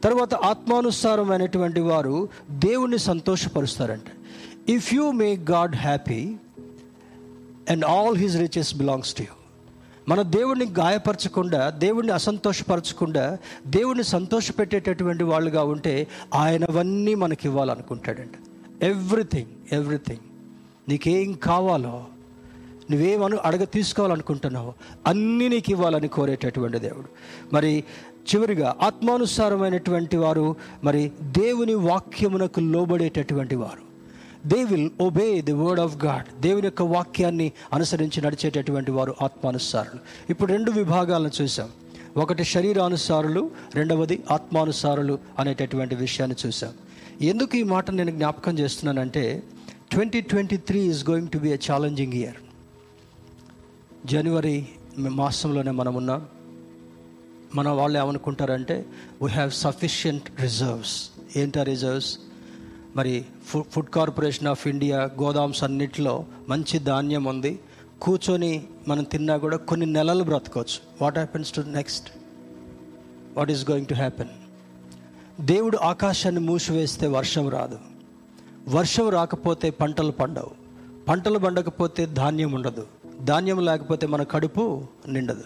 తర్వాత 0.00 0.34
ఆత్మానుసారమైనటువంటి 0.34 1.80
వారు 1.80 2.28
దేవుణ్ణి 2.50 2.98
సంతోషపరుస్తారంట. 2.98 4.08
If 4.68 4.94
you 4.94 5.10
make 5.10 5.50
God 5.50 5.76
happy 5.76 6.34
and 7.70 7.84
all 7.84 8.16
his 8.16 8.38
riches 8.38 8.74
belongs 8.74 9.14
to 9.14 9.22
you 9.22 9.41
మన 10.08 10.22
దేవుడిని 10.22 10.66
గాయపరచకుండా 10.66 11.70
దేవుడిని 11.70 12.12
అసంతోషపరచకుండా 12.12 13.38
దేవుడిని 13.66 14.04
సంతోషపెట్టేటటువంటి 14.04 15.24
వాళ్ళుగా 15.24 15.62
ఉంటే 15.62 16.06
ఆయనవన్నీ 16.34 17.14
మనకి 17.14 17.48
ఇవ్వాలనుకుంటాడండి 17.48 18.38
ఎవ్రీథింగ్ 18.86 19.74
ఎవ్రీథింగ్ 19.74 20.18
నీకేం 20.88 21.32
కావాలో 21.32 22.04
నువ్వేమను 22.90 23.36
అడగ 23.36 23.64
తీసుకోవాలనుకుంటున్నావో 23.64 24.74
అన్నీ 25.06 25.48
నీకు 25.48 25.70
ఇవ్వాలని 25.70 26.08
కోరేటటువంటి 26.08 26.78
దేవుడు. 26.78 27.08
మరి 27.54 27.84
చివరిగా 28.34 28.76
ఆత్మానుసారమైనటువంటి 28.82 30.16
వారు 30.16 30.56
మరి 30.84 31.12
దేవుని 31.22 31.74
వాక్యమునకు 31.74 32.60
లోబడేటటువంటి 32.60 33.56
వారు. 33.56 33.91
They 34.46 34.64
will 34.64 34.90
obey 35.00 35.40
the 35.40 35.52
word 35.52 35.80
of 35.80 36.04
God 36.04 36.40
దేవుని 36.40 36.66
యొక్క 36.66 36.82
వాక్యాన్ని 36.82 37.52
అనుసరించి 37.72 38.22
నడిచేటటువంటి 38.22 38.90
వారు 38.90 39.14
ఆత్మానుసారులు. 39.22 40.00
ఇప్పుడు 40.30 40.52
రెండు 40.52 40.70
విభాగాలను 40.70 41.42
చూసాం. 41.42 41.68
ఒకటి 42.16 42.44
శరీరానుసారులు 42.44 43.50
రెండవది 43.74 44.22
ఆత్మానుసారులు 44.30 45.18
అనేటటువంటి 45.38 45.94
విషయాన్ని 45.94 46.46
చూసాం. 46.46 46.72
ఎందుకు 47.20 47.56
ఈ 47.56 47.62
మాట 47.62 47.90
నేను 47.90 48.10
జ్ఞాపకం 48.10 48.58
చేస్తున్నానంటే 48.58 49.42
twenty 49.92 50.20
twenty 50.20 50.56
three 50.56 50.80
is 50.80 51.10
going 51.10 51.28
to 51.28 51.38
be 51.38 51.50
a 51.50 51.58
challenging 51.72 52.12
year 52.12 52.36
జనవరి 54.06 54.66
మాసంలోనే 54.98 55.70
మనం 55.70 55.94
ఉన్నాం. 55.94 56.26
మన 57.54 57.68
వాళ్ళు 57.68 57.98
ఏమనుకుంటారంటే 57.98 58.86
వీ 59.22 59.30
హ్యావ్ 59.30 59.50
సఫిషియంట్ 59.50 60.40
రిజర్వ్స్ 60.40 61.10
ఏంటా 61.36 61.62
రిజర్వ్స్ 61.62 62.18
మరి 62.96 63.24
food 63.46 63.64
Food 63.64 63.90
Corporation 63.90 64.48
of 64.48 64.68
India 64.68 64.98
godowns 64.98 65.64
అన్నిటిలో 65.64 66.24
మంచి 66.48 66.78
ధాన్యం 66.78 67.24
ఉంది. 67.24 67.58
కూర్చొని 68.00 68.64
మనం 68.88 69.04
తిన్నా 69.04 69.36
కూడా 69.36 69.56
కొన్ని 69.56 69.86
నెలలు 69.86 70.24
బ్రతకవచ్చు 70.24 71.02
what 71.02 71.14
happens 71.14 71.52
to 71.52 71.60
next 71.60 72.10
what 73.36 73.50
is 73.50 73.70
going 73.70 73.86
to 73.86 73.94
happen 73.94 74.28
దేవుడు 75.40 75.76
ఆకాశాన్ని 75.76 76.40
మూసివేస్తే 76.40 77.06
వర్షం 77.06 77.48
రాదు. 77.48 77.78
వర్షం 78.68 79.08
రాకపోతే 79.08 79.70
పంటలు 79.70 80.12
పండవు. 80.12 80.50
పంటలు 81.08 81.38
పండకపోతే 81.38 82.06
ధాన్యం 82.06 82.52
ఉండదు. 82.52 82.86
ధాన్యం 83.22 83.64
లేకపోతే 83.64 84.06
మన 84.06 84.22
కడుపు 84.22 84.86
నిండదు. 85.08 85.44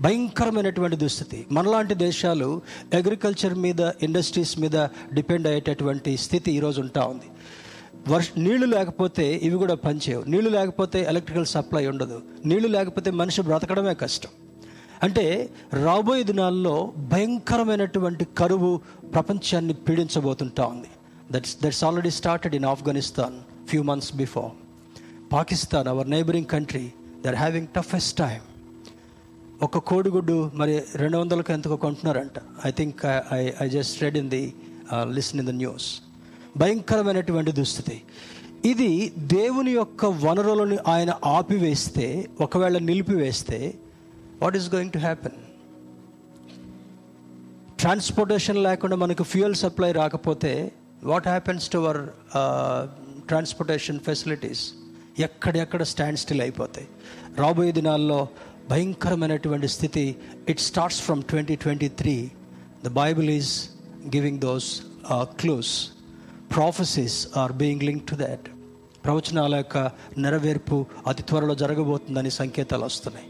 భయంకరమైనటువంటి 0.00 0.96
దుస్థితి. 0.96 1.46
మనలాంటి 1.52 1.94
దేశాలు 1.94 2.62
అగ్రికల్చర్ 2.94 3.54
మీద 3.54 3.80
ఇండస్ట్రీస్ 3.80 4.58
మీద 4.58 4.76
డిపెండ్ 5.14 5.46
అయ్యేటటువంటి 5.46 6.16
స్థితి 6.16 6.52
ఈరోజు 6.52 6.80
ఉంటా 6.80 7.04
ఉంది. 7.04 7.28
వర్ష 8.08 8.28
నీళ్ళు 8.36 8.66
లేకపోతే 8.66 9.40
ఇవి 9.42 9.56
కూడా 9.56 9.74
పనిచేయవు. 9.74 10.24
నీళ్ళు 10.24 10.50
లేకపోతే 10.50 11.04
ఎలక్ట్రికల్ 11.08 11.46
సప్లై 11.46 11.86
ఉండదు. 11.86 12.22
నీళ్ళు 12.46 12.68
లేకపోతే 12.68 13.10
మనిషి 13.10 13.42
బ్రతకడమే 13.42 13.94
కష్టం. 13.94 14.28
అంటే 15.02 15.48
రాబోయే 15.84 16.22
దినాల్లో 16.22 16.92
భయంకరమైనటువంటి 16.98 18.26
కరువు 18.38 18.80
ప్రపంచాన్ని 19.14 19.74
పీడించబోతుంటా 19.74 20.66
ఉంది. 20.66 20.86
That's 21.30 21.56
that's 21.62 21.84
already 21.84 22.10
started 22.10 22.54
in 22.54 22.64
Afghanistan 22.64 23.66
few 23.66 23.82
months 23.82 24.16
before 24.16 24.52
Pakistan 25.32 25.88
our 25.88 26.10
neighbouring 26.10 26.46
country 26.46 26.92
they 27.22 27.28
are 27.28 27.36
having 27.36 27.66
toughest 27.76 28.18
time 28.18 28.40
ఒక 29.64 29.78
కోడిగుడ్డు 29.88 30.34
మరి 30.54 30.74
రెండు 31.00 31.16
వందలకు 31.18 31.50
ఎంతకు 31.52 31.76
కొంటున్నారంట? 31.76 32.38
I 32.66 32.70
think 32.78 33.00
I 33.38 33.40
I 33.62 33.66
just 33.74 33.96
read 34.02 34.16
in 34.20 34.30
the 34.34 34.44
listen 35.16 35.40
in 35.40 35.48
the 35.48 35.52
news 35.62 35.88
భయంకరమైనటువంటి 36.56 37.52
దుస్థితి. 37.58 37.96
ఇది 38.70 38.88
దేవుని 39.34 39.72
యొక్క 39.72 40.04
వనరులను 40.24 40.78
ఆయన 40.92 41.12
ఆపివేస్తే 41.36 42.06
ఒకవేళ 42.40 42.76
నిలిపివేస్తే 42.90 43.60
what 44.42 44.56
is 44.60 44.68
going 44.74 44.94
to 44.96 45.02
happen 45.06 45.38
transportation 47.80 48.60
లేకుండా 48.68 48.96
మనకు 49.04 49.26
ఫ్యూయల్ 49.32 49.60
సప్లై 49.64 49.92
రాకపోతే 50.02 50.52
what 51.04 51.28
happens 51.34 51.66
to 51.74 51.78
our 51.82 52.02
transportation 53.28 54.00
facilities 54.08 54.64
ఎక్కడెక్కడ 55.18 55.82
స్టాండ్ 55.92 56.18
స్టిల్ 56.18 56.40
అయిపోతాయి. 56.40 56.88
రాబోయే 57.42 57.72
దినాల్లో 57.78 58.20
భయంకరమైనటువంటి 58.68 59.68
స్థితి. 59.68 60.16
It 60.48 60.60
starts 60.60 61.00
from 61.00 61.22
twenty 61.22 61.56
twenty 61.56 61.88
three 61.88 62.30
the 62.84 62.88
Bible 62.88 63.30
is 63.30 63.52
giving 64.16 64.40
those 64.40 64.82
clues 65.40 65.72
prophecies 66.56 67.28
are 67.36 67.52
being 67.52 67.82
link 67.82 68.06
to 68.10 68.14
that 68.14 68.48
ప్రవచనాల 69.04 69.54
యొక్క 69.54 69.78
నెరవేర్పు 70.18 70.86
అతి 71.06 71.22
త్వరలో 71.22 71.54
జరగబోతుందని 71.54 72.30
సంకేతాలు 72.30 72.84
వస్తున్నాయి. 72.84 73.28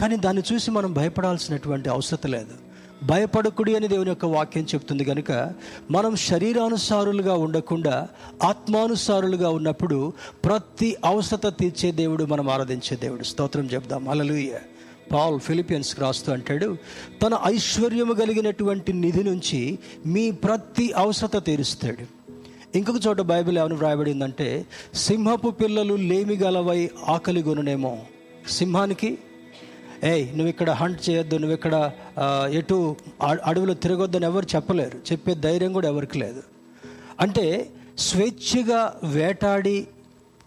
కానీ 0.00 0.16
దాన్ని 0.16 0.42
చూసి 0.52 0.70
మనం 0.70 0.92
భయపడాల్సినటువంటి 0.92 1.88
అవసరం 1.88 2.30
లేదు. 2.30 2.63
భయపడకుడి 3.04 3.76
అని 3.76 3.88
దేవుని 3.88 4.08
యొక్క 4.08 4.24
వాక్యం 4.24 4.62
చెప్తుంది 4.62 5.04
కనుక 5.04 5.52
మనం 5.90 6.16
శరీరానుసారులుగా 6.16 7.34
ఉండకుండా 7.34 8.08
ఆత్మానుసారులుగా 8.42 9.48
ఉన్నప్పుడు 9.48 10.12
ప్రతి 10.44 10.96
అవసరత 11.04 11.58
తీర్చే 11.58 11.90
దేవుడు 11.90 12.24
మనం 12.24 12.50
ఆరాధించే 12.50 12.96
దేవుడు. 12.96 13.22
స్తోత్రం 13.22 13.64
చెప్దాం. 13.64 14.08
అలలుయ 14.08 14.54
పాల్ 15.12 15.40
ఫిలిపియన్స్కి 15.40 16.00
రాస్తూ 16.00 16.32
అంటాడు 16.32 16.76
తన 17.22 17.38
ఐశ్వర్యము 17.44 18.12
కలిగినటువంటి 18.12 18.92
నిధి 18.92 19.24
నుంచి 19.24 19.78
మీ 20.06 20.30
ప్రతి 20.30 20.92
అవసరత 20.92 21.44
తీరుస్తాడు. 21.44 22.24
ఇంకొక 22.76 22.96
చోట 23.06 23.20
బైబిల్ 23.20 23.58
ఏమని 23.58 23.74
వ్రాయబడిందంటే 23.74 24.66
సింహపు 24.94 25.50
పిల్లలు 25.50 25.94
లేమి 25.94 26.36
గలవై 26.36 26.90
ఆకలి 27.08 27.42
కొనునేమో. 27.42 27.98
సింహానికి 28.50 29.18
ఏయ్ 30.04 30.28
నువ్వు 30.28 30.46
ఇక్కడ 30.46 30.70
హంట్ 30.70 31.10
చేయొద్దు 31.10 31.36
నువ్వు 31.36 31.54
ఇక్కడ 31.54 31.90
ఎటు 32.50 32.96
అ- 33.22 33.40
అడవిలో 33.44 33.74
తిరగొద్దని 33.74 34.24
ఎవరు 34.24 34.46
చెప్పలేరు. 34.54 34.98
చెప్పే 35.12 35.34
ధైర్యం 35.34 35.72
కూడా 35.72 35.88
ఎవరికి 35.88 36.18
లేదు. 36.18 36.42
అంటే 37.20 37.70
స్వేచ్ఛగా 37.98 39.00
వేటాడి 39.04 39.86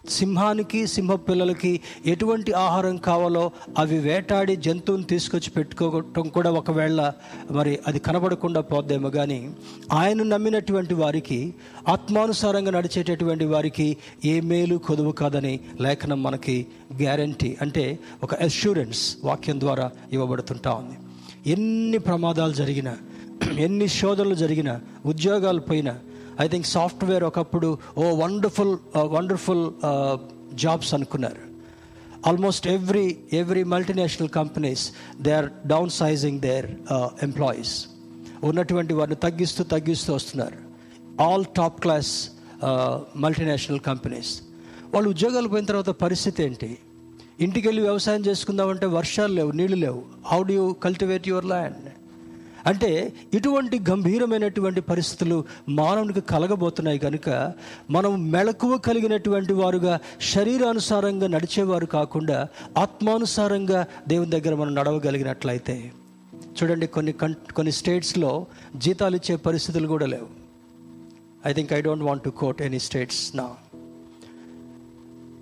సింహానికి 0.08 0.86
సింహ 0.86 1.14
పిల్లలకి 1.14 1.80
ఎటువంటి 2.06 2.52
ఆహారం 2.52 2.96
కావాలో 2.96 3.50
అవి 3.78 3.98
వేటాడి 3.98 4.56
జంతువుని 4.56 5.04
తీసుకొచ్చి 5.04 5.50
పెట్టుకోవటం 5.50 6.28
కూడా 6.28 6.50
ఒకవేళ 6.50 7.12
మరి 7.50 7.78
అది 7.86 7.98
కనబడకుండా 7.98 8.60
పోద్దేమో 8.60 9.10
కానీ 9.10 9.50
ఆయన 9.92 10.22
నమ్మినటువంటి 10.22 10.94
వారికి 10.94 11.54
ఆత్మానుసారంగా 11.88 12.70
నడిచేటటువంటి 12.70 13.44
వారికి 13.44 13.96
ఏ 14.24 14.40
మేలు 14.40 14.76
కొదువు 14.76 15.10
కాదని 15.12 15.60
లేఖనం 15.80 16.22
మనకి 16.22 16.66
గ్యారంటీ 16.96 17.56
అంటే 17.62 17.98
ఒక 18.22 18.34
అష్యూరెన్స్ 18.34 19.16
వాక్యం 19.24 19.60
ద్వారా 19.60 19.90
ఇవ్వబడుతుంటా 20.12 20.70
ఉంది. 20.72 20.96
ఎన్ని 21.50 21.98
ప్రమాదాలు 21.98 22.52
జరిగినా 22.52 22.96
ఎన్ని 23.58 23.88
శోధనలు 23.88 24.34
జరిగినా 24.34 24.80
ఉద్యోగాలు 25.06 25.60
పోయినా 25.60 25.98
ఐ 26.40 26.46
థింక్ 26.52 26.66
సాఫ్ట్వేర్ 26.76 27.24
ఒకప్పుడు 27.28 27.68
ఓ 27.98 28.04
వండర్ఫుల్ 28.22 28.74
వండర్ఫుల్ 29.16 29.64
జాబ్స్ 30.64 30.92
అనుకున్నారు. 30.96 31.42
Almost 32.28 32.66
every 32.68 33.06
every 33.40 33.62
multinational 33.74 34.30
companies 34.38 34.84
they 35.26 35.32
are 35.38 35.48
downsizing 36.02 36.40
their 36.46 36.68
employees. 37.22 37.74
ఉన్నటువంటి 38.50 38.92
వారిని 38.98 39.18
తగ్గిస్తూ 39.26 39.64
తగ్గిస్తూ 39.74 40.10
వస్తున్నారు. 40.18 40.58
All 41.26 41.44
top 41.56 41.78
class 41.84 42.12
multinational 43.24 43.80
companies. 43.90 44.32
వాళ్ళు 44.94 45.08
ఉద్యోగాలు 45.10 45.48
పోయిన 45.54 45.66
తర్వాత 45.66 45.90
పరిస్థితి 46.04 46.42
ఏంటి? 46.42 46.70
ఇంటికి 47.44 47.66
వెళ్ళి 47.68 47.82
వ్యవసాయం 47.82 48.22
చేసుకుందామంటే 48.28 48.86
వర్షాలు 48.98 49.32
లేవు 49.38 49.50
నీళ్ళు 49.58 49.76
లేవు. 49.76 50.02
How 50.30 50.38
do 50.42 50.52
you 50.52 50.64
cultivate 50.86 51.26
your 51.28 51.48
land 51.52 51.76
అంటే 52.66 53.12
ఇటువంటి 53.34 53.80
గంభీరమైనటువంటి 53.90 54.80
పరిస్థితులు 54.80 55.44
మానవునికి 55.68 56.20
కలగబోతున్నాయి 56.20 56.98
కనుక 56.98 57.52
మనం 57.90 58.30
మెళకువ 58.30 58.78
కలిగినటువంటి 58.78 59.52
వారుగా 59.52 59.98
శరీరానుసారంగా 60.20 61.26
నడిచేవారు 61.26 61.86
కాకుండా 61.86 62.48
ఆత్మానుసారంగా 62.78 63.86
దేవుని 64.08 64.30
దగ్గర 64.30 64.54
మనం 64.54 64.74
నడవగలిగినట్లయితే. 64.74 65.92
చూడండి 66.62 66.86
కొన్ని 66.86 67.12
కన్ 67.12 67.34
కొన్ని 67.34 67.72
స్టేట్స్లో 67.72 68.46
జీతాలు 68.76 69.16
ఇచ్చే 69.16 69.36
పరిస్థితులు 69.36 69.86
కూడా 69.86 70.06
లేవు. 70.06 70.28
I 71.46 71.52
think 71.52 71.72
I 71.72 71.80
don't 71.80 72.04
want 72.04 72.22
to 72.22 72.30
quote 72.30 72.62
any 72.62 72.78
states 72.78 73.36
నా 73.36 73.50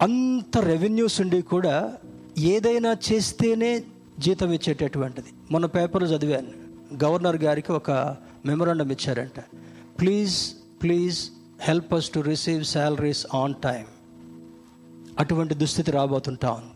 అంత 0.02 0.58
రెవెన్యూస్ 0.58 1.20
ఉండి 1.20 1.42
కూడా 1.42 1.92
ఏదైనా 2.38 2.96
చేస్తేనే 3.12 3.82
జీతం 4.18 4.52
ఇచ్చేటటువంటిది. 4.52 5.26
మొన్న 5.50 5.66
పేపర్లో 5.66 6.08
చదివాను. 6.08 6.65
గవర్నర్ 7.04 7.36
గారికి 7.36 7.72
ఒక 7.72 7.90
మెమరాండం 8.46 8.90
ఇచ్చారంట. 8.90 9.40
Please 10.00 10.36
please 10.82 11.18
help 11.60 11.94
us 11.94 12.10
to 12.10 12.20
receive 12.20 12.64
salaries 12.64 13.26
on 13.34 13.54
time 13.64 13.84
అటువంటి 15.18 15.54
దుస్థితి 15.54 15.90
రాబోతుంటా 15.90 16.50
ఉంది. 16.50 16.74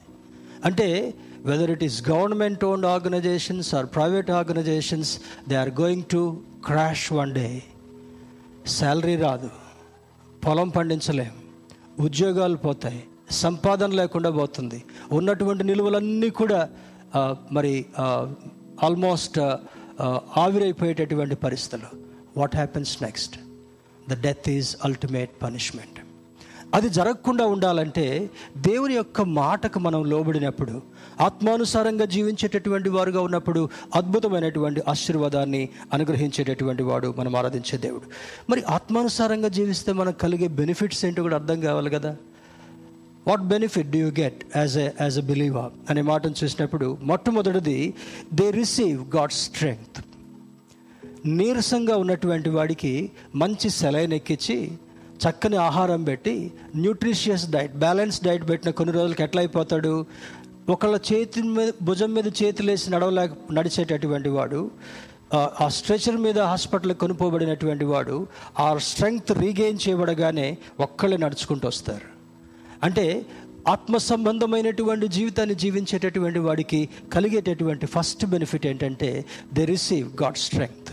అంటే 0.64 1.14
whether 1.44 1.70
it 1.70 1.84
is 1.84 1.98
government 2.08 2.64
owned 2.64 2.86
organisations 2.86 3.74
or 3.74 3.86
private 3.86 4.30
organisations 4.30 5.12
they 5.48 5.54
are 5.54 5.72
going 5.80 6.06
to 6.12 6.22
crash 6.64 7.12
one 7.12 7.34
day 7.34 7.62
salary 8.66 9.16
రాదు. 9.16 9.50
పొలం 10.46 10.68
పండించలేం. 10.68 11.34
ఉద్యోగాలు 12.00 12.56
పోతాయి. 12.56 13.02
సంపాదన 13.30 13.90
లేకుండా 14.00 14.30
పోతుంది. 14.30 14.84
ఉన్నటువంటి 15.12 15.64
నిలువలన్నీ 15.64 16.30
కూడా 16.30 16.68
మరి 17.52 17.74
ఆల్మోస్ట్ 18.84 19.38
ఆవిరైపోయేటటువంటి 20.36 21.34
పరిస్థితులు. 21.34 21.96
What 22.36 22.56
happens 22.56 23.02
next 23.02 23.36
the 24.10 24.22
death 24.22 24.48
is 24.48 24.76
ultimate 24.84 25.30
punishment 25.42 26.00
అది 26.74 26.88
జరగకుండా 26.88 27.46
ఉండాలంటే 27.46 28.30
దేవుని 28.56 28.94
యొక్క 28.94 29.20
మాటకు 29.20 29.78
మనం 29.78 30.04
లోబడినప్పుడు 30.04 30.82
ఆత్మానుసారంగా 31.20 32.04
జీవించేటటువంటి 32.04 32.88
వారుగా 32.88 33.20
ఉన్నప్పుడు 33.20 33.68
అద్భుతమైనటువంటి 33.94 34.82
ఆశీర్వాదాన్ని 34.88 35.68
అనుగ్రహించేటటువంటి 35.92 36.82
వాడు 36.82 37.14
మనం 37.18 37.36
ఆరాధించే 37.36 37.78
దేవుడు. 37.78 38.02
మరి 38.50 38.62
ఆత్మానుసారంగా 38.62 39.48
జీవిస్తే 39.48 39.92
మనకు 39.92 40.18
కలిగే 40.18 40.48
బెనిఫిట్స్ 40.48 41.04
ఏంటో 41.04 41.22
కూడా 41.22 41.36
అర్థం 41.36 41.60
కావాలి 41.60 41.90
కదా? 41.90 42.16
What 43.30 43.42
benefit 43.42 43.90
do 43.90 43.98
you 43.98 44.10
get 44.20 44.44
as 44.56 44.78
a 44.78 44.90
as 45.00 45.18
a 45.18 45.22
believer 45.22 45.90
అనే 45.90 46.02
మాటను 46.02 46.34
చూసినప్పుడు 46.44 46.98
మొట్టమొదటిది 47.02 47.94
దే 48.32 48.50
రిసీవ్ 48.50 49.16
గాడ్ 49.16 49.32
స్ట్రెంగ్త్ 49.32 49.98
నీరసంగా 51.26 51.96
ఉన్నటువంటి 51.96 52.48
వాడికి 52.48 53.10
మంచి 53.34 53.70
సెలైన్ 53.70 54.12
ఎక్కించి 54.12 54.56
చక్కని 55.20 55.56
ఆహారం 55.56 56.04
పెట్టి 56.04 56.52
న్యూట్రిషియస్ 56.76 57.50
డైట్ 57.50 57.74
బ్యాలెన్స్ 57.74 58.24
డైట్ 58.24 58.48
పెట్టిన 58.48 58.70
కొన్ని 58.70 58.94
రోజులకి 58.94 59.22
ఎట్లా 59.22 59.40
అయిపోతాడు? 59.40 60.06
ఒకళ్ళ 60.68 60.98
చేతి 61.12 61.42
మీద 61.42 61.72
భుజం 61.82 62.14
మీద 62.14 62.26
చేతులేసి 62.42 62.90
నడవలేక 62.90 63.30
నడిచేటటువంటి 63.52 64.28
వాడు 64.28 64.70
ఆ- 65.34 65.68
స్ట్రెచర్ 65.68 66.16
మీద 66.16 66.38
హాస్పిటల్ 66.38 66.92
కొనుక్కోబడినటువంటి 66.92 67.84
వాడు 67.84 68.26
ఆ 68.58 68.78
స్ట్రెంగ్త్ 68.78 69.32
రీగెయిన్ 69.32 69.78
చేయబడగానే 69.88 70.58
ఒక్కళ్ళే 70.80 71.16
నడుచుకుంటూ 71.16 71.68
వస్తారు. 71.68 72.09
అంటే 72.82 73.26
ఆత్మ 73.68 73.96
సంబంధమైనటువంటి 73.96 75.08
జీవితాన్ని 75.08 75.54
జీవించేటటువంటి 75.54 76.38
వాడికి 76.38 76.88
కలిగేటటువంటి 77.12 77.86
ఫస్ట్ 77.86 78.26
బెనిఫిట్ 78.26 78.66
ఏంటంటే 78.66 79.24
దే 79.54 79.64
రిసీవ్ 79.64 80.22
గాడ్ 80.22 80.36
స్ట్రెంగ్త్ 80.36 80.90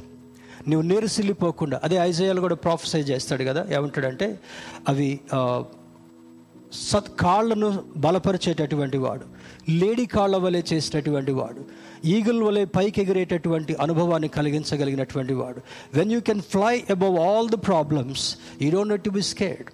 నువ్వు 0.69 0.87
నీరసిల్లిపోకుండా 0.87 1.81
అదే 1.83 1.95
ఐజయాలు 1.95 2.41
కూడా 2.41 2.55
ప్రాఫెసైజ్ 2.55 3.11
చేస్తాడు 3.11 3.43
కదా 3.43 3.67
ఏమంటాడంటే 3.75 4.39
అవి 4.87 5.19
సత్ 6.73 7.17
కాళ్ళను 7.19 7.83
బలపరిచేటటువంటి 7.97 8.97
వాడు 8.97 9.25
లేడీ 9.71 10.05
కాళ్ళ 10.05 10.35
వలె 10.37 10.63
చేసినటువంటి 10.73 11.31
వాడు 11.31 11.61
ఈగల్ 12.05 12.43
వలె 12.43 12.65
పైకి 12.65 13.01
ఎగిరేటటువంటి 13.01 13.73
అనుభవాన్ని 13.73 14.27
కలిగించగలిగినటువంటి 14.27 15.33
వాడు. 15.33 15.61
When 15.93 16.11
you 16.11 16.19
can 16.19 16.41
fly 16.41 16.83
above 16.89 17.19
all 17.19 17.49
the 17.49 17.53
problems 17.53 18.37
you 18.61 18.71
don't 18.71 18.93
need 18.93 19.03
to 19.03 19.09
be 19.09 19.21
scared 19.21 19.69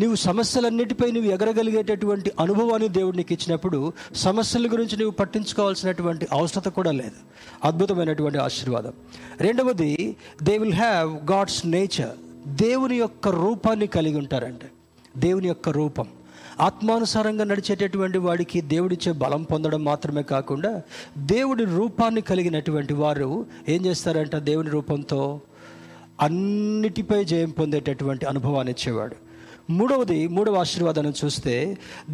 నీవు 0.00 0.14
సమస్యలన్నిటిపై 0.14 1.10
నువ్వు 1.10 1.30
ఎగరగలిగేటటువంటి 1.30 2.32
అనుభవాన్ని 2.40 2.88
దేవుడు 2.88 3.16
నీకు 3.16 3.32
ఇచ్చినప్పుడు 3.32 3.92
సమస్యల 4.14 4.72
గురించి 4.72 4.96
నువ్వు 4.96 5.10
పట్టించుకోవాల్సినటువంటి 5.10 6.26
అవసరత 6.32 6.68
కూడా 6.68 6.90
లేదు. 6.90 7.10
అద్భుతమైనటువంటి 7.64 8.38
ఆశీర్వాదం. 8.38 8.92
రెండవది 9.40 10.16
they 10.42 10.58
will 10.58 10.74
have 10.74 11.30
God's 11.30 11.66
nature 11.66 12.48
దేవుని 12.48 12.96
యొక్క 12.96 13.28
రూపాన్ని 13.28 13.86
కలిగి 13.86 14.18
ఉంటారంటే. 14.18 14.70
దేవుని 15.16 15.48
యొక్క 15.48 15.68
రూపం. 15.68 16.08
ఆత్మానుసారంగా 16.60 17.44
నడిచేటటువంటి 17.44 18.18
వాడికి 18.18 18.60
దేవుడిచ్చే 18.60 19.12
బలం 19.12 19.42
పొందడం 19.42 19.84
మాత్రమే 19.84 20.22
కాకుండా 20.22 20.82
దేవుడి 21.18 21.64
రూపాన్ని 21.64 22.20
కలిగినటువంటి 22.20 22.94
వారు 22.94 23.46
ఏం 23.68 23.86
చేస్తారంట 23.86 24.36
దేవుని 24.36 24.70
రూపంతో? 24.70 25.40
అన్నిటిపై 26.20 27.24
జయం 27.24 27.50
పొందేటటువంటి 27.50 28.26
అనుభవాన్ని 28.26 28.72
ఇచ్చేవాడు. 28.72 29.29
మూడవది 29.78 30.20
మూడవ 30.36 30.56
ఆశీర్వాదాన్ని 30.64 31.12
చూస్తే 31.20 31.54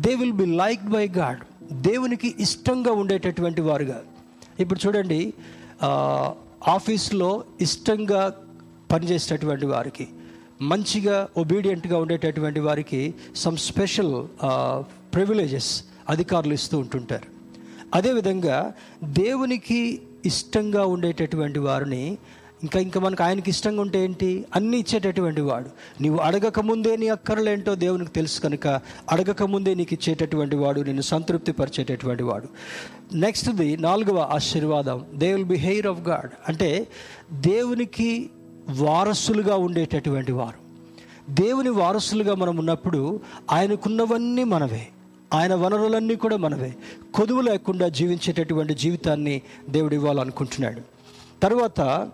they 0.04 0.12
will 0.20 0.36
be 0.40 0.46
like 0.62 0.84
by 0.94 1.04
God 1.18 1.42
దేవునికి 1.82 2.28
ఇష్టంగా 2.40 2.92
ఉండేటటువంటి 3.02 3.62
వారుగా. 3.68 3.98
ఇప్పుడు 4.60 4.80
చూడండి 4.86 5.20
ఆఫీస్లో 6.68 7.30
ఇష్టంగా 7.60 8.20
పనిచేసేటటువంటి 8.92 9.66
వారికి 9.66 10.06
మంచిగా 10.62 11.16
ఒబీడియంట్గా 11.36 11.96
ఉండేటటువంటి 12.04 12.60
వారికి 12.60 13.00
సమ్ 13.36 13.56
స్పెషల్ 13.56 14.14
ప్రివిలేజెస్ 15.14 15.70
అధికారులు 16.08 16.54
ఇస్తూ 16.54 16.76
ఉంటుంటారు. 16.78 17.28
అదేవిధంగా 17.94 18.58
దేవునికి 19.04 19.80
ఇష్టంగా 20.26 20.82
ఉండేటటువంటి 20.94 21.58
వారిని 21.58 22.04
ఇంకా 22.62 22.80
ఇంకా 22.80 23.00
మనకు 23.00 23.22
ఆయనకి 23.22 23.50
ఇష్టంగా 23.50 23.80
ఉంటే 23.80 24.04
ఏంటి? 24.04 24.44
అన్నీ 24.56 24.78
ఇచ్చేటటువంటి 24.78 25.40
వాడు. 25.40 25.66
నీవు 26.02 26.16
అడగక 26.16 26.60
ముందే 26.60 26.96
నీ 26.96 27.08
అక్కర్లేంటో 27.08 27.74
దేవునికి 27.74 28.10
తెలుసు 28.10 28.40
కనుక 28.40 28.66
అడగక 29.10 29.42
ముందే 29.42 29.74
నీకు 29.74 29.94
ఇచ్చేటటువంటి 29.94 30.56
వాడు 30.56 30.80
నిన్ను 30.80 31.02
సంతృప్తి 31.02 31.52
పరిచేటటువంటి 31.52 32.22
వాడు. 32.22 32.48
నెక్స్ట్ది 33.14 33.76
నాలుగవ 33.76 34.18
ఆశీర్వాదం. 34.18 35.04
They 35.14 35.32
will 35.32 35.44
be 35.44 35.54
heir 35.54 35.86
of 35.86 36.08
God 36.08 36.30
అంటే 36.48 36.86
దేవునికి 37.32 38.30
వారసులుగా 38.68 39.56
ఉండేటటువంటి 39.56 40.32
వారు. 40.32 40.66
దేవుని 41.30 41.68
వారసులుగా 41.68 42.34
మనం 42.34 42.56
ఉన్నప్పుడు 42.56 43.20
ఆయనకున్నవన్నీ 43.52 44.44
మనవే. 44.44 44.88
ఆయన 45.34 45.54
వనరులన్నీ 45.54 46.14
కూడా 46.14 46.36
మనవే. 46.36 46.76
కొదువు 47.14 47.40
లేకుండా 47.40 47.88
జీవించేటటువంటి 47.88 48.74
జీవితాన్ని 48.74 49.42
దేవుడు 49.68 49.94
ఇవ్వాలనుకుంటున్నాడు. 49.94 50.80
తర్వాత 51.42 52.10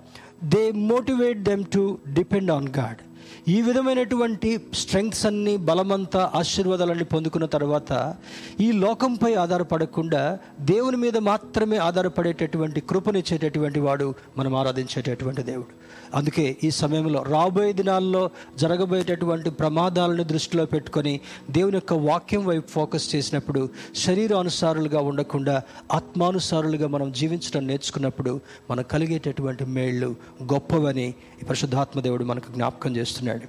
they 0.48 0.72
motivate 0.72 1.42
them 1.42 1.64
to 1.72 1.82
depend 2.12 2.50
on 2.50 2.68
God 2.68 3.00
ఈ 3.48 3.62
విధమైనటువంటి 3.62 4.60
స్ట్రెంగ్స్ 4.74 5.26
అన్ని 5.26 5.56
బలమంతా 5.56 6.32
ఆశీర్వాదాలన్నీ 6.34 7.04
పొందుకున్న 7.04 7.46
తర్వాత 7.46 8.14
ఈ 8.60 8.72
లోకంపై 8.72 9.34
ఆధారపడకుండా 9.34 10.38
దేవుని 10.60 10.96
మీద 10.96 11.16
మాత్రమే 11.16 11.76
ఆధారపడేటటువంటి 11.76 12.80
కృపనిచ్చేటటువంటి 12.80 13.80
వాడు 13.80 14.14
మనం 14.38 14.54
ఆరాధించేటటువంటి 14.54 15.42
దేవుడు. 15.42 15.82
అందుకే 16.16 16.56
ఈ 16.64 16.70
సమయంలో 16.70 17.22
రాబోయే 17.22 17.72
దినాల్లో 17.72 18.30
జరగబోయేటటువంటి 18.58 19.50
ప్రమాదాలను 19.50 20.22
దృష్టిలో 20.22 20.66
పెట్టుకొని 20.66 21.20
దేవుని 21.50 21.76
యొక్క 21.76 21.92
వాక్యం 21.92 22.46
వైపు 22.46 22.68
ఫోకస్ 22.68 23.14
చేసినప్పుడు 23.14 23.68
శరీరానుసారులుగా 23.96 25.00
ఉండకుండా 25.00 25.62
ఆత్మానుసారులుగా 25.92 26.88
మనం 26.88 27.12
జీవించడం 27.12 27.66
నేర్చుకున్నప్పుడు 27.66 28.40
మనకు 28.70 28.88
కలిగేటటువంటి 28.88 29.64
మేళ్ళు 29.64 30.16
గొప్పవని 30.42 31.14
ఈ 31.42 31.44
పరిశుద్ధాత్మ 31.44 32.00
దేవుడు 32.00 32.24
మనకు 32.24 32.52
జ్ఞాపకం 32.52 32.96
చేస్తున్నాడు. 33.22 33.46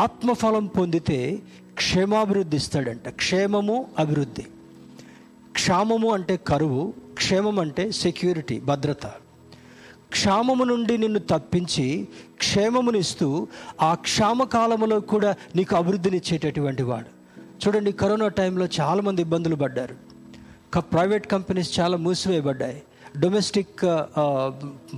ఆత్మఫలం 0.00 0.66
పొందితే 0.66 1.38
క్షేమాభివృద్ధి 1.74 2.56
ఇస్తాడంట. 2.56 3.08
క్షేమము 3.08 3.86
అభివృద్ధి. 3.98 4.46
క్షామము 5.52 6.12
అంటే 6.12 6.36
కరువు 6.36 6.94
క్షేమం 7.14 7.58
అంటే 7.58 7.90
సెక్యూరిటీ 7.92 8.60
భద్రత. 8.60 9.06
క్షామము 10.14 10.64
నుండి 10.64 10.98
నిన్ను 10.98 11.18
తప్పించి 11.18 12.08
క్షేమమునిస్తూ 12.36 13.48
ఆ 13.82 13.94
క్షామకాలములో 13.94 15.00
కూడా 15.00 15.34
నీకు 15.56 15.76
అభివృద్ధినిచ్చేటటువంటి 15.76 16.82
వాడు. 16.82 17.10
చూడండి 17.62 17.92
కరోనా 17.92 18.28
టైంలో 18.28 18.68
చాలామంది 18.80 19.22
ఇబ్బందులు 19.22 19.56
పడ్డారు. 19.56 19.96
ప్రైవేట్ 20.78 21.26
కంపెనీస్ 21.26 21.80
చాలా 21.80 21.96
మూసివేయబడ్డాయి. 21.96 22.82
డొమెస్టిక్ 23.18 23.82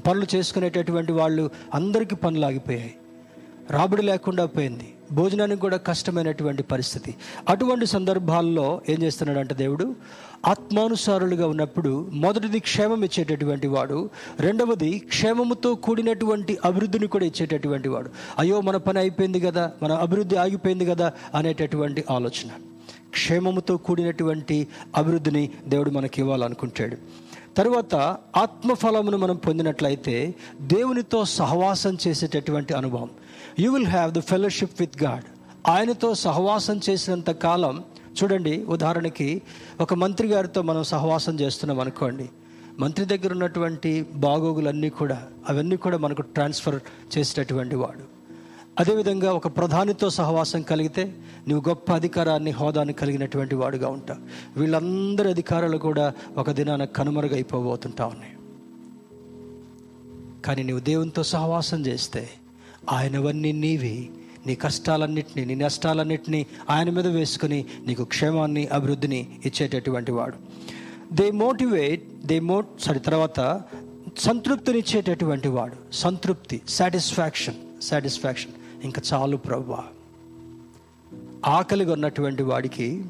పనులు 0.07 0.27
చేసుకునేటటువంటి 0.35 1.13
వాళ్ళు 1.13 1.51
అందరికీ 1.75 2.17
పనులు 2.17 2.47
ఆగిపోయాయి. 2.47 2.95
రాబడి 3.71 4.03
లేకుండా 4.03 4.47
పోయింది. 4.47 4.93
భోజనానికి 5.13 5.61
కూడా 5.61 5.77
కష్టమైనటువంటి 5.77 6.63
పరిస్థితి. 6.63 7.15
అటువంటి 7.49 7.87
సందర్భాల్లో 7.87 8.81
ఏం 8.89 9.03
చేస్తున్నాడంటే 9.03 9.55
దేవుడు 9.55 9.95
ఆత్మానుసారులుగా 10.47 11.47
ఉన్నప్పుడు 11.49 12.09
మొదటిది 12.13 12.61
క్షేమం 12.61 13.05
ఇచ్చేటటువంటి 13.05 13.67
వాడు 13.67 14.11
రెండవది 14.41 14.99
క్షేమముతో 14.99 15.75
కూడినటువంటి 15.75 16.59
అభివృద్ధిని 16.65 17.07
కూడా 17.07 17.25
ఇచ్చేటటువంటి 17.25 17.89
వాడు. 17.89 18.11
అయ్యో 18.39 18.61
మన 18.61 18.77
పని 18.77 18.99
అయిపోయింది 18.99 19.41
కదా 19.41 19.73
మన 19.83 19.93
అభివృద్ధి 19.93 20.37
ఆగిపోయింది 20.37 20.87
కదా 20.87 21.13
అనేటటువంటి 21.35 22.05
ఆలోచన. 22.11 22.49
క్షేమముతో 23.11 23.77
కూడినటువంటి 23.77 24.67
అభివృద్ధిని 24.97 25.51
దేవుడు 25.69 25.91
మనకి 25.91 26.21
ఇవ్వాలనుకుంటాడు. 26.21 27.26
తర్వాత 27.57 27.95
ఆత్మఫలమును 28.37 29.17
మనం 29.17 29.37
పొందినట్లయితే 29.37 30.35
దేవునితో 30.61 31.25
సహవాసం 31.25 31.99
చేసేటటువంటి 32.07 32.75
అనుభవం. 32.75 33.11
You 33.59 33.73
will 33.73 33.87
have 33.87 34.13
the 34.13 34.19
fellowship 34.19 34.81
with 34.81 35.03
God 35.03 35.25
ఆయనతో 35.69 36.15
సహవాసం 36.15 36.81
చేసినంత 36.91 37.31
కాలం 37.31 37.85
చూడండి 38.23 38.65
ఉదాహరణకి 38.65 39.43
ఒక 39.81 39.95
మంత్రి 39.95 40.29
గారితో 40.29 40.63
మనం 40.63 40.85
సహవాసం 40.85 41.41
చేస్తున్నాం 41.41 41.81
అనుకోండి. 41.81 42.29
మంత్రి 42.79 43.05
దగ్గర 43.05 43.33
ఉన్నటువంటి 43.33 44.07
బాగోగులన్నీ 44.15 44.89
కూడా 44.89 45.27
అవన్నీ 45.49 45.77
కూడా 45.77 45.99
మనకు 45.99 46.23
ట్రాన్స్ఫర్ 46.23 46.81
చేసేటటువంటి 47.19 47.77
వాడు. 47.77 48.16
అదేవిధంగా 48.79 49.33
ఒక 49.33 49.47
ప్రధానితో 49.47 50.11
సహవాసం 50.11 50.63
కలిగితే 50.63 51.15
నువ్వు 51.49 51.69
గొప్ప 51.69 51.93
అధికారాన్ని 51.93 52.51
హోదాన్ని 52.51 52.95
కలిగినటువంటి 52.95 53.55
వాడుగా 53.55 53.89
ఉంటావు 53.89 54.21
వీళ్ళందరి 54.61 55.29
అధికారాలు 55.29 55.79
కూడా 55.79 56.13
ఒక 56.37 56.51
దినాన 56.51 56.85
కనుమరుగైపోబోతుంటా 56.85 58.07
ఉన్నాయి. 58.07 58.33
కానీ 60.43 60.63
నువ్వు 60.63 60.85
దేవునితో 60.85 61.23
సహవాసం 61.23 61.87
చేస్తే 61.87 62.31
ఆయనవన్నీ 62.91 63.53
నీవి. 63.53 64.11
నీ 64.47 64.55
కష్టాలన్నింటినీ 64.55 65.45
నీ 65.45 65.65
నష్టాలన్నింటినీ 65.65 66.47
ఆయన 66.71 66.91
మీద 66.91 67.07
వేసుకుని 67.07 67.65
నీకు 67.87 68.05
క్షేమాన్ని 68.05 68.67
అభివృద్ధిని 68.67 69.41
ఇచ్చేటటువంటి 69.45 70.13
వాడు. 70.13 70.37
They 71.13 71.31
motivate 71.31 72.27
they 72.27 72.41
mote 72.41 72.69
sorry 72.81 73.01
తర్వాత 73.01 73.63
సంతృప్తినిచ్చేటటువంటి 74.19 75.49
వాడు. 75.49 75.77
సంతృప్తి 75.93 76.61
సాటిస్ఫాక్షన్ 76.69 77.55
సాటిస్ఫాక్షన్ 77.83 78.53
ఇంకా 78.83 79.03
చాలు 79.15 79.37
ప్రభా 79.37 79.85
ఆకలిగా 81.45 81.93
ఉన్నటువంటి 81.93 82.43
వాడికి 82.43 83.05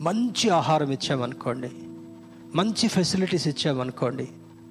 మంచి 0.00 0.50
ఆహారం 0.50 0.90
ఇచ్చామనుకోండి 0.92 1.70
మంచి 2.54 2.88
ఫెసిలిటీస్ 2.88 3.48
ఇచ్చామనుకోండి 3.48 4.26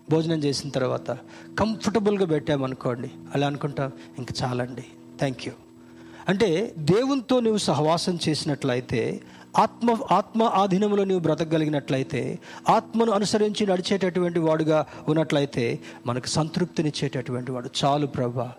భోజనం 0.10 0.40
చేసిన 0.40 0.70
తర్వాత 0.70 1.12
కంఫర్టబుల్గా 1.60 2.26
పెట్టామనుకోండి 2.26 3.12
అలా 3.36 3.48
అనుకుంటాం 3.48 3.92
ఇంకా 4.18 4.34
చాలండి 4.44 4.82
థ్యాంక్ 5.20 5.48
యూ. 5.48 5.54
అంటే 6.28 6.74
దేవునితో 6.78 7.40
నువ్వు 7.40 7.58
సహవాసం 7.58 8.20
చేసినట్లయితే 8.30 9.22
ఆత్మ 9.58 9.98
ఆత్మ 10.12 10.44
ఆధీనంలో 10.44 11.04
నువ్వు 11.04 11.20
బ్రతకగలిగినట్లయితే 11.20 12.40
ఆత్మను 12.70 13.12
అనుసరించి 13.12 13.66
నడిచేటటువంటి 13.68 14.40
వాడుగా 14.40 14.86
ఉన్నట్లయితే 15.08 15.80
మనకు 16.06 16.28
సంతృప్తినిచ్చేటటువంటి 16.28 17.52
వాడు 17.52 17.70
చాలు 17.86 18.08
ప్రభా 18.08 18.54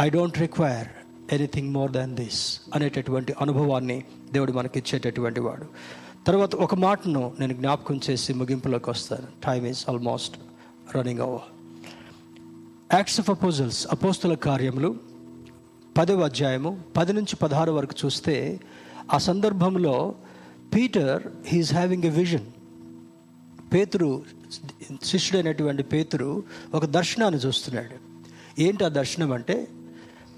I 0.00 0.10
don't 0.10 0.38
require 0.38 0.88
anything 1.32 1.70
more 1.70 1.90
than 1.90 2.14
this 2.14 2.60
అనేటటువంటి 2.74 3.34
అనుభవాన్ని 3.40 4.04
దేవుడు 4.32 4.52
మనకి 4.52 4.78
ఇచ్చేటటువంటి 4.78 5.40
వాడు. 5.40 5.66
తర్వాత 6.26 6.54
ఒక 6.54 6.74
మాటను 6.74 7.32
నేను 7.40 7.52
జ్ఞాపకం 7.52 8.00
చేసి 8.10 8.34
ముగింపులోకి 8.34 8.90
వస్తాను. 8.90 9.26
Time 9.46 9.66
is 9.66 9.84
almost 9.88 10.36
running 10.96 11.20
over 11.20 11.40
acts 12.94 13.20
of 13.20 13.30
apostles 13.30 13.86
అపోస్తుల 13.90 14.34
కార్యములు 14.34 14.96
పదవ 15.98 16.20
అధ్యాయము 16.20 16.80
పది 16.96 17.12
నుంచి 17.12 17.36
పదహారు 17.36 17.72
వరకు 17.72 17.94
చూస్తే 18.04 18.60
ఆ 19.12 19.18
సందర్భంలో 19.18 20.14
Peter 20.74 21.22
he is 21.46 21.74
having 21.74 22.04
a 22.04 22.08
vision 22.08 22.46
పేతురు 23.72 24.22
శిష్యుడైనటువంటి 25.02 25.82
పేతురు 25.82 26.42
ఒక 26.74 26.84
దర్శనాన్ని 26.84 27.40
చూస్తున్నాడు. 27.40 28.10
ఏంటి 28.60 28.84
ఆ 28.84 28.88
దర్శనం 28.88 29.32
అంటే 29.32 29.68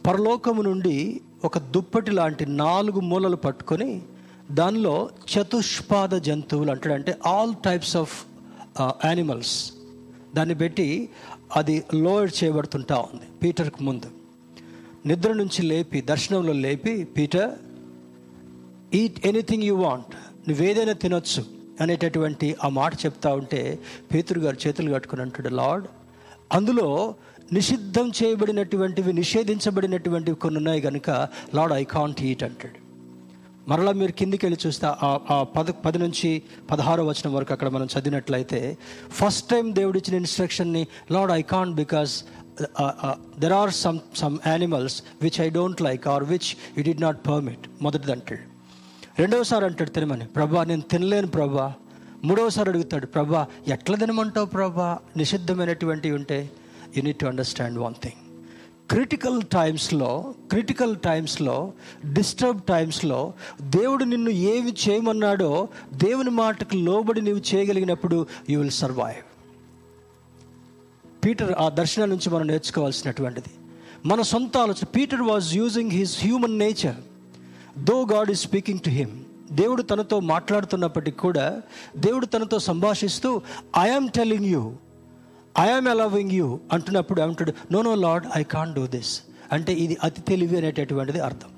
పరలోకము 0.06 0.62
నుండి 0.62 1.20
ఒక 1.44 1.58
దుప్పటి 1.58 2.10
లాంటి 2.10 2.46
నాలుగు 2.46 3.00
మూలలు 3.00 3.36
పట్టుకొని 3.36 4.02
దానిలో 4.50 5.10
చతుష్పాద 5.32 6.08
జంతువులు 6.08 6.70
అంటాడంటే 6.70 7.18
ఆల్ 7.26 7.54
టైప్స్ 7.64 7.96
ఆఫ్ 7.96 8.26
యానిమల్స్ 9.04 9.72
దాన్ని 10.34 10.54
పెట్టి 10.54 11.08
అది 11.56 11.84
లోయర్ 11.94 12.44
చేయబడుతుంటా 12.44 12.96
ఉంది 12.96 13.26
పీటర్కు 13.42 13.82
ముందు. 13.82 14.10
నిద్ర 15.06 15.32
నుంచి 15.32 15.62
లేపి 15.62 16.00
దర్శనంలో 16.00 16.52
లేపి 16.52 17.04
Peter 17.04 17.50
eat 18.94 19.26
anything 19.26 19.62
you 19.62 19.74
want 19.76 20.14
నువ్వేదైనా 20.48 20.92
తినొచ్చు. 20.92 21.44
అనేటటువంటి 21.80 22.56
ఆ 22.64 22.68
మాట 22.68 22.94
చెప్తా 22.94 23.34
ఉంటే 23.34 23.78
పేతురు 24.14 24.40
గారు 24.40 24.56
చేతులు 24.66 24.94
కట్టుకుని 24.94 25.22
అంటాడు 25.22 25.48
లార్డ్ 25.48 25.86
అందులో 26.52 27.14
నిషిద్ధం 27.52 28.06
చేయబడినటువంటివి 28.18 29.12
నిషేధించబడినటువంటివి 29.12 30.36
కొన్ని 30.36 30.58
ఉన్నాయి 30.58 30.80
కనుక 30.80 31.10
లార్డ్ 31.54 31.74
ఐ 31.74 31.84
కాంట్ 31.92 32.20
ఈట్ 32.22 32.42
అంటాడు. 32.42 32.78
మరలా 33.68 33.92
మీరు 33.92 34.12
కిందికి 34.12 34.44
వెళ్ళి 34.46 34.58
చూస్తే 34.62 34.86
ఆ 35.30 35.36
పద 35.56 35.70
పది 35.84 35.98
నుంచి 35.98 36.30
పదహారో 36.70 37.02
వచ్చిన 37.06 37.28
వరకు 37.34 37.52
అక్కడ 37.52 37.68
మనం 37.68 37.88
చదివినట్లయితే 37.92 38.60
ఫస్ట్ 39.18 39.46
టైం 39.50 39.66
దేవుడు 39.74 39.98
ఇచ్చిన 39.98 40.16
ఇన్స్ట్రక్షన్ని 40.16 40.82
lord 41.10 41.32
I 41.32 41.42
can't 41.52 41.74
because 41.76 42.14
there 43.38 43.54
are 43.58 43.72
some 43.82 44.00
some 44.14 44.38
animals 44.46 44.96
which 45.22 45.38
I 45.40 45.48
don't 45.50 45.82
like 45.82 46.06
or 46.08 46.24
which 46.24 46.48
you 46.76 46.84
did 46.84 47.02
not 47.02 47.20
permit 47.28 47.66
మొదటిది 47.82 48.12
అంటాడు. 48.12 48.42
రెండవసారి 49.18 49.64
అంటాడు 49.64 49.90
తినమని 49.90 50.26
ప్రభా 50.36 50.64
నేను 50.64 50.84
తినలేను 50.92 51.28
ప్రభా. 51.28 51.68
మూడవసారి 52.24 52.68
అడుగుతాడు 52.68 53.06
ప్రభా 53.14 53.40
ఎట్లా 53.68 53.96
తినమంటావు 53.96 54.48
ప్రభా? 54.48 54.90
నిషిద్ధమైనటువంటివి 55.16 56.14
ఉంటే 56.14 56.38
you 56.96 57.02
need 57.02 57.18
to 57.18 57.26
understand 57.26 57.78
one 57.78 57.94
thing 57.94 58.18
critical 58.90 59.42
టైమ్స్లో 59.42 60.34
క్రిటికల్ 60.50 60.96
టైమ్స్లో 60.96 61.72
డిస్టర్బ్ 62.12 62.62
టైమ్స్లో 62.62 63.34
దేవుడు 63.62 64.04
నిన్ను 64.04 64.30
ఏమి 64.30 64.74
చేయమన్నాడో 64.88 65.68
దేవుని 65.94 66.30
మాటకు 66.30 66.76
లోబడి 66.76 67.20
నీవు 67.20 67.54
చేయగలిగినప్పుడు 67.54 68.26
యూ 68.50 68.60
విల్ 68.60 68.70
సర్వైవ్ 68.70 69.22
పీటర్ 71.24 71.52
ఆ 71.52 71.68
దర్శనం 71.68 72.10
నుంచి 72.10 72.30
మనం 72.30 72.46
నేర్చుకోవాల్సినటువంటిది. 72.46 73.50
మన 74.06 74.22
సొంత 74.22 74.56
ఆలోచన 74.56 74.84
Peter 74.84 75.22
was 75.22 75.54
using 75.54 75.90
his 75.90 76.20
human 76.20 76.58
nature 76.58 76.96
though 77.78 78.06
God 78.12 78.30
is 78.30 78.40
speaking 78.40 78.80
to 78.80 78.90
him 78.90 79.20
దేవుడు 79.52 79.82
తనతో 79.82 80.20
మాట్లాడుతున్నప్పటికీ 80.20 81.18
కూడా 81.18 81.62
దేవుడు 81.96 82.26
తనతో 82.26 82.58
సంభాషిస్తూ 82.58 83.40
I am 83.78 84.08
telling 84.08 84.46
you 84.46 84.72
I am 85.60 85.88
allowing 85.88 86.30
you 86.30 86.60
అంటున్నప్పుడు 86.72 87.20
అంటాడు 87.20 87.52
no 87.72 87.82
no 87.82 87.94
lord 87.94 88.26
I 88.36 88.42
can't 88.42 88.74
do 88.74 88.86
this 88.86 89.20
అంటే 89.52 89.72
ఇది 89.72 89.96
అతి 90.04 90.20
తెలివి 90.20 90.56
అనేటటువంటిది 90.56 91.20
అర్థం. 91.20 91.48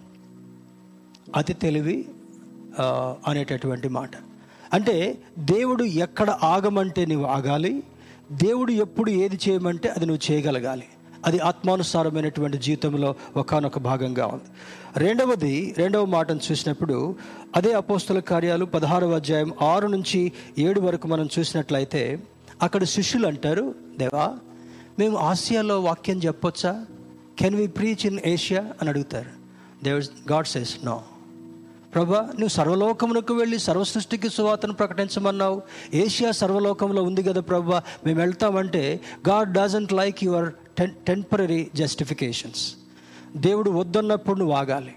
అతి 1.37 1.55
తెలివి 1.55 2.09
అనేటటువంటి 3.27 3.89
మాట. 3.89 4.11
అంటే 4.73 5.19
దేవుడు 5.39 5.85
ఎక్కడ 5.85 6.31
ఆగమంటే 6.31 7.07
నువ్వు 7.07 7.27
ఆగాలి. 7.27 7.83
దేవుడు 8.33 8.73
ఎప్పుడు 8.73 9.11
ఏది 9.11 9.39
చేయమంటే 9.49 9.89
అది 9.89 10.07
నువ్వు 10.07 10.33
చేయగలగాలి. 10.33 10.85
అది 11.25 11.39
ఆత్మానుసారమైనటువంటి 11.39 12.59
జీవితంలో 12.59 13.15
ఒకనొక 13.37 13.79
భాగంగా 13.79 14.27
ఉంది. 14.27 14.51
రెండవది 14.97 15.75
రెండవ 15.79 16.05
మాటను 16.05 16.41
చూసినప్పుడు 16.51 17.17
అదే 17.57 17.73
అపోస్తుల 17.73 18.19
కార్యాలు 18.19 18.65
పదహారవ 18.65 19.15
అధ్యాయం 19.15 19.53
ఆరు 19.63 19.87
నుంచి 19.87 20.33
ఏడు 20.59 20.81
వరకు 20.81 21.09
మనం 21.09 21.29
చూసినట్లయితే 21.39 22.19
అక్కడ 22.65 22.85
శిష్యులు 22.85 23.27
అంటారు 23.27 23.75
దేవా 23.99 24.27
మేము 24.99 25.17
ఆసియాలో 25.19 25.81
వాక్యం 25.81 26.19
చెప్పొచ్చా? 26.19 26.73
Can 27.39 27.55
we 27.55 27.67
preach 27.67 28.07
in 28.07 28.21
Asia 28.27 28.63
అని 28.81 28.89
అడుగుతారు. 28.89 29.31
దేవ్ 29.85 30.05
గాడ్ 30.33 30.47
సేస్ 30.47 30.75
నో 30.85 31.03
ప్రభా 31.95 32.21
నువ్వు 32.21 32.49
సర్వలోకమునకు 32.49 33.35
వెళ్ళి 33.35 33.59
సర్వసృష్టికి 33.59 34.29
సువాతను 34.29 34.73
ప్రకటించమన్నావు. 34.73 35.63
ఏషియా 35.95 36.31
సర్వలోకంలో 36.31 37.03
ఉంది 37.03 37.23
కదా 37.23 37.41
ప్రభా 37.41 37.83
మేము 38.07 38.21
వెళ్తామంటే 38.21 39.01
God 39.29 39.53
doesn't 39.53 39.93
like 39.93 40.25
your 40.25 40.53
ten 40.79 40.95
temporary 41.07 41.71
justifications 41.75 42.75
దేవుడు 43.37 43.71
వద్దన్నప్పుడు 43.71 44.39
నువ్వు 44.39 44.55
ఆగాలి. 44.55 44.95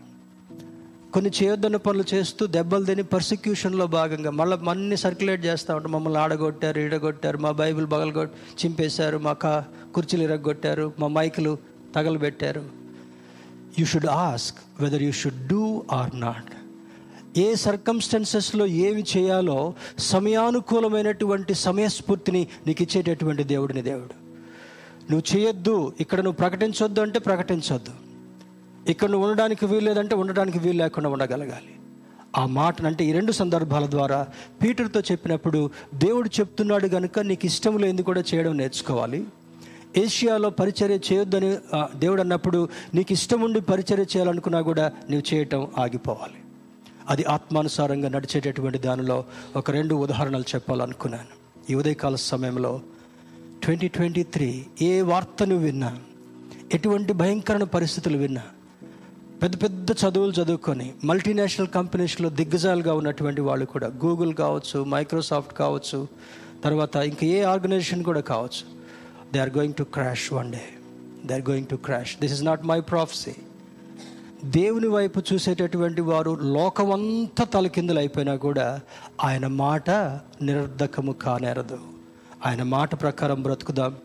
కొన్ని 1.13 1.31
చేయొద్దన్న 1.43 1.75
పనులు 1.75 2.03
చేస్తూ 2.13 2.45
దెబ్బలు 2.45 2.85
తిని 2.85 3.03
పర్సిక్యూషన్లో 3.03 3.87
భాగంగా 3.87 4.31
మళ్ళీ 4.31 4.57
మన్ని 4.57 4.97
సర్క్యులేట్ 4.97 5.45
చేస్తూ 5.45 5.75
ఉంటాం. 5.75 5.91
మమ్మల్ని 5.91 6.19
ఆడగొట్టారు 6.19 6.79
ఈడగొట్టారు 6.79 7.37
మా 7.37 7.51
బైబిల్ 7.51 7.85
బగలగొట్ 7.85 8.31
చింపేశారు 8.65 9.17
మా 9.17 9.33
కా 9.33 9.65
కుర్చీలు 9.95 10.23
ఇరగొట్టారు 10.23 10.93
మా 10.99 11.07
మైకులు 11.07 11.57
తగలబెట్టారు. 11.95 12.63
You 13.79 13.85
should 13.85 14.05
ask 14.05 14.81
whether 14.83 15.03
you 15.03 15.11
should 15.11 15.47
do 15.47 15.83
or 15.91 16.19
not 16.19 16.49
ఏ 17.39 17.55
సర్కమ్స్టెన్సెస్లో 17.55 18.65
ఏమి 18.65 19.03
చేయాలో 19.17 19.73
సమయానుకూలమైనటువంటి 19.99 21.53
సమయస్ఫూర్తిని 21.53 22.47
నీకు 22.67 22.83
ఇచ్చేటటువంటి 22.83 23.43
దేవుడిని 23.43 23.81
దేవుడు. 23.81 24.15
నువ్వు 25.11 25.37
చేయొద్దు 25.37 25.93
ఇక్కడ 25.99 26.19
నువ్వు 26.21 26.37
ప్రకటించొద్దు 26.37 27.01
అంటే 27.01 27.19
ప్రకటించొద్దు. 27.19 28.06
ఇక్కడ 28.87 29.09
నువ్వు 29.09 29.29
ఉండడానికి 29.29 29.65
వీలు 29.65 29.85
లేదంటే 29.85 30.15
ఉండడానికి 30.15 30.59
వీలు 30.59 30.77
లేకుండా 30.77 31.09
ఉండగలగాలి. 31.09 31.73
ఆ 32.37 32.45
మాటను 32.45 32.87
అంటే 32.87 33.05
ఈ 33.05 33.11
రెండు 33.11 33.31
సందర్భాల 33.31 33.85
ద్వారా 33.85 34.27
పీటర్తో 34.61 34.99
చెప్పినప్పుడు 34.99 35.69
దేవుడు 35.95 36.29
చెప్తున్నాడు 36.39 36.87
కనుక 36.87 37.19
నీకు 37.19 37.45
ఇష్టం 37.45 37.77
లేనిది 37.77 38.03
కూడా 38.03 38.23
చేయడం 38.33 38.57
నేర్చుకోవాలి. 38.57 39.23
ఏషియాలో 39.97 40.49
పరిచర్య 40.49 40.99
చేయొద్దని 41.09 41.57
దేవుడు 41.99 42.21
అన్నప్పుడు 42.21 42.69
నీకు 42.93 43.11
ఇష్టం 43.11 43.41
ఉండి 43.41 43.61
పరిచర్య 43.61 44.03
చేయాలనుకున్నా 44.03 44.61
కూడా 44.61 44.91
నువ్వు 45.11 45.35
చేయటం 45.35 45.67
ఆగిపోవాలి. 45.77 46.39
అది 47.09 47.23
ఆత్మానుసారంగా 47.23 48.09
నడిచేటటువంటి 48.09 48.77
దానిలో 48.77 49.17
ఒక 49.55 49.71
రెండు 49.71 49.95
ఉదాహరణలు 49.95 50.47
చెప్పాలనుకున్నాను. 50.55 51.33
ఈ 51.71 51.75
ఉదయకాల 51.75 52.15
సమయంలో 52.15 52.81
ట్వంటీ 53.63 53.87
ట్వంటీ 53.87 54.23
త్రీ 54.23 54.65
ఏ 54.81 55.01
వార్తను 55.01 55.55
విన్నా 55.55 55.91
ఎటువంటి 56.73 57.13
భయంకరమైన 57.13 57.63
పరిస్థితులు 57.63 58.17
విన్నా 58.17 58.41
పెద్ద 59.41 59.63
పెద్ద 59.63 59.91
చదువులు 59.91 60.31
చదువుకొని 60.31 60.93
మల్టీనేషనల్ 61.03 61.67
కంపెనీస్లో 61.67 62.29
దిగ్గజాలుగా 62.29 62.93
ఉన్నటువంటి 62.93 63.41
వాళ్ళు 63.41 63.65
కూడా 63.65 63.87
గూగుల్ 63.87 64.33
కావచ్చు 64.33 64.83
మైక్రోసాఫ్ట్ 64.83 65.53
కావచ్చు 65.53 66.07
తర్వాత 66.63 66.95
ఇంకా 66.95 67.27
ఏ 67.27 67.41
ఆర్గనైజేషన్ 67.41 68.03
కూడా 68.03 68.21
కావచ్చు. 68.21 68.63
They 69.33 69.39
are 69.39 69.49
going 69.49 69.73
to 69.73 69.83
crash 69.83 70.33
one 70.33 70.51
day 70.51 70.61
they 71.25 71.33
are 71.33 71.49
going 71.49 71.67
to 71.67 71.75
crash 71.75 72.15
this 72.21 72.33
is 72.33 72.43
not 72.43 72.65
my 72.65 72.79
prophecy 72.79 73.33
దేవుని 74.45 74.87
వైపు 74.87 75.21
చూసేటటువంటి 75.33 76.01
వారు 76.01 76.37
లోకమంతా 76.41 77.43
తలకిందులు 77.43 77.99
అయిపోయినా 77.99 78.35
కూడా 78.35 78.79
ఆయన 79.23 79.47
మాట 79.47 79.89
నిరర్ధకము 80.41 81.11
కానేరదు. 81.11 81.79
ఆయన 82.45 82.63
మాట 82.63 83.01
ప్రకారం 83.01 83.43
బ్రతుకుదాం. 83.43 83.95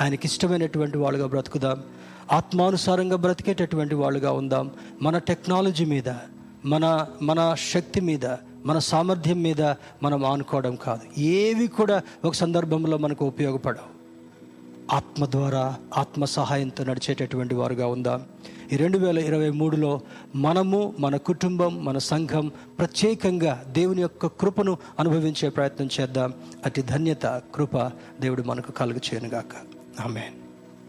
ఆయనకి 0.00 0.26
ఇష్టమైనటువంటి 0.26 0.98
వాళ్ళుగా 0.98 1.26
బ్రతుకుదాం. 1.26 1.82
ఆత్మానుసారంగా 2.32 3.16
బ్రతికేటటువంటి 3.16 3.94
వాళ్ళుగా 3.94 4.32
ఉందాం. 4.32 4.70
మన 5.02 5.18
టెక్నాలజీ 5.18 5.84
మీద 5.84 6.14
మన 6.64 7.06
మన 7.22 7.54
శక్తి 7.74 8.00
మీద 8.00 8.26
మన 8.66 8.78
సామర్థ్యం 8.78 9.42
మీద 9.42 9.62
మనం 10.02 10.24
ఆనుకోవడం 10.24 10.76
కాదు. 10.76 11.20
ఏవి 11.20 11.66
కూడా 11.66 12.02
ఒక 12.24 12.34
సందర్భంలో 12.34 12.98
మనకు 12.98 13.26
ఉపయోగపడవు. 13.26 13.98
ఆత్మ 14.96 15.26
ద్వారా 15.26 15.76
ఆత్మ 15.96 16.24
సహాయంతో 16.24 16.84
నడిచేటటువంటి 16.84 17.54
వారుగా 17.54 17.86
ఉందాం. 17.86 18.22
ఈ 18.72 18.76
రెండు 18.76 18.98
వేల 18.98 19.18
ఇరవై 19.18 19.50
మూడులో 19.50 20.00
మనము 20.34 20.94
మన 20.98 21.16
కుటుంబం 21.16 21.84
మన 21.84 21.98
సంఘం 21.98 22.52
ప్రత్యేకంగా 22.78 23.64
దేవుని 23.68 24.02
యొక్క 24.02 24.26
కృపను 24.26 24.78
అనుభవించే 24.98 25.48
ప్రయత్నం 25.48 25.88
చేద్దాం. 26.00 26.32
అతి 26.64 26.82
ధన్యత 26.82 27.26
కృప 27.26 27.76
దేవుడు 28.20 28.42
మనకు 28.42 28.72
కలుగు 28.72 28.98
చేయనుగాక 28.98 29.54
ఆమెన్. 30.00 30.47